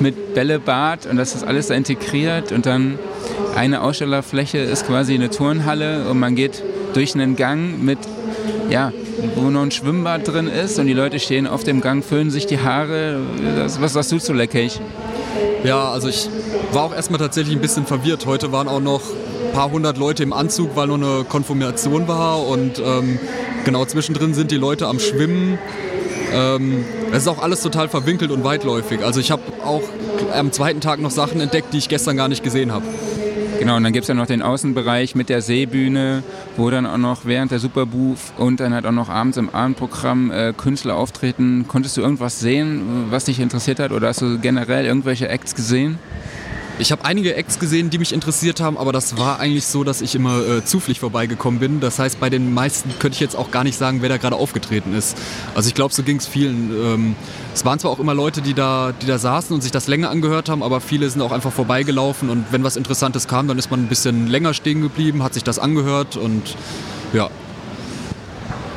mit 0.00 0.34
Bällebad 0.34 1.06
und 1.06 1.16
das 1.16 1.34
ist 1.34 1.44
alles 1.44 1.68
da 1.68 1.74
integriert 1.74 2.50
und 2.50 2.66
dann 2.66 2.98
eine 3.54 3.82
Ausstellerfläche 3.82 4.58
ist 4.58 4.86
quasi 4.86 5.14
eine 5.14 5.30
Turnhalle 5.30 6.08
und 6.08 6.18
man 6.18 6.34
geht 6.34 6.62
durch 6.94 7.14
einen 7.14 7.36
Gang 7.36 7.82
mit 7.82 7.98
ja, 8.70 8.92
wo 9.34 9.50
noch 9.50 9.62
ein 9.62 9.70
Schwimmbad 9.70 10.26
drin 10.26 10.46
ist 10.46 10.78
und 10.78 10.86
die 10.86 10.92
Leute 10.92 11.18
stehen 11.18 11.46
auf 11.46 11.64
dem 11.64 11.80
Gang, 11.80 12.04
föhnen 12.04 12.30
sich 12.30 12.46
die 12.46 12.58
Haare. 12.58 13.20
was 13.80 13.92
sagst 13.92 14.12
du 14.12 14.18
zu 14.18 14.32
Location? 14.32 14.84
Ja, 15.64 15.90
also 15.90 16.08
ich 16.08 16.28
war 16.72 16.84
auch 16.84 16.94
erstmal 16.94 17.18
tatsächlich 17.18 17.54
ein 17.54 17.60
bisschen 17.60 17.84
verwirrt. 17.84 18.26
Heute 18.26 18.52
waren 18.52 18.68
auch 18.68 18.80
noch 18.80 19.02
ein 19.46 19.52
paar 19.52 19.70
hundert 19.70 19.98
Leute 19.98 20.22
im 20.22 20.32
Anzug, 20.32 20.76
weil 20.76 20.86
nur 20.86 20.96
eine 20.96 21.24
Konfirmation 21.24 22.08
war 22.08 22.46
und 22.46 22.78
ähm, 22.78 23.18
genau 23.64 23.84
zwischendrin 23.84 24.32
sind 24.32 24.50
die 24.50 24.56
Leute 24.56 24.86
am 24.86 25.00
Schwimmen. 25.00 25.58
Ähm, 26.32 26.84
es 27.10 27.22
ist 27.22 27.28
auch 27.28 27.42
alles 27.42 27.60
total 27.60 27.88
verwinkelt 27.88 28.30
und 28.30 28.44
weitläufig. 28.44 29.04
Also 29.04 29.20
ich 29.20 29.30
habe 29.30 29.42
auch 29.64 29.82
am 30.32 30.52
zweiten 30.52 30.80
Tag 30.80 31.00
noch 31.00 31.10
Sachen 31.10 31.40
entdeckt, 31.40 31.72
die 31.72 31.78
ich 31.78 31.88
gestern 31.88 32.16
gar 32.16 32.28
nicht 32.28 32.44
gesehen 32.44 32.72
habe. 32.72 32.84
Genau, 33.61 33.76
und 33.76 33.84
dann 33.84 33.92
gibt 33.92 34.04
es 34.04 34.08
ja 34.08 34.14
noch 34.14 34.24
den 34.24 34.40
Außenbereich 34.40 35.14
mit 35.14 35.28
der 35.28 35.42
Seebühne, 35.42 36.22
wo 36.56 36.70
dann 36.70 36.86
auch 36.86 36.96
noch 36.96 37.26
während 37.26 37.50
der 37.52 37.58
Superbooth 37.58 38.18
und 38.38 38.58
dann 38.58 38.72
halt 38.72 38.86
auch 38.86 38.90
noch 38.90 39.11
abends 39.11 39.36
im 39.36 39.50
Abendprogramm 39.50 40.30
äh, 40.30 40.54
Künstler 40.56 40.96
auftreten. 40.96 41.66
Konntest 41.68 41.94
du 41.98 42.00
irgendwas 42.00 42.40
sehen, 42.40 43.08
was 43.11 43.26
dich 43.26 43.38
interessiert 43.38 43.78
hat 43.78 43.92
oder 43.92 44.08
hast 44.08 44.22
du 44.22 44.38
generell 44.38 44.86
irgendwelche 44.86 45.28
Acts 45.28 45.54
gesehen? 45.54 45.98
Ich 46.80 46.92
habe 46.92 47.04
einige 47.04 47.34
Acts 47.36 47.58
gesehen, 47.58 47.90
die 47.90 47.98
mich 47.98 48.14
interessiert 48.14 48.58
haben, 48.58 48.78
aber 48.78 48.90
das 48.90 49.18
war 49.18 49.38
eigentlich 49.38 49.66
so, 49.66 49.84
dass 49.84 50.00
ich 50.00 50.14
immer 50.14 50.38
äh, 50.40 50.64
zufällig 50.64 50.98
vorbeigekommen 50.98 51.60
bin. 51.60 51.78
Das 51.80 51.98
heißt, 51.98 52.18
bei 52.18 52.30
den 52.30 52.54
meisten 52.54 52.90
könnte 52.98 53.16
ich 53.16 53.20
jetzt 53.20 53.36
auch 53.36 53.50
gar 53.50 53.64
nicht 53.64 53.76
sagen, 53.76 54.00
wer 54.00 54.08
da 54.08 54.16
gerade 54.16 54.36
aufgetreten 54.36 54.94
ist. 54.94 55.14
Also 55.54 55.68
ich 55.68 55.74
glaube, 55.74 55.92
so 55.92 56.02
ging 56.02 56.16
es 56.16 56.26
vielen. 56.26 56.70
Ähm, 56.70 57.16
es 57.52 57.66
waren 57.66 57.78
zwar 57.78 57.90
auch 57.90 57.98
immer 57.98 58.14
Leute, 58.14 58.40
die 58.40 58.54
da, 58.54 58.92
die 58.92 59.04
da 59.04 59.18
saßen 59.18 59.54
und 59.54 59.60
sich 59.60 59.72
das 59.72 59.88
länger 59.88 60.08
angehört 60.08 60.48
haben, 60.48 60.62
aber 60.62 60.80
viele 60.80 61.10
sind 61.10 61.20
auch 61.20 61.32
einfach 61.32 61.52
vorbeigelaufen 61.52 62.30
und 62.30 62.46
wenn 62.50 62.64
was 62.64 62.76
Interessantes 62.76 63.28
kam, 63.28 63.46
dann 63.46 63.58
ist 63.58 63.70
man 63.70 63.80
ein 63.80 63.88
bisschen 63.88 64.26
länger 64.28 64.54
stehen 64.54 64.80
geblieben, 64.80 65.22
hat 65.22 65.34
sich 65.34 65.44
das 65.44 65.58
angehört 65.58 66.16
und 66.16 66.56
ja, 67.12 67.28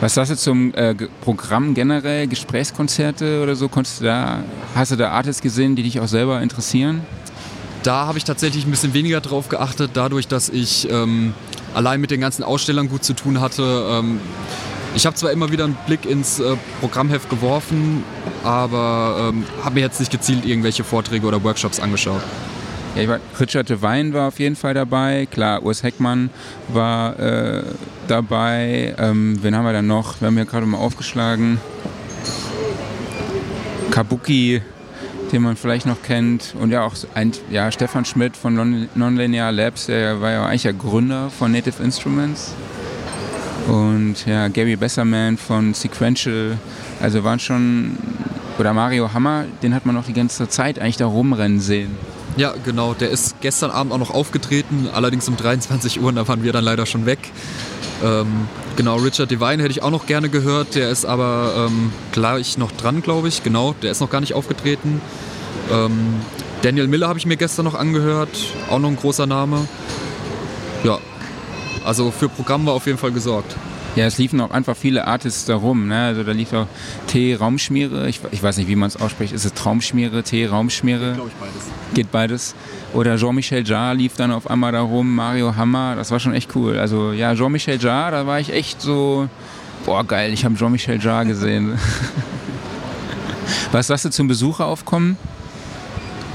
was 0.02 0.16
sagst 0.16 0.34
du 0.34 0.36
zum 0.36 0.74
äh, 0.74 0.94
Programm 1.22 1.74
generell, 1.74 2.28
Gesprächskonzerte 2.28 3.42
oder 3.42 3.56
so? 3.56 3.70
Konntest 3.70 4.02
du 4.02 4.06
da, 4.06 4.44
hast 4.76 4.92
du 4.92 4.98
da 4.98 5.12
Artists 5.12 5.42
gesehen, 5.42 5.78
die 5.78 5.84
dich 5.84 6.02
auch 6.02 6.10
selber 6.10 6.42
interessieren? 6.42 7.06
Da 7.84 8.06
habe 8.06 8.18
ich 8.18 8.24
tatsächlich 8.24 8.66
ein 8.66 8.72
bisschen 8.72 8.94
weniger 8.94 9.20
drauf 9.20 9.50
geachtet, 9.50 9.92
dadurch, 9.94 10.30
dass 10.30 10.48
ich 10.48 10.90
ähm, 10.90 11.34
allein 11.74 12.00
mit 12.00 12.12
den 12.12 12.22
ganzen 12.22 12.44
Ausstellern 12.44 12.88
gut 12.88 13.04
zu 13.04 13.14
tun 13.14 13.42
hatte. 13.42 13.86
Ähm, 13.90 14.22
ich 14.96 15.06
habe 15.06 15.16
zwar 15.18 15.32
immer 15.32 15.52
wieder 15.52 15.66
einen 15.66 15.78
Blick 15.86 16.06
ins 16.06 16.40
äh, 16.40 16.56
Programmheft 16.80 17.30
geworfen, 17.30 18.04
aber 18.44 19.32
ähm, 19.34 19.44
habe 19.64 19.76
mir 19.76 19.82
jetzt 19.82 20.00
nicht 20.00 20.12
gezielt 20.12 20.46
irgendwelche 20.46 20.86
Vorträge 20.86 21.28
oder 21.28 21.44
Workshops 21.44 21.82
angeschaut. 21.82 22.22
Ja, 22.96 23.02
ich 23.02 23.08
war, 23.10 23.20
Richard 23.38 23.70
Devine 23.70 24.14
war 24.14 24.30
auf 24.30 24.40
jeden 24.40 24.56
Fall 24.56 24.74
dabei. 24.74 25.28
Klar, 25.30 25.64
Urs 25.64 25.84
Heckmann 25.84 26.30
war 26.70 27.20
äh, 27.20 27.64
dabei. 28.08 28.96
Ähm, 28.98 29.40
wen 29.42 29.56
haben 29.58 29.66
wir 29.66 29.74
dann 29.74 29.88
noch? 29.88 30.22
Wir 30.22 30.28
haben 30.28 30.38
ja 30.38 30.46
gerade 30.46 30.66
mal 30.66 30.78
aufgeschlagen. 30.78 31.60
Kabuki 33.92 34.62
den 35.34 35.42
man 35.42 35.58
vielleicht 35.58 35.86
noch 35.86 36.02
kennt. 36.02 36.56
Und 36.60 36.70
ja, 36.70 36.84
auch 36.84 36.94
ein, 37.16 37.32
ja, 37.50 37.72
Stefan 37.72 38.06
Schmidt 38.06 38.38
von 38.38 38.88
Nonlinear 38.96 39.52
Labs, 39.52 39.88
der 39.88 40.22
war 40.22 40.32
ja 40.32 40.46
eigentlich 40.46 40.62
der 40.62 40.74
Gründer 40.74 41.30
von 41.32 41.52
Native 41.52 41.84
Instruments. 41.84 42.54
Und 43.68 44.26
ja, 44.26 44.48
Gary 44.48 44.76
Besserman 44.76 45.38
von 45.38 45.74
Sequential. 45.74 46.58
Also 47.02 47.24
waren 47.24 47.40
schon, 47.40 47.98
oder 48.60 48.74
Mario 48.74 49.12
Hammer, 49.14 49.46
den 49.64 49.74
hat 49.74 49.86
man 49.86 49.96
noch 49.96 50.06
die 50.06 50.14
ganze 50.14 50.48
Zeit 50.48 50.80
eigentlich 50.80 50.98
da 50.98 51.08
rumrennen 51.08 51.60
sehen. 51.60 51.98
Ja, 52.36 52.54
genau. 52.66 52.94
Der 52.94 53.10
ist 53.10 53.36
gestern 53.42 53.70
Abend 53.70 53.94
auch 53.94 54.00
noch 54.00 54.10
aufgetreten, 54.10 54.90
allerdings 54.92 55.28
um 55.28 55.38
23 55.38 56.02
Uhr, 56.02 56.12
da 56.12 56.28
waren 56.28 56.44
wir 56.44 56.52
dann 56.52 56.64
leider 56.64 56.86
schon 56.86 57.06
weg. 57.06 57.20
Ähm, 58.04 58.48
genau, 58.76 58.98
Richard 58.98 59.30
Devine 59.30 59.62
hätte 59.62 59.72
ich 59.72 59.84
auch 59.84 59.92
noch 59.92 60.08
gerne 60.08 60.30
gehört, 60.30 60.76
der 60.76 60.90
ist 60.90 61.06
aber 61.06 61.68
ähm, 61.68 61.94
gleich 62.12 62.58
noch 62.58 62.72
dran, 62.72 63.02
glaube 63.02 63.28
ich. 63.28 63.44
Genau, 63.44 63.76
der 63.82 63.92
ist 63.92 64.00
noch 64.00 64.10
gar 64.10 64.20
nicht 64.20 64.34
aufgetreten. 64.34 65.00
Ähm, 65.72 66.22
Daniel 66.64 66.88
Miller 66.88 67.08
habe 67.08 67.20
ich 67.20 67.26
mir 67.26 67.38
gestern 67.38 67.66
noch 67.66 67.76
angehört, 67.76 68.30
auch 68.70 68.80
noch 68.80 68.90
ein 68.90 68.96
großer 68.96 69.28
Name. 69.28 69.68
Ja, 70.84 70.98
also 71.86 72.10
für 72.12 72.30
Programm 72.30 72.66
war 72.66 72.74
auf 72.74 72.88
jeden 72.88 72.98
Fall 72.98 73.12
gesorgt. 73.12 73.56
Ja, 73.96 74.06
es 74.06 74.18
liefen 74.18 74.42
auch 74.42 74.50
einfach 74.50 74.76
viele 74.76 75.06
Artists 75.06 75.46
da 75.46 75.56
rum. 75.56 75.88
Ne? 75.88 76.06
Also 76.06 76.24
da 76.24 76.32
lief 76.32 76.52
auch 76.54 76.66
T 77.08 77.36
Raumschmiere, 77.36 78.10
ich, 78.10 78.22
ich 78.32 78.42
weiß 78.42 78.58
nicht, 78.58 78.68
wie 78.68 78.76
man 78.76 78.88
es 78.88 79.00
ausspricht. 79.00 79.34
Ist 79.34 79.46
es 79.46 79.54
Traumschmiere, 79.54 80.24
T 80.24 80.48
Raumschmiere? 80.48 81.14
Glaube 81.14 81.30
ich 81.30 81.36
beides. 81.36 81.64
Geht 81.94 82.12
beides. 82.12 82.56
Oder 82.94 83.18
Jean-Michel 83.18 83.68
Jarre 83.68 83.96
lief 83.96 84.16
dann 84.16 84.32
auf 84.32 84.50
einmal 84.50 84.72
da 84.72 84.82
rum, 84.82 85.14
Mario 85.14 85.56
Hammer, 85.56 85.96
das 85.96 86.10
war 86.10 86.20
schon 86.20 86.34
echt 86.34 86.56
cool. 86.56 86.80
Also 86.80 87.12
ja, 87.12 87.36
Jean-Michel 87.36 87.80
Jarre, 87.80 88.12
da 88.12 88.28
war 88.28 88.40
ich 88.40 88.52
echt 88.52 88.82
so, 88.82 89.30
boah 89.86 90.04
geil, 90.04 90.34
ich 90.34 90.44
habe 90.44 90.56
Jean-Michel 90.56 91.00
Jarre 91.00 91.28
gesehen. 91.28 91.78
Was 93.72 93.88
sagst 93.88 94.06
du 94.06 94.10
zum 94.10 94.28
Besucheraufkommen? 94.28 95.18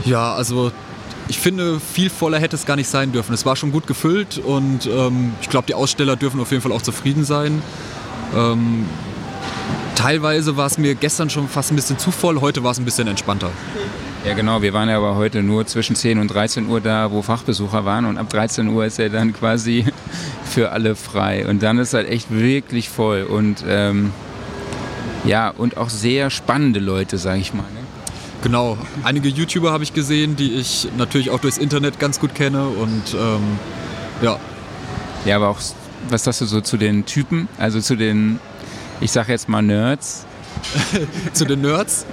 Ja, 0.04 0.34
also 0.34 0.70
ich 1.29 1.39
finde, 1.39 1.79
viel 1.79 2.11
voller 2.11 2.39
hätte 2.39 2.57
es 2.57 2.64
gar 2.66 2.76
nicht 2.76 2.89
sein 2.89 3.12
dürfen. 3.12 3.35
Es 3.35 3.45
war 3.45 3.55
schon 3.55 3.70
gut 3.70 3.87
gefüllt 3.87 4.39
und 4.39 4.87
ähm, 4.87 5.33
ich 5.43 5.49
glaube, 5.49 5.66
die 5.66 5.74
Aussteller 5.74 6.16
dürfen 6.16 6.41
auf 6.41 6.51
jeden 6.51 6.62
Fall 6.62 6.72
auch 6.72 6.83
zufrieden 6.83 7.24
sein. 7.24 7.62
Ähm, 8.35 8.87
teilweise 9.95 10.57
war 10.57 10.66
es 10.66 10.79
mir 10.79 10.95
gestern 10.95 11.29
schon 11.29 11.49
fast 11.49 11.70
ein 11.70 11.76
bisschen 11.76 11.99
zu 11.99 12.11
voll, 12.11 12.41
heute 12.41 12.64
war 12.64 12.70
es 12.70 12.79
ein 12.79 12.85
bisschen 12.85 13.09
entspannter. 13.09 13.51
Ja 14.24 14.35
genau, 14.35 14.62
wir 14.62 14.72
waren 14.72 14.89
ja 14.89 14.97
aber 14.97 15.16
heute 15.16 15.43
nur 15.43 15.66
zwischen 15.66 15.95
10 15.95 16.18
und 16.18 16.29
13 16.29 16.66
Uhr 16.68 16.81
da, 16.81 17.11
wo 17.11 17.22
Fachbesucher 17.22 17.85
waren 17.85 18.05
und 18.07 18.18
ab 18.18 18.29
13 18.31 18.68
Uhr 18.68 18.85
ist 18.87 18.99
er 18.99 19.11
dann 19.11 19.33
quasi 19.33 19.85
für 20.45 20.72
alle 20.72 20.97
frei. 20.97 21.47
Und 21.47 21.62
dann 21.62 21.79
ist 21.79 21.95
halt 21.95 22.09
echt 22.09 22.31
wirklich 22.31 22.89
voll 22.89 23.22
und 23.22 23.64
ähm, 23.68 24.12
ja, 25.24 25.51
und 25.51 25.76
auch 25.76 25.91
sehr 25.91 26.31
spannende 26.31 26.81
Leute, 26.81 27.18
sage 27.18 27.41
ich 27.41 27.53
mal. 27.53 27.64
Genau, 28.43 28.78
einige 29.03 29.28
YouTuber 29.28 29.72
habe 29.72 29.82
ich 29.82 29.95
gesehen, 29.95 30.36
die 30.36 30.55
ich 30.55 30.89
natürlich 30.97 31.30
auch 31.30 31.41
durchs 31.41 31.59
Internet 31.59 31.99
ganz 31.99 32.20
gut 32.20 32.34
kenne 32.34 32.68
und 32.68 33.14
ähm, 33.14 33.59
ja. 34.22 34.39
Ja, 35.24 35.36
aber 35.36 35.49
auch, 35.49 35.59
was 36.09 36.24
sagst 36.24 36.41
du 36.41 36.45
so 36.45 36.61
zu 36.61 36.76
den 36.76 37.05
Typen, 37.05 37.49
also 37.59 37.80
zu 37.80 37.97
den, 37.97 38.39
ich 39.01 39.11
sage 39.11 39.32
jetzt 39.32 39.49
mal 39.49 39.62
Nerds? 39.62 40.24
zu 41.32 41.44
den 41.44 41.61
Nerds 41.61 42.06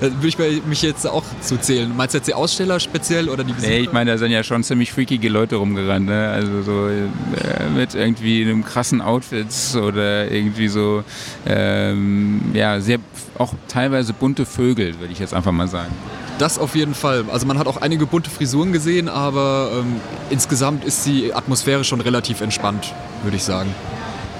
würde 0.00 0.26
ich 0.26 0.64
mich 0.64 0.82
jetzt 0.82 1.06
auch 1.06 1.24
zuzählen. 1.40 1.94
Meinst 1.96 2.14
du 2.14 2.18
jetzt 2.18 2.26
die 2.26 2.34
Aussteller 2.34 2.80
speziell 2.80 3.28
oder 3.28 3.44
die 3.44 3.52
Besucher? 3.52 3.70
Nee, 3.70 3.80
ich 3.80 3.92
meine, 3.92 4.12
da 4.12 4.18
sind 4.18 4.30
ja 4.30 4.42
schon 4.42 4.62
ziemlich 4.62 4.92
freakige 4.92 5.28
Leute 5.28 5.56
rumgerannt. 5.56 6.06
Ne? 6.06 6.28
Also 6.28 6.62
so 6.62 6.88
äh, 6.88 7.68
mit 7.74 7.94
irgendwie 7.94 8.42
einem 8.42 8.64
krassen 8.64 9.00
Outfits 9.00 9.76
oder 9.76 10.30
irgendwie 10.30 10.68
so, 10.68 11.04
ähm, 11.46 12.40
ja, 12.54 12.80
sehr, 12.80 12.98
auch 13.38 13.54
teilweise 13.68 14.12
bunte 14.12 14.46
Vögel, 14.46 14.98
würde 14.98 15.12
ich 15.12 15.18
jetzt 15.18 15.34
einfach 15.34 15.52
mal 15.52 15.68
sagen. 15.68 15.92
Das 16.38 16.58
auf 16.58 16.76
jeden 16.76 16.94
Fall. 16.94 17.24
Also 17.32 17.46
man 17.46 17.58
hat 17.58 17.66
auch 17.66 17.78
einige 17.78 18.06
bunte 18.06 18.30
Frisuren 18.30 18.72
gesehen, 18.72 19.08
aber 19.08 19.70
ähm, 19.80 19.96
insgesamt 20.30 20.84
ist 20.84 21.04
die 21.04 21.34
Atmosphäre 21.34 21.82
schon 21.82 22.00
relativ 22.00 22.40
entspannt, 22.40 22.94
würde 23.24 23.36
ich 23.36 23.42
sagen. 23.42 23.74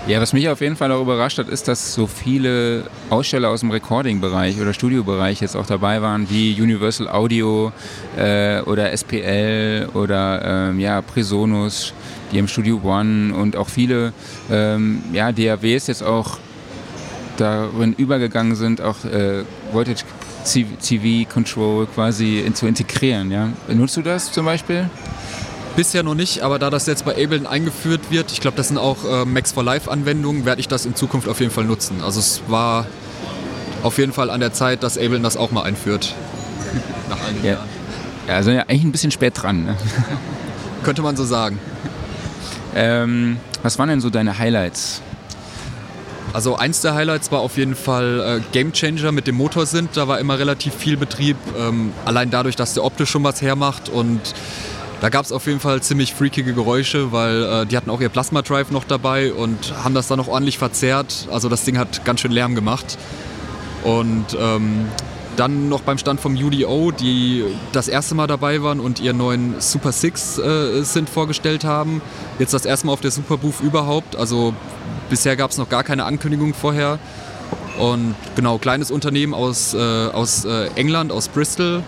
Ja, 0.09 0.23
was 0.23 0.33
mich 0.33 0.49
auf 0.49 0.63
jeden 0.63 0.75
Fall 0.75 0.91
auch 0.91 1.03
überrascht 1.03 1.37
hat, 1.37 1.51
ist, 1.51 1.69
dass 1.69 1.93
so 1.93 2.07
viele 2.07 2.85
Aussteller 3.11 3.51
aus 3.51 3.61
dem 3.61 3.71
Recording-Bereich 3.71 4.59
oder 4.59 4.73
Studiobereich 4.73 5.43
jetzt 5.43 5.55
auch 5.55 5.67
dabei 5.67 6.01
waren, 6.01 6.31
wie 6.31 6.59
Universal 6.59 7.11
Audio 7.11 7.73
äh, 8.17 8.61
oder 8.63 8.91
SPL 8.97 9.91
oder 9.93 10.71
ähm, 10.71 10.81
ja, 10.81 11.03
Presonus, 11.03 11.93
die 12.33 12.39
im 12.39 12.49
Studio 12.49 12.81
One 12.83 13.35
und 13.35 13.55
auch 13.55 13.69
viele 13.69 14.15
ähm, 14.51 15.03
ja, 15.13 15.31
DAWs 15.31 15.89
jetzt 15.89 16.03
auch 16.03 16.39
darin 17.37 17.93
übergegangen 17.93 18.57
sind, 18.57 18.81
auch 18.81 19.05
äh, 19.05 19.45
Voltage 19.73 20.05
CV-Control 20.43 21.87
quasi 21.87 22.41
in, 22.41 22.55
zu 22.55 22.67
integrieren. 22.67 23.31
Ja? 23.31 23.51
Nutzt 23.69 23.99
du 23.99 24.01
das 24.01 24.33
zum 24.33 24.47
Beispiel? 24.47 24.89
Bisher 25.79 26.03
noch 26.03 26.17
nicht, 26.17 26.41
aber 26.41 26.59
da 26.59 26.71
das 26.71 26.87
jetzt 26.87 27.05
bei 27.05 27.13
Ableton 27.13 27.47
eingeführt 27.47 28.11
wird, 28.11 28.33
ich 28.33 28.41
glaube, 28.41 28.57
das 28.57 28.67
sind 28.67 28.79
auch 28.79 28.97
äh, 29.05 29.25
Max 29.25 29.53
for 29.53 29.63
Life-Anwendungen, 29.63 30.45
werde 30.45 30.61
ich 30.61 30.67
das 30.67 30.85
in 30.85 30.97
Zukunft 30.97 31.29
auf 31.29 31.39
jeden 31.39 31.53
Fall 31.53 31.67
nutzen. 31.67 32.03
Also 32.03 32.19
es 32.19 32.43
war 32.49 32.85
auf 33.85 33.97
jeden 33.99 34.13
Fall 34.13 34.29
an 34.31 34.41
der 34.41 34.53
Zeit, 34.53 34.83
dass 34.83 34.99
Ableton 34.99 35.23
das 35.23 35.37
auch 35.37 35.53
mal 35.53 35.63
einführt. 35.63 36.17
Nach 37.09 37.25
einigen 37.25 37.45
ja. 37.45 37.53
Jahren. 37.53 37.69
Ja, 38.27 38.35
also 38.35 38.51
ja, 38.51 38.63
eigentlich 38.63 38.83
ein 38.83 38.91
bisschen 38.91 39.13
spät 39.13 39.41
dran. 39.41 39.67
Ne? 39.67 39.77
Könnte 40.83 41.03
man 41.03 41.15
so 41.15 41.25
sagen. 41.25 41.61
Ähm, 42.75 43.37
was 43.63 43.79
waren 43.79 43.89
denn 43.89 44.01
so 44.01 44.11
deine 44.11 44.37
Highlights? 44.37 45.01
Also 46.33 46.57
eins 46.57 46.81
der 46.81 46.95
Highlights 46.95 47.31
war 47.31 47.39
auf 47.39 47.57
jeden 47.57 47.77
Fall 47.77 48.41
äh, 48.41 48.43
Game 48.51 48.73
Changer 48.73 49.13
mit 49.13 49.29
dem 49.29 49.37
Motor 49.37 49.65
sind. 49.65 49.97
Da 49.97 50.09
war 50.09 50.19
immer 50.19 50.41
relativ 50.41 50.75
viel 50.75 50.97
Betrieb. 50.97 51.37
Ähm, 51.57 51.93
allein 52.05 52.31
dadurch, 52.31 52.57
dass 52.57 52.75
der 52.75 52.83
optisch 52.83 53.11
schon 53.11 53.23
was 53.23 53.41
hermacht 53.43 53.89
und 53.89 54.35
da 55.01 55.09
gab 55.09 55.25
es 55.25 55.33
auf 55.33 55.47
jeden 55.47 55.61
Fall 55.61 55.81
ziemlich 55.83 56.15
freakige 56.15 56.55
Geräusche, 56.55 57.13
weil 57.13 57.43
äh, 57.43 57.67
die 57.67 57.77
hatten 57.77 57.91
auch 57.91 58.01
ihr 58.01 58.09
Plasma 58.09 58.43
Drive 58.43 58.71
noch 58.71 58.85
dabei 58.85 59.33
und 59.33 59.75
haben 59.85 59.95
das 59.95 60.09
dann 60.09 60.19
noch 60.19 60.29
ordentlich 60.29 60.59
verzerrt. 60.59 61.29
Also 61.31 61.49
das 61.49 61.65
Ding 61.65 61.79
hat 61.79 62.05
ganz 62.05 62.21
schön 62.21 62.33
Lärm 62.33 62.55
gemacht. 62.55 62.99
Und 63.85 64.37
ähm, 64.39 64.87
dann 65.37 65.69
noch 65.69 65.83
beim 65.83 65.99
Stand 65.99 66.21
vom 66.21 66.35
UDO, 66.35 66.91
die 66.91 67.45
das 67.73 67.87
erste 67.87 68.17
Mal 68.17 68.27
dabei 68.27 68.61
waren 68.63 68.81
und 68.81 68.99
ihren 68.99 69.19
neuen 69.19 69.61
Super 69.61 69.93
Six 69.93 70.39
äh, 70.39 70.83
sind 70.83 71.09
vorgestellt 71.09 71.65
haben. 71.65 72.03
Jetzt 72.41 72.55
das 72.55 72.65
erste 72.65 72.89
Mal 72.89 72.93
auf 72.93 73.01
der 73.01 73.13
Super 73.13 73.37
Booth 73.37 73.61
überhaupt. 73.61 74.17
Also 74.17 74.53
bisher 75.09 75.37
gab 75.37 75.53
es 75.53 75.59
noch 75.59 75.69
gar 75.69 75.85
keine 75.85 76.05
Ankündigung 76.07 76.55
vorher. 76.55 76.99
Und 77.79 78.17
genau, 78.35 78.59
kleines 78.59 78.91
Unternehmen 78.91 79.33
aus, 79.33 79.75
äh, 79.75 79.79
aus 79.79 80.45
äh, 80.45 80.71
England, 80.75 81.13
aus 81.13 81.29
Bristol, 81.29 81.85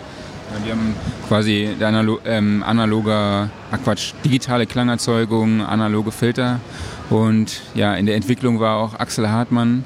ja, 0.51 0.65
die 0.65 0.71
haben 0.71 0.95
quasi 1.27 1.69
Analo 1.79 2.19
ähm, 2.25 2.63
analoge, 2.63 3.49
ach 3.71 3.77
Quatsch, 3.83 4.13
digitale 4.23 4.65
Klangerzeugung, 4.65 5.61
analoge 5.61 6.11
Filter. 6.11 6.59
Und 7.09 7.61
ja, 7.73 7.93
in 7.95 8.05
der 8.05 8.15
Entwicklung 8.15 8.59
war 8.59 8.77
auch 8.77 8.95
Axel 8.99 9.29
Hartmann, 9.29 9.83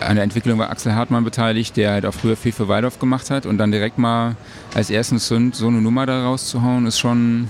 an 0.00 0.16
der 0.16 0.24
Entwicklung 0.24 0.58
war 0.58 0.70
Axel 0.70 0.94
Hartmann 0.94 1.24
beteiligt, 1.24 1.76
der 1.76 1.92
halt 1.92 2.06
auch 2.06 2.14
früher 2.14 2.36
viel 2.36 2.52
für 2.52 2.68
Waldorf 2.68 2.98
gemacht 2.98 3.30
hat. 3.30 3.46
Und 3.46 3.58
dann 3.58 3.72
direkt 3.72 3.98
mal 3.98 4.36
als 4.74 4.90
ersten 4.90 5.18
Sünd 5.18 5.56
so 5.56 5.68
eine 5.68 5.80
Nummer 5.80 6.06
da 6.06 6.24
rauszuhauen, 6.24 6.86
ist 6.86 6.98
schon, 6.98 7.48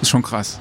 ist 0.00 0.10
schon 0.10 0.22
krass. 0.22 0.60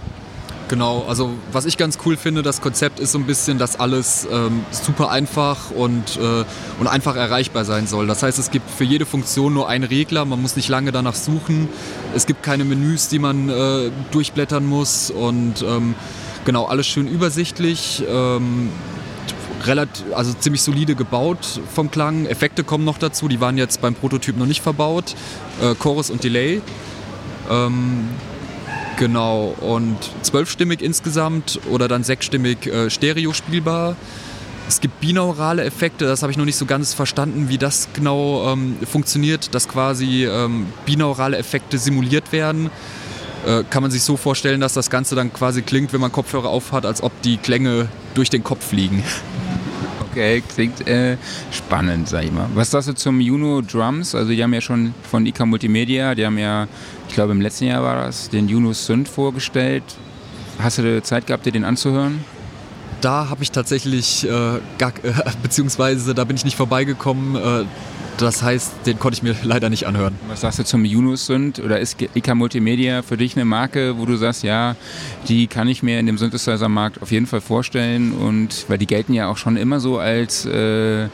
Genau, 0.72 1.04
also 1.06 1.32
was 1.52 1.66
ich 1.66 1.76
ganz 1.76 1.98
cool 2.06 2.16
finde, 2.16 2.44
das 2.44 2.62
Konzept 2.62 3.02
ist 3.02 3.12
so 3.12 3.18
ein 3.18 3.26
bisschen, 3.26 3.58
dass 3.58 3.78
alles 3.78 4.26
ähm, 4.32 4.64
super 4.72 5.12
einfach 5.12 5.70
und, 5.72 6.16
äh, 6.16 6.46
und 6.80 6.88
einfach 6.88 7.18
erreichbar 7.18 7.66
sein 7.66 7.88
soll. 7.88 8.08
Das 8.08 8.24
heißt, 8.24 8.40
es 8.40 8.52
gibt 8.52 8.72
für 8.72 8.86
jede 8.86 9.06
Funktion 9.06 9.54
nur 9.54 9.68
einen 9.68 9.84
Regler, 9.84 10.24
man 10.24 10.42
muss 10.42 10.56
nicht 10.56 10.70
lange 10.70 10.94
danach 10.94 11.16
suchen. 11.16 11.68
Es 12.16 12.26
gibt 12.26 12.42
keine 12.42 12.64
Menüs, 12.64 13.10
die 13.10 13.20
man 13.20 13.50
äh, 13.50 13.92
durchblättern 14.12 14.66
muss 14.66 15.12
und 15.12 15.62
ähm, 15.62 15.94
genau, 16.46 16.68
alles 16.68 16.88
schön 16.88 17.06
übersichtlich. 17.10 18.02
Ähm, 18.10 18.70
relativ, 19.66 20.06
also 20.16 20.32
ziemlich 20.32 20.62
solide 20.62 20.96
gebaut 20.96 21.60
vom 21.76 21.92
Klang. 21.92 22.28
Effekte 22.28 22.64
kommen 22.64 22.86
noch 22.86 22.98
dazu, 22.98 23.28
die 23.28 23.42
waren 23.42 23.58
jetzt 23.58 23.82
beim 23.82 23.94
Prototyp 23.94 24.38
noch 24.38 24.46
nicht 24.46 24.62
verbaut. 24.62 25.16
Äh, 25.62 25.76
Chorus 25.76 26.10
und 26.10 26.24
Delay. 26.24 26.62
Genau, 29.02 29.56
und 29.62 29.98
zwölfstimmig 30.22 30.80
insgesamt 30.80 31.60
oder 31.72 31.88
dann 31.88 32.04
sechsstimmig 32.04 32.68
äh, 32.68 32.92
stereo 32.92 33.34
spielbar. 33.34 33.96
Es 34.68 34.80
gibt 34.80 35.02
binaurale 35.02 35.64
Effekte, 35.64 36.06
das 36.06 36.22
habe 36.22 36.32
ich 36.32 36.38
noch 36.38 36.46
nicht 36.46 36.56
so 36.56 36.68
ganz 36.68 36.94
verstanden, 36.94 37.50
wie 37.50 37.58
das 37.58 37.88
genau 37.96 38.54
ähm, 38.54 38.76
funktioniert, 38.86 39.56
dass 39.56 39.68
quasi 39.68 40.28
ähm, 40.28 40.68
binaurale 40.86 41.38
Effekte 41.38 41.80
simuliert 41.80 42.32
werden. 42.32 42.70
Äh, 43.48 43.64
kann 43.72 43.82
man 43.82 43.90
sich 43.90 44.04
so 44.04 44.18
vorstellen, 44.18 44.62
dass 44.62 44.76
das 44.76 44.92
Ganze 44.92 45.16
dann 45.16 45.34
quasi 45.34 45.64
klingt, 45.64 45.94
wenn 45.94 46.02
man 46.02 46.12
Kopfhörer 46.12 46.50
aufhat, 46.50 46.86
als 46.86 47.02
ob 47.02 47.12
die 47.24 47.38
Klänge 47.38 47.88
durch 48.14 48.30
den 48.30 48.44
Kopf 48.44 48.68
fliegen. 48.68 49.04
Okay, 50.12 50.44
klingt 50.54 50.86
äh, 50.88 51.16
spannend, 51.52 52.10
sag 52.10 52.26
ich 52.26 52.32
mal. 52.34 52.48
Was 52.54 52.72
sagst 52.72 52.90
du 52.90 52.94
zum 52.94 53.22
Juno 53.22 53.62
Drums? 53.62 54.14
Also 54.14 54.32
die 54.32 54.44
haben 54.44 54.54
ja 54.54 54.60
schon 54.60 54.94
von 55.10 55.26
IK 55.26 55.46
Multimedia, 55.46 56.16
die 56.16 56.26
haben 56.26 56.38
ja, 56.38 56.68
ich 57.08 57.14
glaube 57.14 57.32
im 57.32 57.40
letzten 57.40 57.66
Jahr 57.66 57.82
war 57.82 57.96
das, 57.96 58.30
den 58.30 58.50
Juno 58.50 58.74
Synth 58.74 59.08
vorgestellt. 59.08 59.84
Hast 60.60 60.80
du 60.80 61.02
Zeit 61.02 61.28
gehabt, 61.28 61.46
dir 61.46 61.54
den 61.54 61.64
anzuhören? 61.64 62.26
Da 63.00 63.30
habe 63.30 63.42
ich 63.42 63.52
tatsächlich, 63.52 64.28
äh, 64.28 64.60
gar, 64.78 64.92
äh, 65.04 65.14
beziehungsweise 65.44 66.14
da 66.14 66.26
bin 66.26 66.36
ich 66.36 66.44
nicht 66.44 66.58
vorbeigekommen. 66.58 67.36
Äh, 67.36 67.66
das 68.18 68.44
heißt, 68.44 68.86
den 68.86 69.00
konnte 69.00 69.16
ich 69.18 69.24
mir 69.24 69.36
leider 69.44 69.70
nicht 69.70 69.88
anhören. 69.88 70.16
Was 70.28 70.42
sagst 70.42 70.60
du 70.60 70.64
zum 70.64 70.84
Unusynth 70.84 71.60
oder 71.60 71.80
ist 71.80 72.02
IK 72.02 72.36
Multimedia 72.36 73.02
für 73.02 73.18
dich 73.18 73.36
eine 73.36 73.46
Marke, 73.46 73.98
wo 73.98 74.06
du 74.06 74.16
sagst, 74.16 74.44
ja, 74.44 74.76
die 75.28 75.48
kann 75.48 75.68
ich 75.68 75.84
mir 75.84 76.00
in 76.00 76.06
dem 76.06 76.18
Synthesizer-Markt 76.18 77.02
auf 77.02 77.12
jeden 77.12 77.28
Fall 77.28 77.42
vorstellen 77.42 78.14
und 78.14 78.66
weil 78.68 78.78
die 78.78 78.88
gelten 78.88 79.14
ja 79.14 79.28
auch 79.28 79.38
schon 79.38 79.58
immer 79.58 79.80
so 79.80 80.00
als 80.00 80.46
äh, 80.46 81.08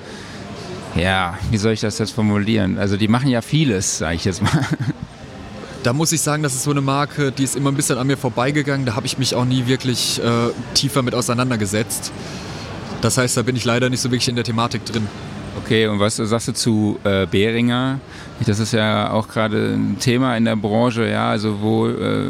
ja, 0.95 1.37
wie 1.51 1.57
soll 1.57 1.73
ich 1.73 1.81
das 1.81 1.97
jetzt 1.99 2.11
formulieren? 2.11 2.77
Also 2.77 2.97
die 2.97 3.07
machen 3.07 3.29
ja 3.29 3.41
vieles, 3.41 3.99
sage 3.99 4.15
ich 4.15 4.25
jetzt 4.25 4.41
mal. 4.41 4.51
Da 5.83 5.93
muss 5.93 6.11
ich 6.11 6.19
sagen, 6.19 6.43
das 6.43 6.53
ist 6.53 6.63
so 6.63 6.71
eine 6.71 6.81
Marke, 6.81 7.31
die 7.31 7.45
ist 7.45 7.55
immer 7.55 7.71
ein 7.71 7.75
bisschen 7.75 7.97
an 7.97 8.07
mir 8.07 8.17
vorbeigegangen. 8.17 8.85
Da 8.85 8.95
habe 8.95 9.05
ich 9.05 9.17
mich 9.19 9.35
auch 9.35 9.45
nie 9.45 9.67
wirklich 9.67 10.21
äh, 10.21 10.49
tiefer 10.73 11.01
mit 11.01 11.15
auseinandergesetzt. 11.15 12.11
Das 12.99 13.17
heißt, 13.17 13.37
da 13.37 13.43
bin 13.43 13.55
ich 13.55 13.63
leider 13.63 13.89
nicht 13.89 14.01
so 14.01 14.09
wirklich 14.09 14.27
in 14.27 14.35
der 14.35 14.43
Thematik 14.43 14.83
drin. 14.85 15.07
Okay, 15.63 15.87
und 15.87 15.99
was 15.99 16.15
sagst 16.17 16.47
du 16.47 16.53
zu 16.53 16.99
äh, 17.03 17.25
Behringer? 17.25 17.99
Das 18.45 18.59
ist 18.59 18.73
ja 18.73 19.11
auch 19.11 19.27
gerade 19.27 19.73
ein 19.73 19.97
Thema 19.99 20.37
in 20.37 20.45
der 20.45 20.55
Branche, 20.55 21.09
ja, 21.09 21.29
also 21.29 21.61
wo, 21.61 21.87
äh, 21.87 22.29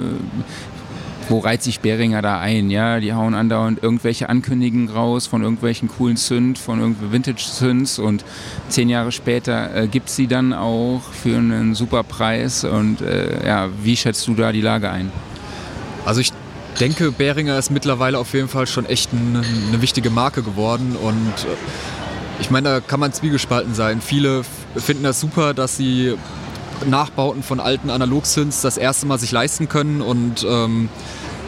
wo 1.30 1.40
reiht 1.40 1.62
sich 1.62 1.82
Behringer 1.82 2.22
da 2.22 2.40
ein? 2.40 2.70
Ja, 2.70 3.00
die 3.00 3.14
hauen 3.14 3.36
andauernd 3.36 3.84
irgendwelche 3.84 4.30
Ankündigungen 4.30 4.90
raus 4.90 5.28
von 5.28 5.44
irgendwelchen 5.44 5.90
coolen 5.90 6.16
Synth, 6.16 6.58
von 6.58 6.80
irgendwelchen 6.80 7.14
Vintage-Synths 7.14 8.00
und 8.00 8.24
zehn 8.70 8.90
Jahre 8.90 9.12
später 9.12 9.76
äh, 9.76 9.88
gibt 9.88 10.10
sie 10.10 10.28
dann 10.28 10.54
auch 10.54 11.02
für 11.12 11.38
einen 11.38 11.76
super 11.76 12.04
Preis 12.04 12.64
und 12.64 13.02
äh, 13.02 13.46
ja, 13.46 13.68
wie 13.84 13.98
schätzt 13.98 14.26
du 14.28 14.36
da 14.36 14.52
die 14.52 14.62
Lage 14.62 14.90
ein? 14.90 15.12
Also 16.06 16.22
ich 16.22 16.32
denke, 16.80 17.12
Behringer 17.12 17.58
ist 17.60 17.72
mittlerweile 17.72 18.20
auf 18.20 18.34
jeden 18.34 18.48
Fall 18.48 18.68
schon 18.68 18.86
echt 18.86 19.12
ein, 19.12 19.44
eine 19.68 19.82
wichtige 19.82 20.10
Marke 20.10 20.44
geworden 20.44 20.96
und 20.96 21.34
äh, 21.44 21.56
ich 22.40 22.52
meine, 22.52 22.70
da 22.70 22.80
kann 22.80 23.00
man 23.00 23.14
zwiegespalten 23.14 23.74
sein. 23.74 24.02
Viele 24.02 24.44
finden 24.76 25.04
das 25.04 25.20
super, 25.20 25.54
dass 25.54 25.78
sie 25.78 26.16
Nachbauten 26.86 27.44
von 27.44 27.60
alten 27.60 27.90
Analog-Synths 27.90 28.62
das 28.62 28.78
erste 28.78 29.06
Mal 29.06 29.20
sich 29.20 29.32
leisten 29.32 29.68
können 29.68 30.02
und 30.02 30.46
ähm, 30.48 30.90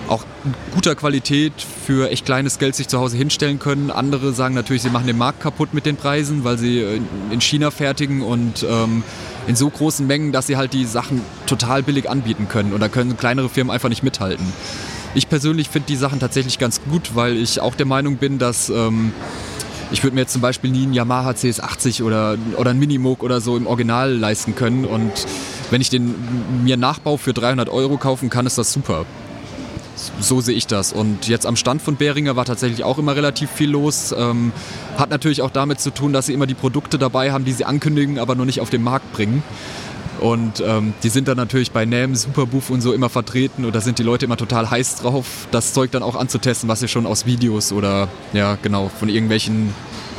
auch 0.08 0.26
guter 0.74 0.96
Qualität 0.96 1.54
für 1.86 2.10
echt 2.10 2.26
kleines 2.26 2.58
Geld 2.58 2.76
sich 2.76 2.88
zu 2.88 3.00
Hause 3.00 3.16
hinstellen 3.16 3.60
können. 3.60 3.92
Andere 3.92 4.34
sagen 4.34 4.56
natürlich, 4.56 4.82
sie 4.82 4.90
machen 4.90 5.06
den 5.06 5.18
Markt 5.18 5.40
kaputt 5.40 5.74
mit 5.74 5.86
den 5.86 5.98
Preisen, 5.98 6.44
weil 6.44 6.58
sie 6.58 6.84
in 7.30 7.42
China 7.42 7.70
fertigen 7.70 8.24
und 8.24 8.66
ähm, 8.68 9.04
in 9.48 9.56
so 9.56 9.70
großen 9.70 10.08
Mengen, 10.08 10.32
dass 10.32 10.48
sie 10.48 10.58
halt 10.58 10.74
die 10.74 10.86
Sachen 10.86 11.22
total 11.46 11.84
billig 11.84 12.10
anbieten 12.10 12.48
können. 12.50 12.74
Und 12.74 12.80
da 12.80 12.90
können 12.90 13.18
kleinere 13.18 13.50
Firmen 13.50 13.72
einfach 13.72 13.90
nicht 13.90 14.02
mithalten. 14.02 14.46
Ich 15.14 15.30
persönlich 15.30 15.70
finde 15.70 15.88
die 15.88 15.96
Sachen 15.96 16.20
tatsächlich 16.20 16.60
ganz 16.60 16.82
gut, 16.82 17.16
weil 17.16 17.38
ich 17.38 17.62
auch 17.62 17.76
der 17.76 17.86
Meinung 17.86 18.18
bin, 18.18 18.40
dass 18.40 18.70
ähm, 18.70 19.14
ich 19.92 20.04
würde 20.04 20.16
mir 20.16 20.22
jetzt 20.22 20.34
zum 20.34 20.42
Beispiel 20.42 20.70
nie 20.70 20.84
einen 20.84 20.94
Yamaha 20.94 21.32
CS80 21.32 22.04
oder, 22.04 22.38
oder 22.58 22.72
einen 22.72 22.80
Minimoog 22.80 23.24
oder 23.24 23.42
so 23.42 23.58
im 23.58 23.68
Original 23.68 24.14
leisten 24.14 24.56
können. 24.56 24.86
Und 24.86 25.12
wenn 25.72 25.82
ich 25.82 25.90
den 25.90 26.16
mir 26.64 26.78
Nachbau 26.78 27.18
für 27.18 27.34
300 27.34 27.70
Euro 27.70 27.98
kaufen 27.98 28.30
kann, 28.30 28.46
ist 28.46 28.58
das 28.58 28.72
super. 28.72 29.06
So 30.20 30.40
sehe 30.42 30.56
ich 30.56 30.68
das. 30.68 30.94
Und 30.94 31.28
jetzt 31.28 31.46
am 31.46 31.56
Stand 31.56 31.82
von 31.82 31.98
Behringer 31.98 32.36
war 32.36 32.46
tatsächlich 32.46 32.84
auch 32.84 32.98
immer 32.98 33.16
relativ 33.16 33.50
viel 33.50 33.70
los. 33.70 34.14
Ähm, 34.18 34.54
hat 34.98 35.10
natürlich 35.10 35.42
auch 35.42 35.52
damit 35.52 35.82
zu 35.82 35.92
tun, 35.92 36.14
dass 36.14 36.28
sie 36.28 36.34
immer 36.34 36.46
die 36.46 36.54
Produkte 36.54 36.98
dabei 36.98 37.32
haben, 37.32 37.44
die 37.44 37.52
sie 37.52 37.66
ankündigen, 37.66 38.20
aber 38.20 38.36
noch 38.36 38.46
nicht 38.46 38.62
auf 38.62 38.70
den 38.70 38.84
Markt 38.84 39.12
bringen. 39.12 39.44
Und 40.20 40.63
ähm, 40.65 40.93
die 41.03 41.09
sind 41.09 41.28
dann 41.28 41.38
natürlich 41.38 41.72
bei 41.72 41.86
NAM, 41.86 42.15
Superbooth 42.15 42.70
und 42.70 42.82
so 42.82 42.93
immer 42.93 43.09
vertreten 43.09 43.65
und 43.65 43.74
da 43.74 43.82
sind 43.82 43.99
die 43.99 44.03
Leute 44.03 44.26
immer 44.26 44.38
total 44.38 44.70
heiß 44.70 44.97
drauf, 44.97 45.47
das 45.51 45.74
Zeug 45.74 45.91
dann 45.91 46.03
auch 46.03 46.15
anzutesten, 46.15 46.67
was 46.70 46.82
sie 46.82 46.88
schon 46.88 47.05
aus 47.05 47.26
Videos 47.26 47.72
oder 47.72 48.09
ja 48.34 48.57
genau 48.61 48.89
von 48.89 49.09
irgendwelchen 49.09 49.74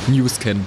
News 0.07 0.39
kennen. 0.39 0.65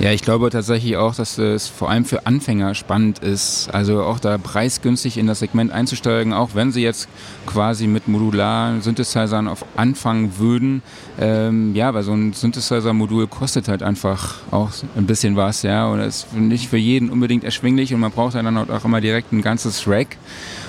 Ja, 0.00 0.12
ich 0.12 0.22
glaube 0.22 0.48
tatsächlich 0.50 0.96
auch, 0.96 1.16
dass 1.16 1.38
es 1.38 1.66
vor 1.66 1.90
allem 1.90 2.04
für 2.04 2.24
Anfänger 2.24 2.76
spannend 2.76 3.18
ist, 3.18 3.68
also 3.72 4.04
auch 4.04 4.20
da 4.20 4.38
preisgünstig 4.38 5.18
in 5.18 5.26
das 5.26 5.40
Segment 5.40 5.72
einzusteigen, 5.72 6.32
auch 6.32 6.50
wenn 6.54 6.70
sie 6.70 6.82
jetzt 6.82 7.08
quasi 7.46 7.88
mit 7.88 8.06
modularen 8.06 8.80
Synthesizern 8.80 9.48
auf 9.48 9.64
anfangen 9.76 10.38
würden. 10.38 10.82
Ähm, 11.18 11.74
ja, 11.74 11.92
weil 11.94 12.04
so 12.04 12.12
ein 12.12 12.32
Synthesizer-Modul 12.32 13.26
kostet 13.26 13.66
halt 13.66 13.82
einfach 13.82 14.36
auch 14.52 14.70
ein 14.96 15.06
bisschen 15.06 15.34
was, 15.34 15.62
ja, 15.62 15.88
und 15.88 15.98
ist 15.98 16.32
nicht 16.32 16.68
für 16.68 16.76
jeden 16.76 17.10
unbedingt 17.10 17.42
erschwinglich 17.42 17.92
und 17.92 17.98
man 17.98 18.12
braucht 18.12 18.36
dann 18.36 18.56
auch 18.70 18.84
immer 18.84 19.00
direkt 19.00 19.32
ein 19.32 19.42
ganzes 19.42 19.88
Rack 19.88 20.16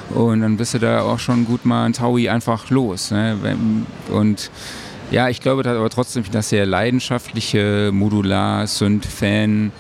und 0.10 0.42
dann 0.42 0.58
bist 0.58 0.74
du 0.74 0.80
da 0.80 1.02
auch 1.02 1.20
schon 1.20 1.46
gut 1.46 1.66
mal 1.66 1.86
ein 1.86 1.94
Taui 1.94 2.30
einfach 2.30 2.72
los. 2.72 3.12
Ne? 3.12 3.38
Und 4.12 4.50
ja, 5.12 5.30
ich 5.30 5.42
glaube 5.42 5.70
aber 5.70 5.90
trotzdem, 5.90 6.24
dass 6.32 6.50
der 6.50 6.66
leidenschaftliche 6.66 7.92
Modular-Synth-Fan 7.94 9.72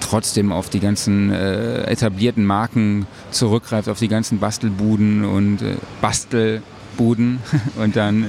trotzdem 0.00 0.52
auf 0.52 0.68
die 0.68 0.80
ganzen 0.80 1.30
äh, 1.30 1.84
etablierten 1.84 2.44
Marken 2.44 3.06
zurückgreift, 3.30 3.88
auf 3.88 3.98
die 3.98 4.08
ganzen 4.08 4.38
Bastelbuden 4.38 5.24
und 5.24 5.62
äh, 5.62 5.76
Bastelbuden 6.00 7.40
und 7.76 7.96
dann 7.96 8.28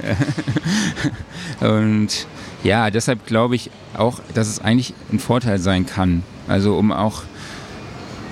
äh, 1.61 1.65
und 1.65 2.27
ja, 2.63 2.89
deshalb 2.89 3.25
glaube 3.25 3.55
ich 3.55 3.71
auch, 3.95 4.19
dass 4.33 4.47
es 4.47 4.59
eigentlich 4.59 4.93
ein 5.11 5.19
Vorteil 5.19 5.59
sein 5.59 5.85
kann. 5.85 6.23
Also 6.47 6.77
um 6.77 6.91
auch, 6.91 7.23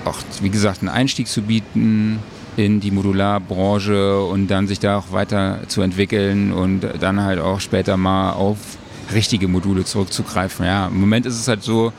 auch 0.03 0.17
wie 0.41 0.49
gesagt, 0.49 0.81
einen 0.81 0.89
Einstieg 0.89 1.27
zu 1.27 1.41
bieten 1.41 2.19
in 2.57 2.79
die 2.79 2.91
Modularbranche 2.91 4.21
und 4.23 4.47
dann 4.47 4.67
sich 4.67 4.79
da 4.79 4.97
auch 4.97 5.11
weiter 5.11 5.61
zu 5.67 5.81
entwickeln 5.81 6.51
und 6.51 6.81
dann 6.99 7.21
halt 7.21 7.39
auch 7.39 7.59
später 7.59 7.97
mal 7.97 8.31
auf 8.31 8.57
richtige 9.13 9.47
Module 9.47 9.83
zurückzugreifen. 9.83 10.65
Ja, 10.65 10.87
im 10.87 10.99
Moment 10.99 11.25
ist 11.25 11.39
es 11.39 11.47
halt 11.47 11.63
so, 11.63 11.91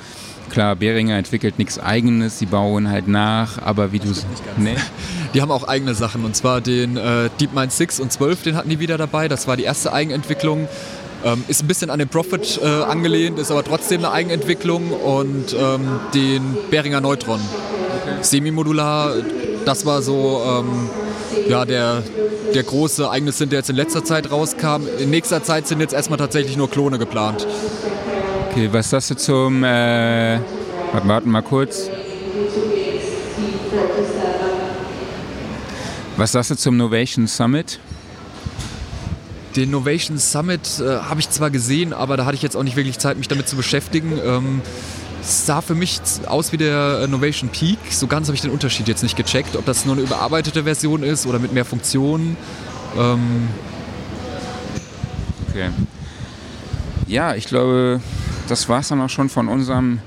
Klar, 0.51 0.77
Behringer 0.77 1.17
entwickelt 1.17 1.59
nichts 1.59 1.79
eigenes, 1.79 2.39
die 2.39 2.47
bauen 2.47 2.89
halt 2.89 3.09
nach, 3.09 3.59
aber 3.59 3.93
wie 3.93 3.99
du 3.99 4.11
es. 4.11 4.25
Nee. 4.57 4.77
Die 5.35 5.43
haben 5.43 5.51
auch 5.51 5.65
eigene 5.65 5.95
Sachen 5.95 6.25
und 6.25 6.35
zwar 6.35 6.63
den 6.63 6.97
äh, 6.97 7.29
DeepMind 7.41 7.71
6 7.71 8.01
und 8.01 8.11
12, 8.11 8.43
den 8.43 8.57
hatten 8.57 8.71
die 8.71 8.79
wieder 8.79 8.97
dabei. 8.97 9.29
Das 9.29 9.47
war 9.47 9.57
die 9.57 9.65
erste 9.65 9.93
Eigenentwicklung. 9.93 10.67
Ähm, 11.25 11.45
ist 11.49 11.63
ein 11.63 11.67
bisschen 11.67 11.91
an 11.91 11.99
den 11.99 12.09
Profit 12.09 12.59
äh, 12.63 12.67
angelehnt, 12.67 13.39
ist 13.39 13.51
aber 13.51 13.63
trotzdem 13.63 13.99
eine 14.05 14.13
Eigenentwicklung 14.13 14.93
und 14.93 15.55
ähm, 15.59 16.01
den 16.15 16.57
Behringer 16.71 17.03
Neutron. 17.03 17.41
Okay. 17.41 18.19
Semimodular, 18.23 19.15
das 19.67 19.85
war 19.85 20.01
so 20.01 20.43
ähm, 20.47 20.89
ja, 21.49 21.65
der, 21.65 22.03
der 22.55 22.63
große 22.63 23.11
eigene 23.11 23.33
Sinn, 23.33 23.51
der 23.51 23.59
jetzt 23.59 23.71
in 23.71 23.77
letzter 23.77 24.05
Zeit 24.05 24.31
rauskam. 24.31 24.83
In 24.99 25.11
nächster 25.11 25.43
Zeit 25.43 25.67
sind 25.67 25.81
jetzt 25.81 25.93
erstmal 25.93 26.19
tatsächlich 26.19 26.57
nur 26.57 26.71
Klone 26.71 26.99
geplant. 26.99 27.47
Okay, 28.51 28.69
was 28.73 28.91
sagst 28.91 29.11
du 29.11 29.17
zum, 29.17 29.65
äh, 29.65 30.39
warten 30.93 31.31
mal 31.31 31.43
kurz. 31.43 31.91
Was 36.17 36.33
sagst 36.33 36.51
du 36.53 36.57
zum 36.57 36.77
Novation 36.77 37.27
Summit? 37.27 37.81
Den 39.57 39.71
Novation 39.71 40.19
Summit 40.19 40.81
äh, 40.81 40.99
habe 40.99 41.21
ich 41.21 41.29
zwar 41.29 41.51
gesehen, 41.51 41.93
aber 41.93 42.17
da 42.17 42.25
hatte 42.25 42.37
ich 42.37 42.43
jetzt 42.43 42.57
auch 42.57 42.63
nicht 42.63 42.77
wirklich 42.77 42.99
Zeit, 42.99 43.19
mich 43.19 43.29
damit 43.29 43.49
zu 43.49 43.57
beschäftigen. 43.57 44.19
Ähm, 44.25 44.63
es 45.27 45.45
sah 45.45 45.61
für 45.61 45.75
mich 45.75 46.01
aus 46.27 46.53
wie 46.53 46.57
der 46.57 47.01
äh, 47.03 47.09
Novation 47.09 47.51
Peak. 47.51 47.79
So 47.91 48.07
ganz 48.07 48.29
habe 48.29 48.37
ich 48.37 48.43
den 48.43 48.53
Unterschied 48.53 48.87
jetzt 48.87 49.03
nicht 49.03 49.17
gecheckt, 49.17 49.57
ob 49.57 49.65
das 49.65 49.85
nur 49.85 49.97
eine 49.97 50.05
überarbeitete 50.05 50.63
Version 50.63 51.03
ist 51.03 51.27
oder 51.27 51.39
mit 51.41 51.53
mehr 51.53 51.65
Funktionen. 51.65 52.37
Ähm 52.97 53.49
okay. 55.49 55.71
Ja, 57.09 57.35
ich 57.35 57.47
glaube, 57.47 58.01
das 58.49 58.69
war 58.69 58.81
es 58.81 58.89
dann 58.89 59.01
auch 59.01 59.11
schon 59.11 59.29
von 59.29 59.49
unserem 59.49 59.99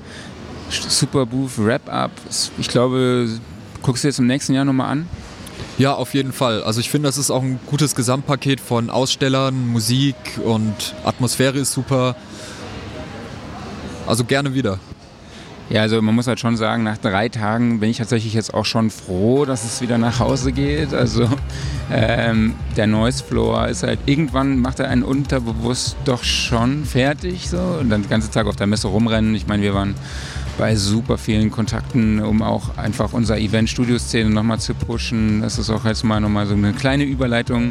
Superbooth 0.70 1.58
Wrap-Up. 1.58 2.12
Ich 2.58 2.68
glaube, 2.68 3.28
guckst 3.82 4.04
du 4.04 4.08
jetzt 4.08 4.18
im 4.18 4.26
nächsten 4.26 4.54
Jahr 4.54 4.64
nochmal 4.64 4.90
an? 4.90 5.08
Ja, 5.76 5.94
auf 5.94 6.14
jeden 6.14 6.32
Fall. 6.32 6.62
Also 6.62 6.80
ich 6.80 6.88
finde, 6.90 7.08
das 7.08 7.18
ist 7.18 7.30
auch 7.30 7.42
ein 7.42 7.60
gutes 7.66 7.94
Gesamtpaket 7.94 8.60
von 8.60 8.88
Ausstellern, 8.88 9.68
Musik 9.68 10.16
und 10.44 10.94
Atmosphäre 11.04 11.58
ist 11.58 11.72
super. 11.72 12.16
Also 14.06 14.24
gerne 14.24 14.54
wieder. 14.54 14.78
Ja, 15.70 15.82
also 15.82 16.02
man 16.02 16.16
muss 16.16 16.26
halt 16.26 16.40
schon 16.40 16.56
sagen, 16.56 16.82
nach 16.82 16.98
drei 16.98 17.28
Tagen 17.28 17.78
bin 17.78 17.90
ich 17.90 17.98
tatsächlich 17.98 18.34
jetzt 18.34 18.52
auch 18.52 18.64
schon 18.64 18.90
froh, 18.90 19.44
dass 19.44 19.64
es 19.64 19.80
wieder 19.80 19.98
nach 19.98 20.18
Hause 20.18 20.50
geht. 20.50 20.92
Also 20.92 21.28
ähm, 21.92 22.54
der 22.76 22.88
Noise 22.88 23.22
Floor 23.22 23.68
ist 23.68 23.84
halt, 23.84 24.00
irgendwann 24.04 24.58
macht 24.58 24.80
er 24.80 24.88
einen 24.88 25.04
unterbewusst 25.04 25.96
doch 26.04 26.24
schon 26.24 26.84
fertig 26.84 27.48
so 27.48 27.58
und 27.80 27.88
dann 27.88 28.02
den 28.02 28.10
ganzen 28.10 28.32
Tag 28.32 28.48
auf 28.48 28.56
der 28.56 28.66
Messe 28.66 28.88
rumrennen. 28.88 29.32
Ich 29.36 29.46
meine, 29.46 29.62
wir 29.62 29.72
waren 29.72 29.94
bei 30.58 30.74
super 30.74 31.18
vielen 31.18 31.52
Kontakten, 31.52 32.20
um 32.20 32.42
auch 32.42 32.76
einfach 32.76 33.12
unser 33.12 33.38
Event-Studio-Szene 33.38 34.28
nochmal 34.28 34.58
zu 34.58 34.74
pushen. 34.74 35.40
Das 35.40 35.56
ist 35.56 35.70
auch 35.70 35.84
jetzt 35.84 36.02
mal 36.02 36.20
nochmal 36.20 36.46
so 36.46 36.54
eine 36.54 36.72
kleine 36.72 37.04
Überleitung 37.04 37.70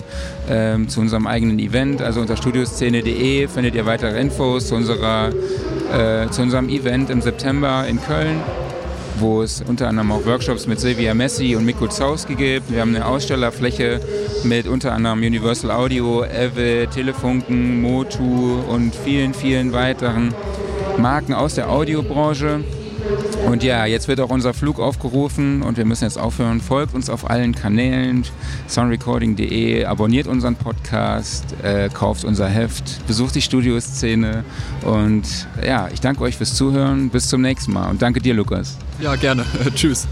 ähm, 0.50 0.88
zu 0.88 1.02
unserem 1.02 1.28
eigenen 1.28 1.60
Event. 1.60 2.02
Also 2.02 2.22
unter 2.22 2.38
studioszene.de 2.38 3.47
findet 3.50 3.76
ihr 3.76 3.86
weitere 3.86 4.20
Infos 4.20 4.70
zu 4.70 4.76
unserer 4.76 5.32
äh, 5.91 6.30
zu 6.30 6.41
unserem 6.41 6.70
Event 6.70 7.10
im 7.10 7.22
September 7.22 7.86
in 7.90 8.02
Köln, 8.02 8.42
wo 9.18 9.42
es 9.42 9.62
unter 9.68 9.88
anderem 9.88 10.12
auch 10.12 10.26
Workshops 10.26 10.68
mit 10.68 10.80
Silvia 10.80 11.14
Messi 11.14 11.56
und 11.56 11.66
Mikko 11.66 11.88
Zauski 11.88 12.36
gibt. 12.36 12.72
Wir 12.72 12.82
haben 12.82 12.96
eine 12.96 13.06
Ausstellerfläche 13.06 14.00
mit 14.44 14.68
unter 14.68 14.94
anderem 14.94 15.20
Universal 15.20 15.72
Audio, 15.72 16.24
Eve, 16.24 16.88
Telefunken, 16.94 17.82
Motu 17.82 18.62
und 18.70 18.96
vielen, 18.96 19.34
vielen 19.34 19.74
weiteren 19.74 20.34
Marken 20.98 21.34
aus 21.34 21.56
der 21.56 21.70
Audiobranche. 21.70 22.64
Und 23.45 23.64
ja, 23.64 23.86
jetzt 23.86 24.08
wird 24.08 24.20
auch 24.20 24.30
unser 24.30 24.54
Flug 24.54 24.80
aufgerufen 24.80 25.62
und 25.62 25.78
wir 25.78 25.86
müssen 25.86 26.04
jetzt 26.04 26.18
aufhören. 26.18 26.62
Folgt 26.62 26.93
uns 26.93 27.10
auf 27.10 27.30
allen 27.30 27.56
Kanälen, 27.56 28.26
soundrecording.de, 28.68 29.86
abonniert 29.86 30.28
unseren 30.28 30.56
Podcast, 30.56 31.56
äh, 31.64 31.89
kauft 31.89 32.26
unser 32.26 32.47
Heft, 32.47 33.06
besucht 33.08 33.36
die 33.36 33.41
Studioszene 33.41 34.43
und 34.84 35.24
ja, 35.66 35.89
ich 35.91 36.02
danke 36.02 36.22
euch 36.24 36.38
fürs 36.38 36.56
Zuhören. 36.56 37.10
Bis 37.10 37.28
zum 37.28 37.41
nächsten 37.41 37.74
Mal 37.74 37.89
und 37.89 38.02
danke 38.02 38.22
dir, 38.22 38.34
Lukas. 38.34 38.78
Ja, 39.00 39.16
gerne. 39.16 39.45
Tschüss. 39.76 40.08